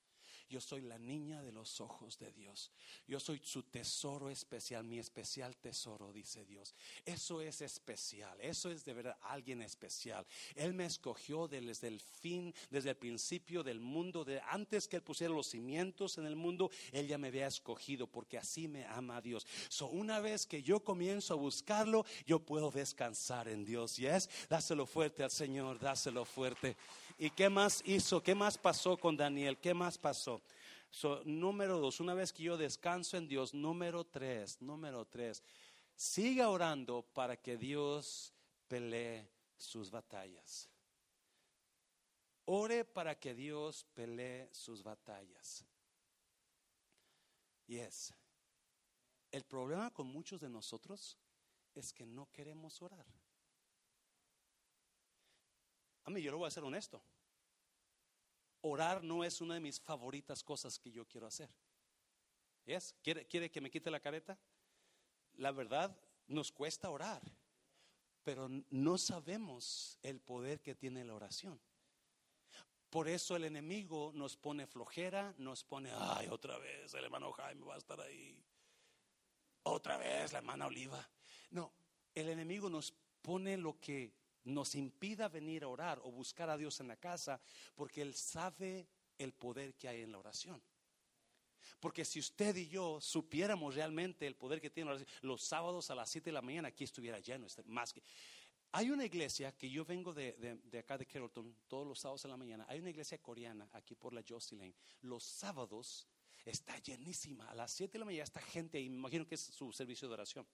Yo 0.48 0.60
soy 0.60 0.82
la 0.82 0.98
niña 0.98 1.42
de 1.42 1.52
los 1.52 1.80
ojos 1.80 2.18
de 2.18 2.32
Dios. 2.32 2.70
Yo 3.06 3.18
soy 3.18 3.40
su 3.42 3.62
tesoro 3.62 4.30
especial, 4.30 4.84
mi 4.84 4.98
especial 4.98 5.56
tesoro, 5.56 6.12
dice 6.12 6.44
Dios. 6.44 6.74
Eso 7.04 7.40
es 7.40 7.60
especial, 7.60 8.38
eso 8.40 8.70
es 8.70 8.84
de 8.84 8.92
verdad 8.92 9.16
alguien 9.22 9.62
especial. 9.62 10.26
Él 10.54 10.74
me 10.74 10.84
escogió 10.84 11.48
desde 11.48 11.88
el 11.88 12.00
fin, 12.00 12.54
desde 12.70 12.90
el 12.90 12.96
principio 12.96 13.62
del 13.62 13.80
mundo, 13.80 14.24
de 14.24 14.40
antes 14.48 14.86
que 14.86 14.96
él 14.96 15.02
pusiera 15.02 15.32
los 15.32 15.48
cimientos 15.48 16.18
en 16.18 16.26
el 16.26 16.36
mundo, 16.36 16.70
él 16.92 17.08
ya 17.08 17.18
me 17.18 17.28
había 17.28 17.46
escogido 17.46 18.06
porque 18.06 18.38
así 18.38 18.68
me 18.68 18.84
ama 18.86 19.20
Dios. 19.20 19.46
So 19.68 19.88
una 19.88 20.20
vez 20.20 20.46
que 20.46 20.62
yo 20.62 20.80
comienzo 20.80 21.34
a 21.34 21.36
buscarlo, 21.36 22.04
yo 22.26 22.38
puedo 22.40 22.70
descansar 22.70 23.48
en 23.48 23.64
Dios. 23.64 23.96
Yes, 23.96 24.28
dáselo 24.48 24.86
fuerte 24.86 25.22
al 25.22 25.30
Señor, 25.30 25.78
dáselo 25.78 26.24
fuerte. 26.24 26.76
¿Y 27.18 27.30
qué 27.30 27.48
más 27.48 27.82
hizo? 27.84 28.22
¿Qué 28.22 28.34
más 28.34 28.58
pasó 28.58 28.96
con 28.96 29.16
Daniel? 29.16 29.58
¿Qué 29.58 29.74
más 29.74 29.98
pasó? 29.98 30.42
número 31.24 31.78
dos, 31.78 31.98
una 31.98 32.14
vez 32.14 32.32
que 32.32 32.44
yo 32.44 32.56
descanso 32.56 33.16
en 33.16 33.26
Dios, 33.26 33.52
número 33.52 34.04
tres, 34.04 34.62
número 34.62 35.04
tres, 35.04 35.42
siga 35.96 36.50
orando 36.50 37.02
para 37.02 37.36
que 37.36 37.56
Dios 37.56 38.32
pelee 38.68 39.28
sus 39.56 39.90
batallas. 39.90 40.68
Ore 42.46 42.84
para 42.84 43.18
que 43.18 43.34
Dios 43.34 43.86
pelee 43.94 44.48
sus 44.52 44.82
batallas. 44.82 45.64
Yes. 47.66 48.12
El 49.32 49.44
problema 49.44 49.90
con 49.90 50.06
muchos 50.06 50.40
de 50.40 50.50
nosotros 50.50 51.16
es 51.74 51.92
que 51.92 52.06
no 52.06 52.30
queremos 52.30 52.80
orar. 52.82 53.06
A 56.04 56.10
mí 56.10 56.22
yo 56.22 56.30
lo 56.30 56.38
voy 56.38 56.48
a 56.48 56.50
ser 56.50 56.64
honesto. 56.64 57.02
Orar 58.60 59.02
no 59.02 59.24
es 59.24 59.40
una 59.40 59.54
de 59.54 59.60
mis 59.60 59.80
favoritas 59.80 60.42
cosas 60.42 60.78
que 60.78 60.90
yo 60.90 61.06
quiero 61.06 61.26
hacer. 61.26 61.50
¿Yes? 62.64 62.94
¿Quiere, 63.02 63.26
¿Quiere 63.26 63.50
que 63.50 63.60
me 63.60 63.70
quite 63.70 63.90
la 63.90 64.00
careta? 64.00 64.38
La 65.34 65.50
verdad, 65.50 65.94
nos 66.28 66.50
cuesta 66.52 66.88
orar, 66.90 67.22
pero 68.22 68.48
no 68.70 68.96
sabemos 68.96 69.98
el 70.02 70.20
poder 70.20 70.60
que 70.60 70.74
tiene 70.74 71.04
la 71.04 71.14
oración. 71.14 71.60
Por 72.94 73.08
eso 73.08 73.34
el 73.34 73.44
enemigo 73.44 74.12
nos 74.14 74.36
pone 74.36 74.66
flojera, 74.66 75.34
nos 75.38 75.64
pone, 75.64 75.90
ay, 75.92 76.28
otra 76.28 76.58
vez 76.58 76.94
el 76.94 77.04
hermano 77.04 77.32
Jaime 77.32 77.64
va 77.64 77.74
a 77.74 77.78
estar 77.78 78.00
ahí. 78.00 78.40
Otra 79.64 79.96
vez 79.96 80.32
la 80.32 80.38
hermana 80.38 80.66
Oliva. 80.66 81.10
No, 81.50 81.72
el 82.14 82.28
enemigo 82.28 82.70
nos 82.70 82.94
pone 83.20 83.56
lo 83.56 83.80
que 83.80 84.12
nos 84.44 84.74
impida 84.74 85.28
venir 85.28 85.64
a 85.64 85.68
orar 85.68 86.00
o 86.04 86.10
buscar 86.10 86.50
a 86.50 86.56
Dios 86.56 86.80
en 86.80 86.88
la 86.88 86.96
casa, 86.96 87.40
porque 87.74 88.02
Él 88.02 88.14
sabe 88.14 88.86
el 89.18 89.32
poder 89.32 89.74
que 89.74 89.88
hay 89.88 90.02
en 90.02 90.12
la 90.12 90.18
oración. 90.18 90.62
Porque 91.80 92.04
si 92.04 92.18
usted 92.18 92.56
y 92.56 92.68
yo 92.68 93.00
supiéramos 93.00 93.74
realmente 93.74 94.26
el 94.26 94.36
poder 94.36 94.60
que 94.60 94.70
tiene 94.70 94.90
la 94.90 94.96
oración, 94.96 95.18
los 95.22 95.42
sábados 95.42 95.90
a 95.90 95.94
las 95.94 96.10
7 96.10 96.26
de 96.26 96.32
la 96.32 96.42
mañana 96.42 96.68
aquí 96.68 96.84
estuviera 96.84 97.18
lleno, 97.18 97.46
este, 97.46 97.62
más 97.64 97.92
que... 97.92 98.02
Hay 98.72 98.90
una 98.90 99.04
iglesia 99.04 99.52
que 99.52 99.70
yo 99.70 99.84
vengo 99.84 100.12
de, 100.12 100.32
de, 100.64 100.78
acá 100.80 100.98
de 100.98 101.06
Carrollton 101.06 101.56
todos 101.68 101.86
los 101.86 102.00
sábados 102.00 102.24
a 102.24 102.28
la 102.28 102.36
mañana. 102.36 102.66
Hay 102.68 102.80
una 102.80 102.90
iglesia 102.90 103.18
coreana 103.18 103.68
aquí 103.72 103.94
por 103.94 104.12
la 104.12 104.24
Josie 104.28 104.58
Lane. 104.58 104.74
Los 105.02 105.22
sábados 105.22 106.08
está 106.44 106.76
llenísima. 106.78 107.48
A 107.50 107.54
las 107.54 107.70
7 107.70 107.92
de 107.92 107.98
la 108.00 108.04
mañana 108.04 108.24
está 108.24 108.40
gente 108.40 108.80
y 108.80 108.88
me 108.90 108.96
imagino 108.96 109.28
que 109.28 109.36
es 109.36 109.42
su 109.42 109.72
servicio 109.72 110.08
de 110.08 110.14
oración. 110.14 110.44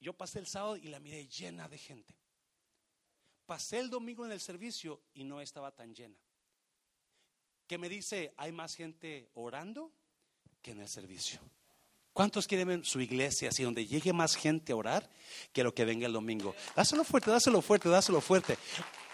Yo 0.00 0.14
pasé 0.14 0.38
el 0.38 0.46
sábado 0.46 0.78
y 0.78 0.88
la 0.88 0.98
miré 0.98 1.26
llena 1.26 1.68
de 1.68 1.76
gente. 1.76 2.14
Pasé 3.46 3.78
el 3.78 3.90
domingo 3.90 4.24
en 4.24 4.32
el 4.32 4.40
servicio 4.40 5.00
y 5.14 5.24
no 5.24 5.40
estaba 5.40 5.70
tan 5.70 5.94
llena. 5.94 6.16
Que 7.66 7.78
me 7.78 7.88
dice, 7.88 8.32
hay 8.36 8.52
más 8.52 8.74
gente 8.74 9.30
orando 9.34 9.92
que 10.62 10.72
en 10.72 10.80
el 10.80 10.88
servicio. 10.88 11.40
¿Cuántos 12.14 12.46
quieren 12.46 12.68
ver 12.68 12.86
su 12.86 13.00
iglesia 13.00 13.48
así, 13.48 13.64
donde 13.64 13.86
llegue 13.86 14.12
más 14.12 14.36
gente 14.36 14.72
a 14.72 14.76
orar 14.76 15.10
que 15.52 15.64
lo 15.64 15.74
que 15.74 15.84
venga 15.84 16.06
el 16.06 16.12
domingo? 16.12 16.54
Dáselo 16.76 17.02
fuerte, 17.02 17.32
dáselo 17.32 17.60
fuerte, 17.60 17.88
dáselo 17.88 18.20
fuerte. 18.20 18.56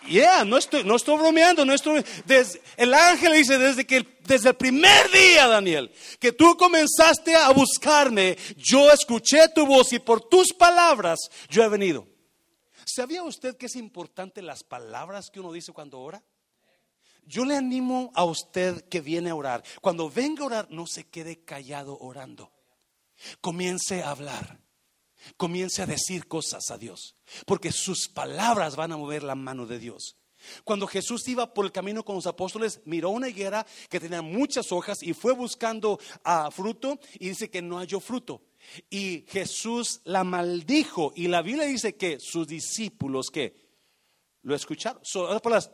Yeah, 0.06 0.44
no 0.44 0.58
estoy, 0.58 0.84
no 0.84 0.96
estoy 0.96 1.16
bromeando, 1.16 1.64
no 1.64 1.72
estoy. 1.72 2.04
Desde, 2.26 2.60
el 2.76 2.92
ángel 2.92 3.32
dice 3.32 3.56
desde 3.56 3.86
que 3.86 4.06
desde 4.20 4.50
el 4.50 4.54
primer 4.54 5.10
día, 5.10 5.46
Daniel, 5.46 5.90
que 6.18 6.32
tú 6.32 6.56
comenzaste 6.58 7.34
a 7.34 7.50
buscarme, 7.52 8.36
yo 8.56 8.92
escuché 8.92 9.48
tu 9.54 9.64
voz 9.64 9.94
y 9.94 9.98
por 9.98 10.28
tus 10.28 10.52
palabras 10.52 11.18
yo 11.48 11.64
he 11.64 11.68
venido. 11.70 12.06
¿Sabía 12.84 13.22
usted 13.22 13.56
que 13.56 13.66
es 13.66 13.76
importante 13.76 14.42
las 14.42 14.64
palabras 14.64 15.30
que 15.30 15.40
uno 15.40 15.52
dice 15.52 15.72
cuando 15.72 16.00
ora? 16.00 16.22
Yo 17.24 17.44
le 17.44 17.56
animo 17.56 18.10
a 18.14 18.24
usted 18.24 18.88
que 18.88 19.00
viene 19.00 19.30
a 19.30 19.34
orar. 19.34 19.62
Cuando 19.80 20.10
venga 20.10 20.42
a 20.42 20.46
orar, 20.46 20.68
no 20.70 20.86
se 20.86 21.08
quede 21.08 21.44
callado 21.44 21.98
orando. 21.98 22.52
Comience 23.40 24.02
a 24.02 24.10
hablar. 24.10 24.60
Comience 25.36 25.82
a 25.82 25.86
decir 25.86 26.26
cosas 26.26 26.70
a 26.70 26.78
Dios. 26.78 27.16
Porque 27.46 27.72
sus 27.72 28.08
palabras 28.08 28.76
van 28.76 28.92
a 28.92 28.96
mover 28.96 29.22
la 29.22 29.34
mano 29.34 29.66
de 29.66 29.78
Dios. 29.78 30.16
Cuando 30.64 30.86
Jesús 30.86 31.28
iba 31.28 31.52
por 31.52 31.66
el 31.66 31.72
camino 31.72 32.04
con 32.04 32.16
los 32.16 32.26
apóstoles, 32.26 32.80
miró 32.84 33.10
una 33.10 33.28
higuera 33.28 33.66
que 33.88 34.00
tenía 34.00 34.22
muchas 34.22 34.72
hojas 34.72 35.02
y 35.02 35.12
fue 35.12 35.32
buscando 35.34 36.00
a 36.24 36.50
fruto 36.50 36.98
y 37.18 37.28
dice 37.28 37.50
que 37.50 37.60
no 37.60 37.78
halló 37.78 38.00
fruto. 38.00 38.42
Y 38.88 39.24
Jesús 39.28 40.00
la 40.04 40.24
maldijo. 40.24 41.12
Y 41.14 41.28
la 41.28 41.42
Biblia 41.42 41.66
dice 41.66 41.96
que 41.96 42.20
sus 42.20 42.46
discípulos 42.46 43.30
que 43.30 43.54
lo 44.42 44.54
escucharon. 44.54 45.02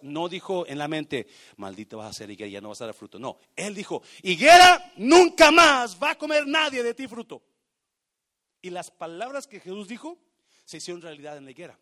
no 0.03 0.29
dijo 0.29 0.67
en 0.67 0.79
la 0.79 0.89
mente, 0.89 1.27
maldito 1.57 1.99
vas 1.99 2.11
a 2.11 2.13
ser 2.13 2.31
higuera, 2.31 2.51
ya 2.51 2.61
no 2.61 2.71
vas 2.71 2.81
a 2.81 2.87
dar 2.87 2.95
fruto. 2.95 3.19
No, 3.19 3.39
él 3.55 3.75
dijo, 3.75 4.03
higuera, 4.23 4.93
nunca 4.97 5.51
más 5.51 5.97
va 6.03 6.13
a 6.13 6.19
comer 6.19 6.47
nadie 6.47 6.83
de 6.83 6.95
ti 6.95 7.07
fruto. 7.07 7.43
Y 8.63 8.71
las 8.71 8.91
palabras 8.91 9.47
que 9.47 9.61
Jesús 9.61 9.89
dijo 9.89 10.19
se 10.65 10.79
hicieron 10.79 11.03
realidad 11.03 11.37
en 11.37 11.45
la 11.45 11.53
higuera. 11.53 11.79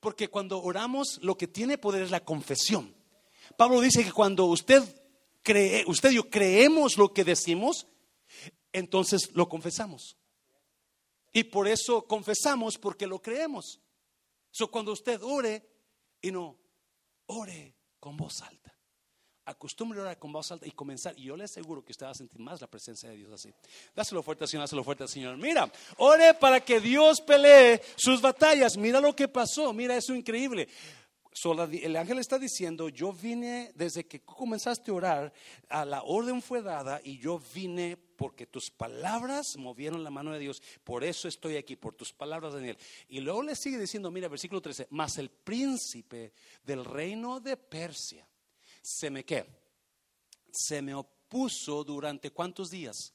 Porque 0.00 0.28
cuando 0.28 0.62
oramos, 0.62 1.18
lo 1.22 1.36
que 1.36 1.48
tiene 1.48 1.78
poder 1.78 2.02
es 2.02 2.10
la 2.10 2.24
confesión. 2.24 2.94
Pablo 3.56 3.80
dice 3.80 4.04
que 4.04 4.12
cuando 4.12 4.44
usted 4.44 4.82
cree, 5.42 5.84
usted 5.86 6.12
y 6.12 6.16
yo 6.16 6.30
creemos 6.30 6.96
lo 6.96 7.12
que 7.12 7.24
decimos, 7.24 7.88
entonces 8.72 9.30
lo 9.34 9.48
confesamos. 9.48 10.16
Y 11.32 11.44
por 11.44 11.68
eso 11.68 12.06
confesamos 12.06 12.78
porque 12.78 13.06
lo 13.06 13.20
creemos. 13.20 13.80
So, 14.50 14.70
cuando 14.70 14.92
usted 14.92 15.20
ore 15.22 15.62
y 16.20 16.30
no 16.30 16.56
ore 17.26 17.74
con 18.00 18.16
voz 18.16 18.42
alta. 18.42 18.74
Acostumbre 19.44 19.98
a 19.98 20.02
orar 20.02 20.18
con 20.18 20.30
voz 20.30 20.50
alta 20.52 20.66
y 20.66 20.72
comenzar. 20.72 21.18
Y 21.18 21.24
yo 21.24 21.36
le 21.36 21.44
aseguro 21.44 21.82
que 21.82 21.92
usted 21.92 22.04
va 22.04 22.10
a 22.10 22.14
sentir 22.14 22.38
más 22.40 22.60
la 22.60 22.66
presencia 22.66 23.08
de 23.08 23.16
Dios 23.16 23.32
así. 23.32 23.52
Dáselo 23.94 24.22
fuerte, 24.22 24.46
Señor, 24.46 24.64
dáselo 24.64 24.84
fuerte, 24.84 25.08
Señor. 25.08 25.38
Mira, 25.38 25.70
ore 25.96 26.34
para 26.34 26.60
que 26.60 26.80
Dios 26.80 27.20
pelee 27.22 27.80
sus 27.96 28.20
batallas. 28.20 28.76
Mira 28.76 29.00
lo 29.00 29.16
que 29.16 29.26
pasó. 29.26 29.72
Mira, 29.72 29.96
eso 29.96 30.14
increíble. 30.14 30.68
El 31.82 31.96
ángel 31.96 32.18
está 32.18 32.38
diciendo, 32.38 32.88
yo 32.88 33.12
vine 33.12 33.72
desde 33.74 34.06
que 34.06 34.20
comenzaste 34.20 34.90
a 34.90 34.94
orar, 34.94 35.32
a 35.68 35.84
la 35.84 36.02
orden 36.02 36.42
fue 36.42 36.62
dada 36.62 37.00
y 37.04 37.18
yo 37.18 37.40
vine 37.54 37.96
porque 37.96 38.46
tus 38.46 38.70
palabras 38.70 39.56
movieron 39.56 40.02
la 40.02 40.10
mano 40.10 40.32
de 40.32 40.40
Dios. 40.40 40.62
Por 40.82 41.04
eso 41.04 41.28
estoy 41.28 41.56
aquí, 41.56 41.76
por 41.76 41.94
tus 41.94 42.12
palabras, 42.12 42.54
Daniel. 42.54 42.76
Y 43.08 43.20
luego 43.20 43.42
le 43.42 43.54
sigue 43.54 43.78
diciendo, 43.78 44.10
mira, 44.10 44.28
versículo 44.28 44.60
13, 44.60 44.88
más 44.90 45.18
el 45.18 45.30
príncipe 45.30 46.32
del 46.64 46.84
reino 46.84 47.38
de 47.40 47.56
Persia 47.56 48.28
se 48.88 49.10
me 49.10 49.24
qué? 49.24 49.46
Se 50.50 50.80
me 50.80 50.94
opuso 50.94 51.84
durante 51.84 52.30
cuántos 52.30 52.70
días? 52.70 53.12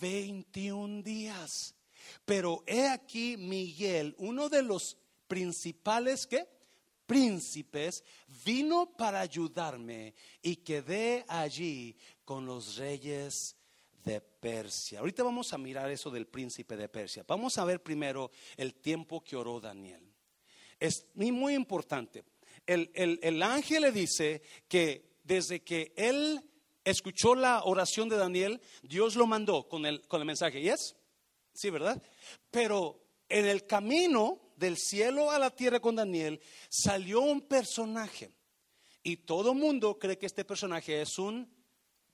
21 0.00 1.02
días. 1.02 1.74
Pero 2.24 2.62
he 2.66 2.88
aquí 2.88 3.36
Miguel, 3.36 4.14
uno 4.18 4.48
de 4.48 4.62
los 4.62 4.98
principales 5.26 6.26
¿qué? 6.26 6.46
Príncipes, 7.06 8.04
vino 8.44 8.94
para 8.96 9.20
ayudarme 9.20 10.14
y 10.42 10.56
quedé 10.56 11.24
allí 11.28 11.96
con 12.24 12.46
los 12.46 12.76
reyes 12.76 13.56
de 14.04 14.20
Persia. 14.20 15.00
Ahorita 15.00 15.22
vamos 15.22 15.52
a 15.52 15.58
mirar 15.58 15.90
eso 15.90 16.10
del 16.10 16.26
príncipe 16.26 16.76
de 16.76 16.88
Persia. 16.88 17.24
Vamos 17.26 17.58
a 17.58 17.64
ver 17.64 17.82
primero 17.82 18.30
el 18.56 18.74
tiempo 18.74 19.22
que 19.22 19.36
oró 19.36 19.60
Daniel. 19.60 20.12
Es 20.78 21.06
muy 21.14 21.54
importante 21.54 22.24
el, 22.66 23.42
ángel 23.42 23.82
le 23.82 23.92
dice 23.92 24.42
que 24.68 25.18
desde 25.22 25.62
que 25.62 25.92
él 25.96 26.40
escuchó 26.84 27.34
la 27.34 27.64
oración 27.64 28.08
de 28.08 28.16
Daniel, 28.16 28.60
Dios 28.82 29.16
lo 29.16 29.26
mandó 29.26 29.68
con 29.68 29.86
el, 29.86 30.06
con 30.06 30.20
el 30.20 30.26
mensaje. 30.26 30.60
¿Y 30.60 30.68
es? 30.68 30.96
Sí, 31.52 31.70
¿verdad? 31.70 32.02
Pero 32.50 33.03
en 33.28 33.46
el 33.46 33.66
camino 33.66 34.40
del 34.56 34.76
cielo 34.76 35.30
a 35.30 35.38
la 35.38 35.50
tierra 35.50 35.80
con 35.80 35.96
Daniel 35.96 36.40
salió 36.68 37.20
un 37.20 37.42
personaje. 37.42 38.30
Y 39.02 39.18
todo 39.18 39.52
el 39.52 39.58
mundo 39.58 39.98
cree 39.98 40.18
que 40.18 40.26
este 40.26 40.44
personaje 40.44 41.00
es 41.00 41.18
un 41.18 41.48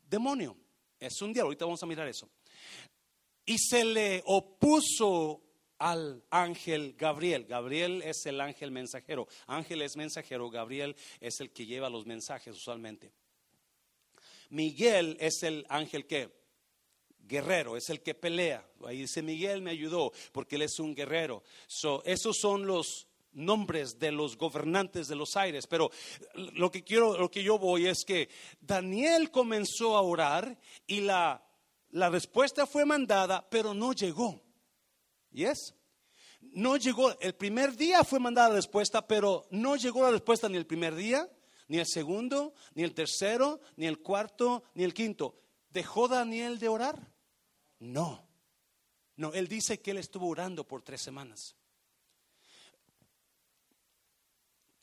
demonio, 0.08 0.56
es 0.98 1.20
un 1.22 1.32
diablo. 1.32 1.48
Ahorita 1.48 1.64
vamos 1.64 1.82
a 1.82 1.86
mirar 1.86 2.08
eso. 2.08 2.28
Y 3.46 3.58
se 3.58 3.84
le 3.84 4.22
opuso 4.26 5.42
al 5.78 6.22
ángel 6.30 6.94
Gabriel. 6.98 7.46
Gabriel 7.46 8.02
es 8.02 8.26
el 8.26 8.40
ángel 8.40 8.70
mensajero. 8.70 9.26
Ángel 9.46 9.82
es 9.82 9.96
mensajero, 9.96 10.50
Gabriel 10.50 10.94
es 11.20 11.40
el 11.40 11.50
que 11.50 11.66
lleva 11.66 11.88
los 11.88 12.06
mensajes 12.06 12.54
usualmente. 12.54 13.12
Miguel 14.50 15.16
es 15.20 15.42
el 15.42 15.64
ángel 15.68 16.06
que 16.06 16.39
guerrero, 17.30 17.76
es 17.76 17.88
el 17.88 18.02
que 18.02 18.14
pelea. 18.14 18.66
Ahí 18.84 18.98
dice 18.98 19.22
Miguel 19.22 19.62
me 19.62 19.70
ayudó 19.70 20.12
porque 20.32 20.56
él 20.56 20.62
es 20.62 20.78
un 20.78 20.94
guerrero. 20.94 21.42
esos 22.04 22.36
son 22.36 22.66
los 22.66 23.06
nombres 23.32 23.98
de 23.98 24.10
los 24.10 24.36
gobernantes 24.36 25.06
de 25.06 25.14
los 25.14 25.36
aires, 25.36 25.66
pero 25.68 25.90
lo 26.34 26.70
que 26.70 26.82
quiero 26.82 27.16
lo 27.16 27.30
que 27.30 27.44
yo 27.44 27.58
voy 27.58 27.86
es 27.86 28.04
que 28.04 28.28
Daniel 28.60 29.30
comenzó 29.30 29.96
a 29.96 30.02
orar 30.02 30.58
y 30.86 31.00
la 31.00 31.46
la 31.92 32.08
respuesta 32.08 32.66
fue 32.66 32.84
mandada, 32.84 33.48
pero 33.48 33.74
no 33.74 33.92
llegó. 33.92 34.40
Yes. 35.32 35.74
No 36.40 36.76
llegó, 36.76 37.18
el 37.20 37.34
primer 37.34 37.76
día 37.76 38.04
fue 38.04 38.20
mandada 38.20 38.48
la 38.48 38.54
respuesta, 38.56 39.06
pero 39.06 39.46
no 39.50 39.76
llegó 39.76 40.02
la 40.02 40.12
respuesta 40.12 40.48
ni 40.48 40.56
el 40.56 40.66
primer 40.66 40.94
día, 40.94 41.28
ni 41.68 41.78
el 41.78 41.86
segundo, 41.86 42.54
ni 42.74 42.82
el 42.82 42.94
tercero, 42.94 43.60
ni 43.76 43.86
el 43.86 44.00
cuarto, 44.00 44.62
ni 44.74 44.84
el 44.84 44.94
quinto. 44.94 45.36
¿Dejó 45.70 46.08
Daniel 46.08 46.58
de 46.58 46.68
orar? 46.68 47.09
No. 47.80 48.26
No, 49.16 49.32
él 49.34 49.48
dice 49.48 49.80
que 49.80 49.90
él 49.90 49.98
estuvo 49.98 50.28
orando 50.28 50.66
por 50.66 50.82
tres 50.82 51.02
semanas. 51.02 51.54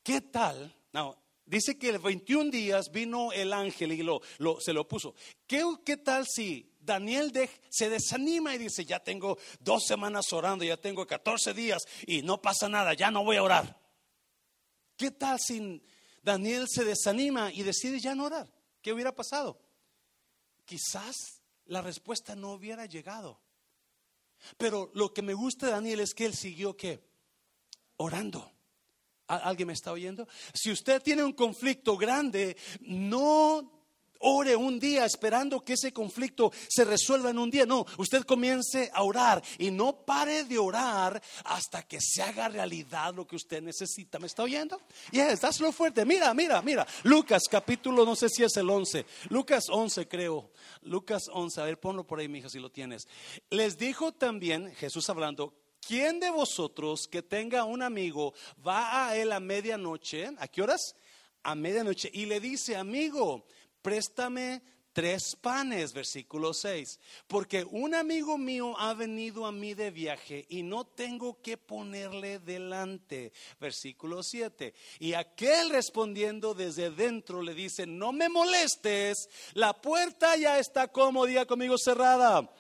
¿Qué 0.04 0.22
tal? 0.22 0.76
No, 0.94 1.18
dice 1.46 1.78
que 1.78 1.90
el 1.90 2.00
21 2.00 2.52
días 2.52 2.92
vino 2.92 3.32
el 3.32 3.52
ángel 3.52 3.94
y 3.94 4.04
lo, 4.04 4.22
se 4.60 4.74
lo 4.74 4.88
puso. 4.88 5.16
¿Qué, 5.48 5.64
¿Qué 5.84 5.98
tal 5.98 6.26
si 6.28 6.72
Daniel 6.80 7.32
se 7.70 7.90
desanima 7.90 8.56
y 8.56 8.58
dice, 8.58 8.86
ya 8.86 9.00
tengo 9.00 9.38
dos 9.60 9.84
semanas 9.86 10.32
orando, 10.32 10.64
ya 10.64 10.78
tengo 10.78 11.06
14 11.06 11.54
días 11.54 11.84
y 12.08 12.22
no 12.22 12.42
pasa 12.42 12.70
nada, 12.70 12.94
ya 12.94 13.12
no 13.12 13.24
voy 13.24 13.36
a 13.36 13.44
orar. 13.44 13.78
¿Qué 14.96 15.12
tal 15.12 15.38
si 15.40 15.84
Daniel 16.24 16.66
se 16.70 16.86
desanima 16.86 17.52
y 17.52 17.64
decide 17.64 18.00
ya 18.00 18.16
no 18.16 18.26
orar? 18.26 18.52
¿Qué 18.82 18.94
hubiera 18.94 19.14
pasado? 19.14 19.60
Quizás 20.64 21.37
la 21.68 21.82
respuesta 21.82 22.36
no 22.36 22.52
hubiera 22.52 22.86
llegado. 22.86 23.42
Pero 24.58 24.92
lo 24.94 25.14
que 25.14 25.22
me 25.22 25.34
gusta 25.34 25.66
de 25.66 25.72
Daniel 25.74 26.00
es 26.00 26.14
que 26.14 26.26
él 26.26 26.34
siguió 26.34 26.76
qué? 26.78 27.04
Orando. 27.98 28.52
¿Alguien 29.28 29.68
me 29.68 29.74
está 29.74 29.92
oyendo? 29.92 30.28
Si 30.54 30.72
usted 30.72 31.02
tiene 31.02 31.24
un 31.24 31.34
conflicto 31.34 31.98
grande, 31.98 32.56
no 32.82 33.77
ore 34.20 34.56
un 34.56 34.80
día 34.80 35.06
esperando 35.06 35.64
que 35.64 35.74
ese 35.74 35.92
conflicto 35.92 36.52
se 36.68 36.86
resuelva 36.86 37.30
en 37.30 37.40
un 37.40 37.50
día. 37.50 37.66
No, 37.66 37.86
usted 37.98 38.24
comience 38.24 38.90
a 38.94 39.04
orar 39.04 39.44
y 39.58 39.72
no 39.72 40.06
pare 40.06 40.44
de 40.44 40.58
orar 40.58 41.22
hasta 41.46 41.84
que 41.84 42.00
se 42.02 42.22
haga 42.22 42.48
realidad 42.48 43.14
lo 43.14 43.28
que 43.28 43.36
usted 43.36 43.62
necesita. 43.62 44.20
¿Me 44.20 44.28
está 44.28 44.44
oyendo? 44.44 44.80
Yes, 45.12 45.42
dáselo 45.42 45.72
fuerte. 45.72 46.06
Mira, 46.06 46.34
mira, 46.34 46.62
mira. 46.62 46.86
Lucas 47.04 47.44
capítulo, 47.50 48.06
no 48.06 48.16
sé 48.16 48.30
si 48.30 48.44
es 48.44 48.56
el 48.58 48.70
11. 48.70 49.06
Lucas 49.30 49.66
11 49.70 50.08
creo. 50.08 50.52
Lucas 50.82 51.24
11. 51.32 51.62
A 51.62 51.66
ver, 51.66 51.80
ponlo 51.80 52.06
por 52.06 52.20
ahí, 52.20 52.28
mija, 52.28 52.50
si 52.50 52.60
lo 52.60 52.72
tienes. 52.72 53.08
Les 53.50 53.78
dijo 53.78 54.12
también, 54.12 54.74
Jesús 54.76 55.10
hablando, 55.10 55.54
¿quién 55.86 56.20
de 56.20 56.30
vosotros 56.30 57.08
que 57.08 57.22
tenga 57.22 57.64
un 57.64 57.82
amigo 57.82 58.34
va 58.66 59.08
a 59.08 59.16
él 59.16 59.32
a 59.32 59.40
medianoche? 59.40 60.30
¿A 60.38 60.48
qué 60.48 60.62
horas? 60.62 60.96
A 61.44 61.56
medianoche 61.56 62.10
y 62.14 62.26
le 62.26 62.40
dice, 62.40 62.76
amigo, 62.76 63.46
préstame 63.88 64.62
tres 64.92 65.38
panes, 65.40 65.94
versículo 65.94 66.54
6, 66.54 67.00
porque 67.26 67.64
un 67.64 67.96
amigo 67.96 68.38
mío 68.38 68.78
ha 68.78 68.94
venido 68.94 69.46
a 69.46 69.54
mí 69.54 69.74
de 69.76 69.92
viaje 69.92 70.46
y 70.50 70.62
no 70.62 70.84
tengo 70.84 71.42
que 71.42 71.56
ponerle 71.56 72.40
delante, 72.40 73.32
versículo 73.62 74.24
7. 74.24 74.74
Y 75.00 75.14
aquel 75.14 75.70
respondiendo 75.70 76.54
desde 76.54 76.92
dentro 76.92 77.42
le 77.42 77.54
dice, 77.54 77.88
no 77.88 78.12
me 78.12 78.28
molestes, 78.28 79.30
la 79.54 79.72
puerta 79.72 80.36
ya 80.36 80.60
está 80.60 80.90
como, 80.90 81.26
diga 81.26 81.46
conmigo, 81.46 81.78
cerrada 81.78 82.54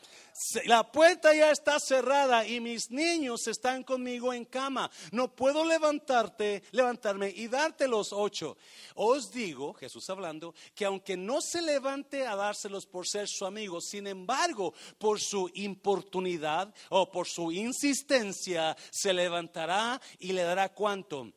la 0.66 0.92
puerta 0.92 1.34
ya 1.34 1.52
está 1.52 1.80
cerrada 1.80 2.46
y 2.46 2.60
mis 2.60 2.92
niños 2.92 3.48
están 3.48 3.84
conmigo 3.84 4.34
en 4.34 4.46
cama. 4.46 4.90
No 5.12 5.36
puedo 5.36 5.66
levantarte, 5.66 6.64
levantarme 6.72 7.30
y 7.30 7.48
darte 7.48 7.88
los 7.88 8.14
ocho. 8.14 8.58
Os 8.96 9.32
digo, 9.32 9.74
Jesús 9.74 10.10
hablando, 10.10 10.54
que 10.76 10.86
aunque 10.86 11.18
no 11.18 11.42
se 11.42 11.62
levante 11.62 12.26
a 12.26 12.36
dárselos 12.36 12.86
por 12.86 13.08
ser 13.08 13.28
su 13.28 13.46
amigo, 13.46 13.82
sin 13.82 14.08
embargo, 14.08 14.74
por 14.98 15.20
su 15.20 15.50
importunidad 15.56 16.74
o 16.90 17.12
por 17.12 17.28
su 17.28 17.52
insistencia, 17.52 18.76
se 18.92 19.14
levantará 19.14 20.00
y 20.20 20.34
le 20.34 20.44
dará 20.44 20.70
cuánto 20.70 21.32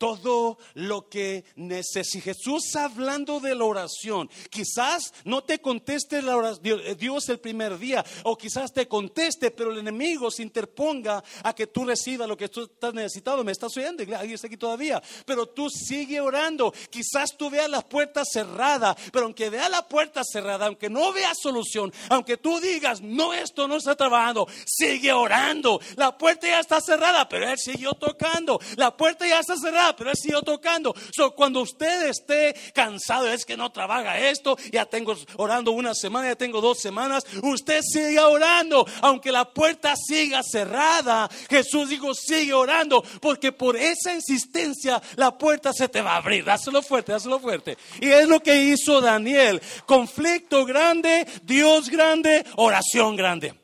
todo 0.00 0.56
lo 0.72 1.10
que 1.10 1.44
necesite. 1.56 2.32
Jesús 2.32 2.74
hablando 2.74 3.38
de 3.38 3.54
la 3.54 3.66
oración, 3.66 4.30
quizás 4.48 5.12
no 5.24 5.44
te 5.44 5.60
conteste 5.60 6.22
la 6.22 6.38
oración, 6.38 6.80
eh, 6.82 6.94
Dios 6.94 7.28
el 7.28 7.38
primer 7.38 7.78
día, 7.78 8.02
o 8.24 8.34
quizás 8.34 8.72
te 8.72 8.88
conteste, 8.88 9.50
pero 9.50 9.72
el 9.72 9.78
enemigo 9.78 10.30
se 10.30 10.42
interponga 10.42 11.22
a 11.42 11.54
que 11.54 11.66
tú 11.66 11.84
recibas 11.84 12.26
lo 12.26 12.36
que 12.38 12.48
tú 12.48 12.62
estás 12.62 12.94
necesitado. 12.94 13.44
Me 13.44 13.52
estás 13.52 13.76
oyendo, 13.76 14.02
ahí 14.16 14.32
está 14.32 14.46
aquí 14.46 14.56
todavía, 14.56 15.02
pero 15.26 15.46
tú 15.46 15.68
sigue 15.68 16.18
orando. 16.18 16.72
Quizás 16.88 17.36
tú 17.36 17.50
veas 17.50 17.68
la 17.68 17.82
puerta 17.82 18.22
cerrada, 18.24 18.96
pero 19.12 19.26
aunque 19.26 19.50
vea 19.50 19.68
la 19.68 19.86
puerta 19.86 20.22
cerrada, 20.24 20.66
aunque 20.66 20.88
no 20.88 21.12
veas 21.12 21.36
solución, 21.42 21.92
aunque 22.08 22.38
tú 22.38 22.58
digas, 22.58 23.02
no, 23.02 23.34
esto 23.34 23.68
no 23.68 23.76
está 23.76 23.94
trabajando, 23.94 24.48
sigue 24.64 25.12
orando. 25.12 25.78
La 25.96 26.16
puerta 26.16 26.46
ya 26.46 26.60
está 26.60 26.80
cerrada, 26.80 27.28
pero 27.28 27.50
él 27.50 27.58
siguió 27.58 27.92
tocando. 27.92 28.58
La 28.76 28.96
puerta 28.96 29.28
ya 29.28 29.40
está 29.40 29.56
cerrada 29.58 29.89
pero 29.96 30.10
él 30.10 30.16
siguió 30.16 30.42
tocando. 30.42 30.94
So, 31.14 31.34
cuando 31.34 31.60
usted 31.60 32.08
esté 32.08 32.54
cansado, 32.74 33.28
es 33.28 33.44
que 33.44 33.56
no 33.56 33.70
trabaja 33.70 34.18
esto, 34.18 34.56
ya 34.72 34.86
tengo 34.86 35.16
orando 35.36 35.72
una 35.72 35.94
semana, 35.94 36.28
ya 36.28 36.36
tengo 36.36 36.60
dos 36.60 36.80
semanas, 36.80 37.24
usted 37.42 37.80
siga 37.82 38.28
orando, 38.28 38.86
aunque 39.02 39.32
la 39.32 39.44
puerta 39.52 39.94
siga 39.96 40.42
cerrada. 40.42 41.28
Jesús 41.48 41.88
dijo, 41.88 42.14
sigue 42.14 42.52
orando, 42.52 43.02
porque 43.20 43.52
por 43.52 43.76
esa 43.76 44.14
insistencia 44.14 45.00
la 45.16 45.36
puerta 45.36 45.72
se 45.72 45.88
te 45.88 46.00
va 46.00 46.14
a 46.14 46.16
abrir. 46.16 46.44
Dáselo 46.44 46.82
fuerte, 46.82 47.12
dáselo 47.12 47.38
fuerte. 47.38 47.76
Y 48.00 48.08
es 48.08 48.28
lo 48.28 48.40
que 48.40 48.56
hizo 48.62 49.00
Daniel. 49.00 49.60
Conflicto 49.86 50.64
grande, 50.64 51.26
Dios 51.42 51.88
grande, 51.88 52.44
oración 52.56 53.16
grande. 53.16 53.54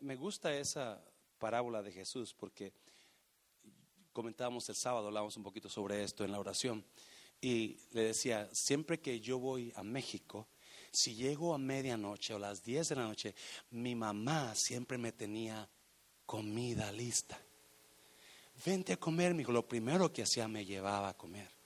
Me, 0.00 0.16
gusta 0.16 0.54
esa 0.54 1.02
parábola 1.38 1.82
de 1.82 1.90
Jesús 1.90 2.34
porque 2.34 2.74
comentábamos 4.12 4.68
el 4.68 4.74
sábado, 4.74 5.06
hablábamos 5.06 5.38
un 5.38 5.42
poquito 5.42 5.70
sobre 5.70 6.02
esto 6.02 6.24
en 6.24 6.32
la 6.32 6.38
oración. 6.38 6.84
Y 7.40 7.78
le 7.92 8.02
decía, 8.02 8.50
siempre 8.52 9.00
que 9.00 9.20
yo 9.20 9.38
voy 9.38 9.72
a 9.76 9.82
México, 9.82 10.46
si 10.92 11.14
llego 11.14 11.54
a 11.54 11.58
medianoche 11.58 12.34
o 12.34 12.38
las 12.38 12.62
10 12.62 12.90
de 12.90 12.96
la 12.96 13.04
noche, 13.04 13.34
mi 13.70 13.94
mamá 13.94 14.54
siempre 14.54 14.98
me 14.98 15.12
tenía 15.12 15.66
comida 16.26 16.92
lista. 16.92 17.40
Vente 18.66 18.92
a 18.92 18.98
comer. 18.98 19.34
Lo 19.48 19.66
primero 19.66 20.12
que 20.12 20.22
hacía 20.22 20.48
me 20.48 20.66
llevaba 20.66 21.08
a 21.08 21.16
comer 21.16 21.57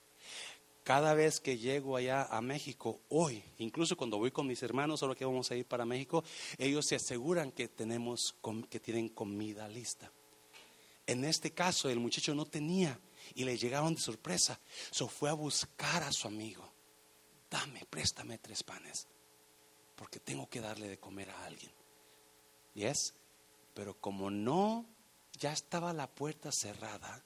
cada 0.83 1.13
vez 1.13 1.39
que 1.39 1.57
llego 1.57 1.95
allá 1.95 2.23
a 2.23 2.41
México, 2.41 3.01
hoy, 3.09 3.43
incluso 3.57 3.95
cuando 3.95 4.17
voy 4.17 4.31
con 4.31 4.47
mis 4.47 4.61
hermanos, 4.63 5.01
ahora 5.01 5.15
que 5.15 5.25
vamos 5.25 5.49
a 5.49 5.55
ir 5.55 5.65
para 5.65 5.85
México, 5.85 6.23
ellos 6.57 6.85
se 6.85 6.95
aseguran 6.95 7.51
que 7.51 7.69
tenemos 7.69 8.35
que 8.69 8.79
tienen 8.79 9.09
comida 9.09 9.67
lista. 9.67 10.11
En 11.05 11.25
este 11.25 11.51
caso, 11.51 11.89
el 11.89 11.99
muchacho 11.99 12.35
no 12.35 12.45
tenía 12.45 12.99
y 13.35 13.43
le 13.43 13.57
llegaron 13.57 13.95
de 13.95 14.01
sorpresa. 14.01 14.59
So 14.91 15.07
fue 15.07 15.29
a 15.29 15.33
buscar 15.33 16.03
a 16.03 16.11
su 16.11 16.27
amigo. 16.27 16.69
Dame, 17.49 17.85
préstame 17.89 18.37
tres 18.37 18.63
panes, 18.63 19.07
porque 19.95 20.19
tengo 20.19 20.49
que 20.49 20.61
darle 20.61 20.87
de 20.87 20.99
comer 20.99 21.29
a 21.29 21.45
alguien. 21.45 21.71
¿Yes? 22.73 23.13
Pero 23.73 23.99
como 23.99 24.31
no, 24.31 24.85
ya 25.39 25.53
estaba 25.53 25.93
la 25.93 26.07
puerta 26.07 26.51
cerrada 26.51 27.23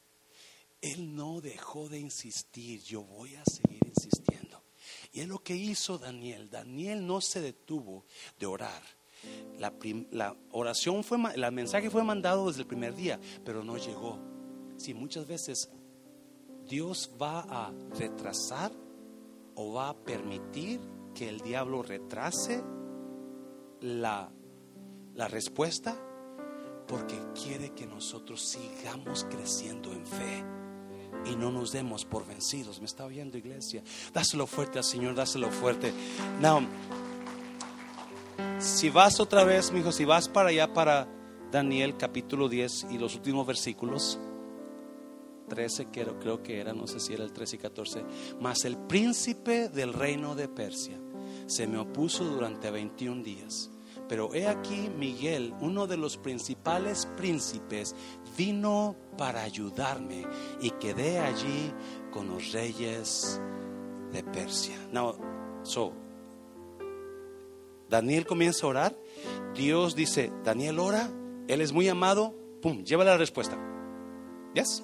él 0.81 1.15
no 1.15 1.41
dejó 1.41 1.89
de 1.89 1.99
insistir, 1.99 2.81
yo 2.83 3.03
voy 3.03 3.35
a 3.35 3.43
seguir 3.45 3.81
insistiendo. 3.87 4.63
Y 5.11 5.21
es 5.21 5.27
lo 5.27 5.39
que 5.39 5.55
hizo 5.55 5.97
Daniel. 5.97 6.49
Daniel 6.49 7.05
no 7.05 7.21
se 7.21 7.41
detuvo 7.41 8.05
de 8.39 8.45
orar. 8.45 8.81
La, 9.57 10.35
oración 10.51 11.03
fue, 11.03 11.17
el 11.33 11.51
mensaje 11.51 11.89
fue 11.89 12.03
mandado 12.03 12.47
desde 12.47 12.61
el 12.61 12.67
primer 12.67 12.95
día, 12.95 13.19
pero 13.43 13.63
no 13.63 13.77
llegó. 13.77 14.19
Si 14.77 14.93
muchas 14.93 15.27
veces 15.27 15.69
Dios 16.67 17.11
va 17.19 17.41
a 17.41 17.73
retrasar 17.97 18.71
o 19.55 19.73
va 19.73 19.89
a 19.89 19.97
permitir 19.97 20.79
que 21.15 21.27
el 21.29 21.41
diablo 21.41 21.81
retrase 21.81 22.63
la 23.81 24.29
respuesta 25.15 25.99
porque 26.87 27.19
quiere 27.33 27.71
que 27.71 27.85
nosotros 27.85 28.47
sigamos 28.47 29.25
creciendo 29.25 29.91
en 29.91 30.05
fe 30.05 30.45
y 31.25 31.35
no 31.35 31.51
nos 31.51 31.71
demos 31.71 32.05
por 32.05 32.25
vencidos. 32.25 32.79
¿Me 32.79 32.85
está 32.85 33.05
oyendo, 33.05 33.37
iglesia? 33.37 33.83
Dáselo 34.13 34.47
fuerte 34.47 34.77
al 34.77 34.83
Señor, 34.83 35.15
dáselo 35.15 35.51
fuerte. 35.51 35.93
Now, 36.41 36.61
si 38.59 38.89
vas 38.89 39.19
otra 39.19 39.43
vez, 39.43 39.71
mi 39.71 39.79
hijo, 39.79 39.91
si 39.91 40.05
vas 40.05 40.27
para 40.29 40.49
allá, 40.49 40.73
para 40.73 41.07
Daniel 41.51 41.97
capítulo 41.97 42.49
10 42.49 42.87
y 42.91 42.97
los 42.97 43.15
últimos 43.15 43.45
versículos, 43.45 44.19
13 45.49 45.87
creo, 45.87 46.19
creo 46.19 46.43
que 46.43 46.59
era, 46.59 46.73
no 46.73 46.87
sé 46.87 46.99
si 46.99 47.13
era 47.13 47.23
el 47.23 47.31
13 47.31 47.55
y 47.55 47.59
14, 47.59 48.03
mas 48.39 48.65
el 48.65 48.77
príncipe 48.77 49.69
del 49.69 49.93
reino 49.93 50.35
de 50.35 50.47
Persia 50.47 50.99
se 51.47 51.67
me 51.67 51.77
opuso 51.77 52.25
durante 52.25 52.69
21 52.69 53.23
días. 53.23 53.69
Pero 54.07 54.33
he 54.33 54.47
aquí 54.47 54.89
Miguel, 54.97 55.53
uno 55.59 55.87
de 55.87 55.97
los 55.97 56.17
principales 56.17 57.05
príncipes, 57.17 57.95
vino 58.37 58.95
para 59.17 59.43
ayudarme 59.43 60.25
y 60.61 60.71
quedé 60.71 61.19
allí 61.19 61.73
con 62.11 62.29
los 62.29 62.51
reyes 62.51 63.41
de 64.11 64.23
Persia. 64.23 64.77
Now, 64.91 65.15
so, 65.63 65.93
Daniel 67.89 68.25
comienza 68.25 68.65
a 68.65 68.69
orar. 68.69 68.99
Dios 69.55 69.95
dice, 69.95 70.31
Daniel 70.43 70.79
ora, 70.79 71.09
él 71.47 71.61
es 71.61 71.71
muy 71.71 71.87
amado, 71.87 72.35
pum, 72.61 72.83
lleva 72.83 73.03
la 73.03 73.17
respuesta. 73.17 73.57
¿Yes? 74.53 74.83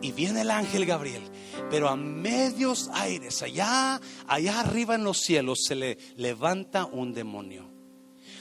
Y 0.00 0.12
viene 0.12 0.42
el 0.42 0.50
ángel 0.50 0.84
Gabriel, 0.84 1.22
pero 1.70 1.88
a 1.88 1.96
medios 1.96 2.90
aires, 2.92 3.42
allá, 3.42 4.00
allá 4.26 4.60
arriba 4.60 4.94
en 4.96 5.04
los 5.04 5.18
cielos, 5.18 5.60
se 5.66 5.74
le 5.74 5.98
levanta 6.16 6.84
un 6.84 7.14
demonio, 7.14 7.70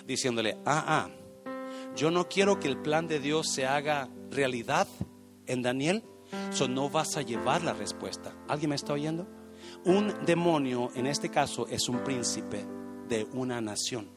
diciéndole, 0.06 0.58
ah, 0.66 0.84
ah, 0.88 1.10
yo 1.96 2.12
no 2.12 2.28
quiero 2.28 2.60
que 2.60 2.68
el 2.68 2.78
plan 2.78 3.08
de 3.08 3.20
Dios 3.20 3.50
se 3.52 3.66
haga 3.66 4.10
realidad 4.32 4.88
en 5.46 5.62
Daniel, 5.62 6.04
so 6.52 6.68
no 6.68 6.90
vas 6.90 7.18
a 7.18 7.22
llevar 7.22 7.64
la 7.64 7.74
respuesta. 7.74 8.34
¿Alguien 8.48 8.70
me 8.70 8.76
está 8.76 8.94
oyendo? 8.94 9.28
Un 9.86 10.14
demonio, 10.26 10.92
en 10.96 11.06
este 11.06 11.30
caso, 11.30 11.68
es 11.68 11.88
un 11.90 12.04
príncipe 12.04 12.66
de 13.08 13.26
una 13.34 13.62
nación. 13.62 14.10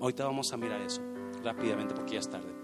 Ahorita 0.00 0.24
vamos 0.24 0.52
a 0.52 0.56
mirar 0.56 0.80
eso 0.80 1.02
rápidamente 1.42 1.94
porque 1.94 2.14
ya 2.14 2.20
es 2.20 2.30
tarde. 2.30 2.54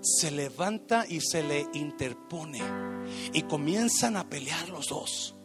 Se 0.00 0.30
levanta 0.30 1.04
y 1.08 1.20
se 1.20 1.42
le 1.42 1.66
interpone 1.74 2.60
y 3.32 3.42
comienzan 3.42 4.16
a 4.16 4.28
pelear 4.28 4.68
los 4.68 4.86
dos. 4.86 5.37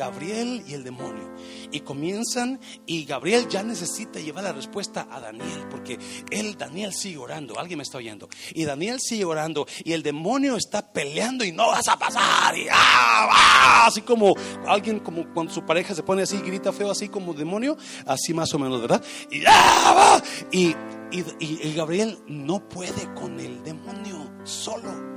Gabriel 0.00 0.64
y 0.66 0.72
el 0.72 0.82
demonio. 0.82 1.30
Y 1.70 1.80
comienzan 1.80 2.58
y 2.86 3.04
Gabriel 3.04 3.46
ya 3.50 3.62
necesita 3.62 4.18
llevar 4.18 4.44
la 4.44 4.52
respuesta 4.54 5.06
a 5.10 5.20
Daniel, 5.20 5.66
porque 5.70 5.98
él, 6.30 6.56
Daniel 6.56 6.94
sigue 6.94 7.18
orando, 7.18 7.58
alguien 7.58 7.76
me 7.76 7.82
está 7.82 7.98
oyendo. 7.98 8.26
Y 8.54 8.64
Daniel 8.64 8.98
sigue 8.98 9.26
orando 9.26 9.66
y 9.84 9.92
el 9.92 10.02
demonio 10.02 10.56
está 10.56 10.90
peleando 10.90 11.44
y 11.44 11.52
no 11.52 11.66
vas 11.66 11.86
a 11.88 11.98
pasar. 11.98 12.56
Y 12.56 12.66
ah, 12.70 13.28
ah", 13.30 13.84
así 13.88 14.00
como 14.00 14.34
alguien, 14.66 15.00
como 15.00 15.30
cuando 15.34 15.52
su 15.52 15.66
pareja 15.66 15.94
se 15.94 16.02
pone 16.02 16.22
así, 16.22 16.38
grita 16.38 16.72
feo, 16.72 16.90
así 16.90 17.10
como 17.10 17.34
demonio, 17.34 17.76
así 18.06 18.32
más 18.32 18.54
o 18.54 18.58
menos, 18.58 18.80
¿verdad? 18.80 19.04
Y, 19.30 19.42
ah, 19.46 20.22
y, 20.50 20.74
y, 21.12 21.74
Gabriel 21.74 22.18
no 22.26 22.66
puede 22.70 23.12
con 23.12 23.38
el 23.38 23.62
demonio 23.62 24.32
solo. 24.44 25.10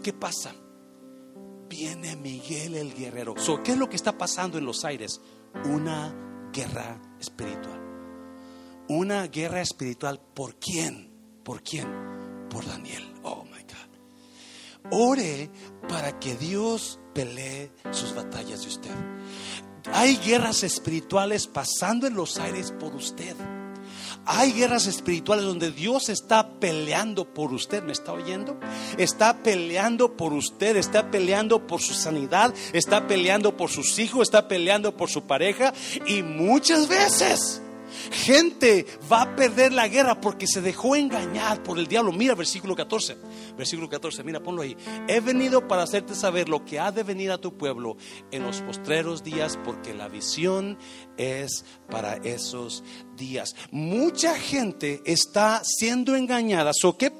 ¿Qué 0.00 0.12
pasa? 0.12 0.54
Viene 1.72 2.16
Miguel 2.16 2.74
el 2.74 2.92
guerrero. 2.92 3.34
¿Qué 3.64 3.72
es 3.72 3.78
lo 3.78 3.88
que 3.88 3.96
está 3.96 4.18
pasando 4.18 4.58
en 4.58 4.66
los 4.66 4.84
aires? 4.84 5.22
Una 5.64 6.14
guerra 6.52 7.00
espiritual. 7.18 7.80
Una 8.88 9.26
guerra 9.28 9.62
espiritual. 9.62 10.20
¿Por 10.34 10.56
quién? 10.56 11.10
¿Por 11.42 11.62
quién? 11.62 11.88
Por 12.50 12.66
Daniel. 12.66 13.14
Oh 13.22 13.44
my 13.44 13.62
God. 13.62 14.92
Ore 14.92 15.50
para 15.88 16.20
que 16.20 16.36
Dios 16.36 17.00
pelee 17.14 17.72
sus 17.90 18.14
batallas 18.14 18.60
de 18.60 18.68
usted. 18.68 18.94
Hay 19.94 20.16
guerras 20.18 20.64
espirituales 20.64 21.46
pasando 21.46 22.06
en 22.06 22.14
los 22.14 22.38
aires 22.38 22.74
por 22.78 22.94
usted. 22.94 23.34
Hay 24.26 24.52
guerras 24.52 24.86
espirituales 24.86 25.44
donde 25.44 25.70
Dios 25.70 26.08
está 26.08 26.48
peleando 26.60 27.24
por 27.24 27.52
usted, 27.52 27.82
¿me 27.82 27.92
está 27.92 28.12
oyendo? 28.12 28.58
Está 28.98 29.42
peleando 29.42 30.16
por 30.16 30.32
usted, 30.32 30.76
está 30.76 31.10
peleando 31.10 31.66
por 31.66 31.80
su 31.80 31.94
sanidad, 31.94 32.54
está 32.72 33.06
peleando 33.06 33.56
por 33.56 33.70
sus 33.70 33.98
hijos, 33.98 34.22
está 34.28 34.48
peleando 34.48 34.96
por 34.96 35.10
su 35.10 35.22
pareja 35.22 35.72
y 36.06 36.22
muchas 36.22 36.88
veces 36.88 37.61
Gente 38.10 38.86
va 39.10 39.22
a 39.22 39.36
perder 39.36 39.72
la 39.72 39.88
guerra 39.88 40.20
porque 40.20 40.46
se 40.46 40.60
dejó 40.60 40.96
engañar 40.96 41.62
por 41.62 41.78
el 41.78 41.86
diablo. 41.86 42.12
Mira 42.12 42.34
versículo 42.34 42.74
14. 42.74 43.16
Versículo 43.56 43.88
14, 43.88 44.22
mira, 44.24 44.40
ponlo 44.40 44.62
ahí. 44.62 44.76
He 45.08 45.20
venido 45.20 45.66
para 45.68 45.82
hacerte 45.82 46.14
saber 46.14 46.48
lo 46.48 46.64
que 46.64 46.78
ha 46.78 46.92
de 46.92 47.02
venir 47.02 47.30
a 47.30 47.38
tu 47.38 47.56
pueblo 47.56 47.96
en 48.30 48.42
los 48.42 48.60
postreros 48.62 49.22
días 49.22 49.58
porque 49.64 49.94
la 49.94 50.08
visión 50.08 50.78
es 51.16 51.64
para 51.90 52.16
esos 52.16 52.82
días. 53.16 53.54
Mucha 53.70 54.36
gente 54.38 55.02
está 55.04 55.62
siendo 55.64 56.16
engañada. 56.16 56.72
¿Qué, 56.98 57.12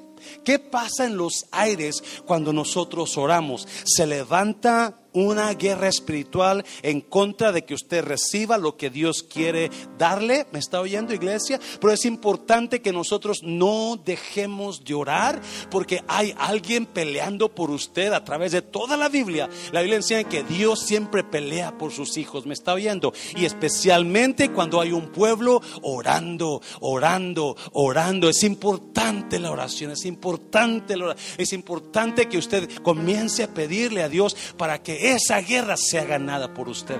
¿Qué 0.43 0.59
pasa 0.59 1.05
en 1.05 1.17
los 1.17 1.45
aires 1.51 2.03
cuando 2.25 2.53
nosotros 2.53 3.17
oramos? 3.17 3.67
Se 3.83 4.05
levanta 4.05 5.02
una 5.13 5.53
guerra 5.53 5.87
espiritual 5.87 6.65
en 6.81 7.01
contra 7.01 7.51
de 7.51 7.65
que 7.65 7.73
usted 7.73 8.03
reciba 8.03 8.57
lo 8.57 8.77
que 8.77 8.89
Dios 8.89 9.23
quiere 9.23 9.69
darle. 9.97 10.47
¿Me 10.51 10.59
está 10.59 10.81
oyendo, 10.81 11.13
iglesia? 11.13 11.59
Pero 11.79 11.93
es 11.93 12.05
importante 12.05 12.81
que 12.81 12.91
nosotros 12.91 13.41
no 13.43 13.99
dejemos 14.03 14.83
de 14.83 14.93
orar 14.93 15.41
porque 15.69 16.03
hay 16.07 16.33
alguien 16.37 16.85
peleando 16.85 17.53
por 17.53 17.71
usted 17.71 18.13
a 18.13 18.23
través 18.23 18.51
de 18.51 18.61
toda 18.61 18.97
la 18.97 19.09
Biblia. 19.09 19.49
La 19.71 19.81
Biblia 19.81 19.97
enseña 19.97 20.27
que 20.27 20.43
Dios 20.43 20.81
siempre 20.81 21.23
pelea 21.23 21.77
por 21.77 21.91
sus 21.91 22.17
hijos. 22.17 22.45
¿Me 22.45 22.53
está 22.53 22.73
oyendo? 22.73 23.13
Y 23.35 23.45
especialmente 23.45 24.51
cuando 24.51 24.81
hay 24.81 24.91
un 24.91 25.11
pueblo 25.11 25.61
orando, 25.81 26.61
orando, 26.79 27.55
orando. 27.71 28.29
Es 28.29 28.43
importante 28.43 29.39
la 29.39 29.51
oración, 29.51 29.91
es 29.91 30.05
importante 30.05 30.97
la 30.97 31.05
oración. 31.05 31.35
Es 31.37 31.53
importante 31.53 32.27
que 32.27 32.37
usted 32.37 32.69
comience 32.81 33.43
a 33.43 33.53
pedirle 33.53 34.03
a 34.03 34.09
Dios 34.09 34.35
para 34.57 34.81
que 34.81 35.02
esa 35.03 35.41
guerra 35.41 35.75
sea 35.75 36.05
ganada 36.05 36.53
por 36.53 36.69
usted. 36.69 36.99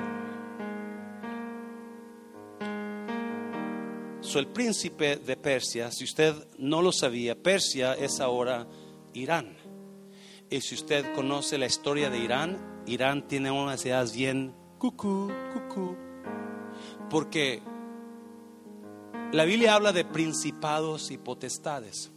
Soy 4.20 4.42
el 4.42 4.48
príncipe 4.48 5.16
de 5.16 5.38
Persia, 5.38 5.90
si 5.90 6.04
usted 6.04 6.36
no 6.58 6.82
lo 6.82 6.92
sabía, 6.92 7.42
Persia 7.42 7.94
es 7.94 8.20
ahora 8.20 8.68
Irán. 9.14 9.56
Y 10.50 10.60
si 10.60 10.76
usted 10.76 11.14
conoce 11.14 11.58
la 11.58 11.66
historia 11.66 12.10
de 12.10 12.20
Irán, 12.20 12.84
Irán 12.88 13.26
tiene 13.28 13.52
unas 13.52 13.86
ideas 13.86 14.14
bien 14.14 14.54
cucú, 14.78 15.32
cucú. 15.54 15.96
Porque 17.10 17.62
la 19.32 19.46
Biblia 19.46 19.76
habla 19.76 19.94
de 19.94 20.04
principados 20.04 21.10
y 21.10 21.18
potestades. 21.18 22.12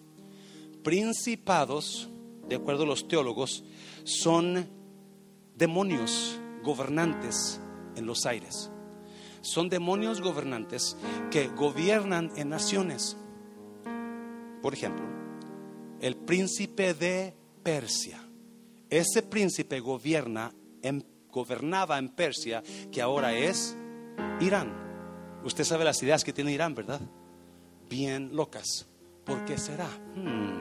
Principados, 0.83 2.09
de 2.49 2.57
acuerdo 2.57 2.83
a 2.83 2.87
los 2.87 3.07
teólogos, 3.07 3.63
son 4.03 4.76
demonios 5.57 6.39
gobernantes 6.63 7.61
en 7.97 8.07
los 8.07 8.27
aires. 8.27 8.71
Son 9.41 9.69
demonios 9.69 10.21
gobernantes 10.21 10.97
que 11.31 11.49
gobiernan 11.49 12.33
en 12.37 12.49
naciones. 12.49 13.17
Por 14.61 14.75
ejemplo, 14.75 15.05
el 16.01 16.17
príncipe 16.17 16.95
de 16.95 17.35
Persia. 17.63 18.21
Ese 18.91 19.23
príncipe 19.23 19.81
gobierna 19.81 20.53
en, 20.83 21.05
gobernaba 21.31 21.99
en 21.99 22.09
Persia, 22.09 22.63
que 22.91 23.03
ahora 23.03 23.35
es 23.35 23.77
Irán. 24.41 24.73
Usted 25.45 25.65
sabe 25.65 25.85
las 25.85 26.03
ideas 26.03 26.25
que 26.25 26.33
tiene 26.33 26.53
Irán, 26.53 26.75
¿verdad? 26.75 27.01
Bien 27.89 28.35
locas. 28.35 28.87
¿Por 29.25 29.45
qué 29.45 29.59
será? 29.59 29.89
Hmm. 30.15 30.61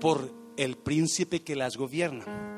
Por 0.00 0.32
el 0.56 0.76
príncipe 0.76 1.42
que 1.42 1.56
las 1.56 1.76
gobierna. 1.76 2.57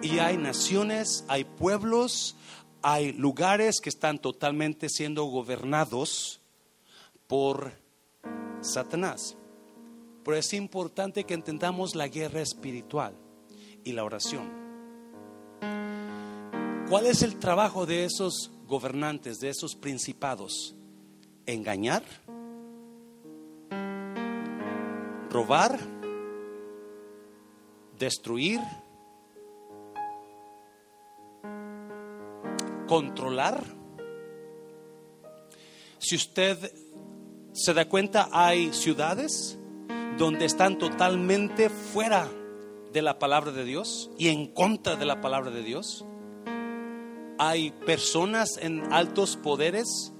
Y 0.00 0.20
hay 0.20 0.36
naciones, 0.36 1.24
hay 1.26 1.42
pueblos, 1.44 2.36
hay 2.82 3.12
lugares 3.12 3.80
que 3.80 3.88
están 3.88 4.20
totalmente 4.20 4.88
siendo 4.88 5.24
gobernados 5.24 6.40
por 7.26 7.72
Satanás. 8.60 9.36
Pero 10.24 10.36
es 10.36 10.52
importante 10.52 11.24
que 11.24 11.34
entendamos 11.34 11.96
la 11.96 12.06
guerra 12.06 12.40
espiritual 12.40 13.14
y 13.82 13.92
la 13.92 14.04
oración. 14.04 14.48
¿Cuál 16.88 17.06
es 17.06 17.22
el 17.22 17.38
trabajo 17.38 17.84
de 17.84 18.04
esos 18.04 18.52
gobernantes, 18.66 19.40
de 19.40 19.48
esos 19.48 19.74
principados? 19.74 20.76
Engañar, 21.44 22.04
robar, 25.28 25.78
destruir, 27.98 28.60
controlar. 32.88 33.62
Si 35.98 36.16
usted 36.16 36.72
se 37.52 37.74
da 37.74 37.88
cuenta, 37.88 38.28
hay 38.32 38.72
ciudades 38.72 39.58
donde 40.16 40.46
están 40.46 40.78
totalmente 40.78 41.70
fuera 41.70 42.28
de 42.92 43.02
la 43.02 43.18
palabra 43.18 43.52
de 43.52 43.64
Dios 43.64 44.10
y 44.18 44.28
en 44.28 44.52
contra 44.52 44.96
de 44.96 45.06
la 45.06 45.20
palabra 45.20 45.50
de 45.50 45.62
Dios. 45.62 46.04
Hay 47.38 47.70
personas 47.70 48.58
en 48.60 48.92
altos 48.92 49.36
poderes, 49.36 50.12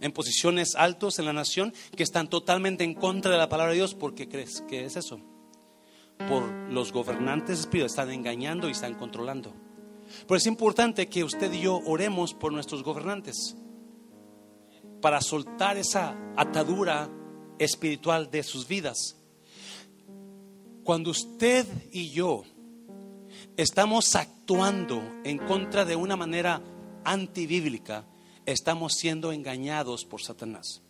en 0.00 0.10
posiciones 0.12 0.74
altos 0.74 1.18
en 1.18 1.26
la 1.26 1.32
nación, 1.32 1.72
que 1.96 2.02
están 2.02 2.28
totalmente 2.28 2.82
en 2.82 2.94
contra 2.94 3.30
de 3.30 3.38
la 3.38 3.48
palabra 3.48 3.72
de 3.72 3.78
Dios. 3.78 3.94
¿Por 3.94 4.14
qué 4.14 4.28
crees 4.28 4.62
que 4.68 4.84
es 4.84 4.96
eso? 4.96 5.20
Por 6.28 6.44
los 6.70 6.92
gobernantes 6.92 7.68
están 7.72 8.10
engañando 8.10 8.68
y 8.68 8.72
están 8.72 8.94
controlando. 8.94 9.63
Pero 10.26 10.36
es 10.36 10.46
importante 10.46 11.08
que 11.08 11.24
usted 11.24 11.52
y 11.52 11.60
yo 11.60 11.80
oremos 11.86 12.34
por 12.34 12.52
nuestros 12.52 12.82
gobernantes 12.82 13.56
para 15.00 15.20
soltar 15.20 15.76
esa 15.76 16.16
atadura 16.36 17.10
espiritual 17.58 18.30
de 18.30 18.42
sus 18.42 18.66
vidas. 18.66 19.16
Cuando 20.82 21.10
usted 21.10 21.66
y 21.92 22.10
yo 22.10 22.44
estamos 23.56 24.14
actuando 24.14 25.02
en 25.24 25.38
contra 25.38 25.84
de 25.84 25.96
una 25.96 26.16
manera 26.16 26.62
antibíblica, 27.04 28.06
estamos 28.46 28.94
siendo 28.94 29.32
engañados 29.32 30.04
por 30.04 30.22
Satanás. 30.22 30.82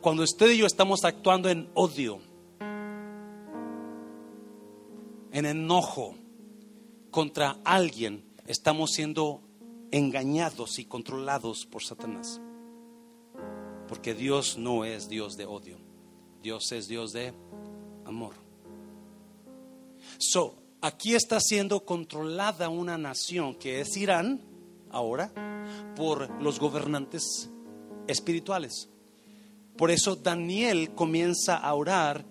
Cuando 0.00 0.22
usted 0.22 0.50
y 0.50 0.58
yo 0.58 0.66
estamos 0.66 1.04
actuando 1.04 1.48
en 1.48 1.70
odio, 1.74 2.20
en 5.32 5.46
enojo 5.46 6.14
contra 7.10 7.58
alguien, 7.64 8.27
estamos 8.48 8.92
siendo 8.92 9.42
engañados 9.90 10.78
y 10.78 10.86
controlados 10.86 11.66
por 11.66 11.84
Satanás. 11.84 12.40
Porque 13.86 14.14
Dios 14.14 14.58
no 14.58 14.84
es 14.84 15.08
Dios 15.08 15.36
de 15.36 15.44
odio. 15.44 15.78
Dios 16.42 16.72
es 16.72 16.88
Dios 16.88 17.12
de 17.12 17.34
amor. 18.04 18.34
So, 20.16 20.54
aquí 20.80 21.14
está 21.14 21.40
siendo 21.40 21.84
controlada 21.84 22.70
una 22.70 22.96
nación 22.96 23.54
que 23.54 23.80
es 23.80 23.96
Irán 23.96 24.40
ahora 24.90 25.30
por 25.94 26.42
los 26.42 26.58
gobernantes 26.58 27.50
espirituales. 28.06 28.88
Por 29.76 29.90
eso 29.90 30.16
Daniel 30.16 30.94
comienza 30.94 31.56
a 31.56 31.74
orar 31.74 32.24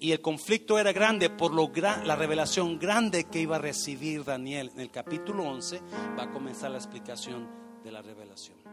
y 0.00 0.12
el 0.12 0.20
conflicto 0.20 0.78
era 0.78 0.92
grande 0.92 1.30
por 1.30 1.52
lo 1.52 1.70
la 2.04 2.16
revelación 2.16 2.78
grande 2.78 3.24
que 3.24 3.40
iba 3.40 3.56
a 3.56 3.60
recibir 3.60 4.24
Daniel. 4.24 4.70
En 4.74 4.80
el 4.80 4.90
capítulo 4.90 5.44
11 5.44 5.80
va 6.18 6.24
a 6.24 6.30
comenzar 6.30 6.70
la 6.70 6.78
explicación 6.78 7.48
de 7.82 7.92
la 7.92 8.02
revelación. 8.02 8.65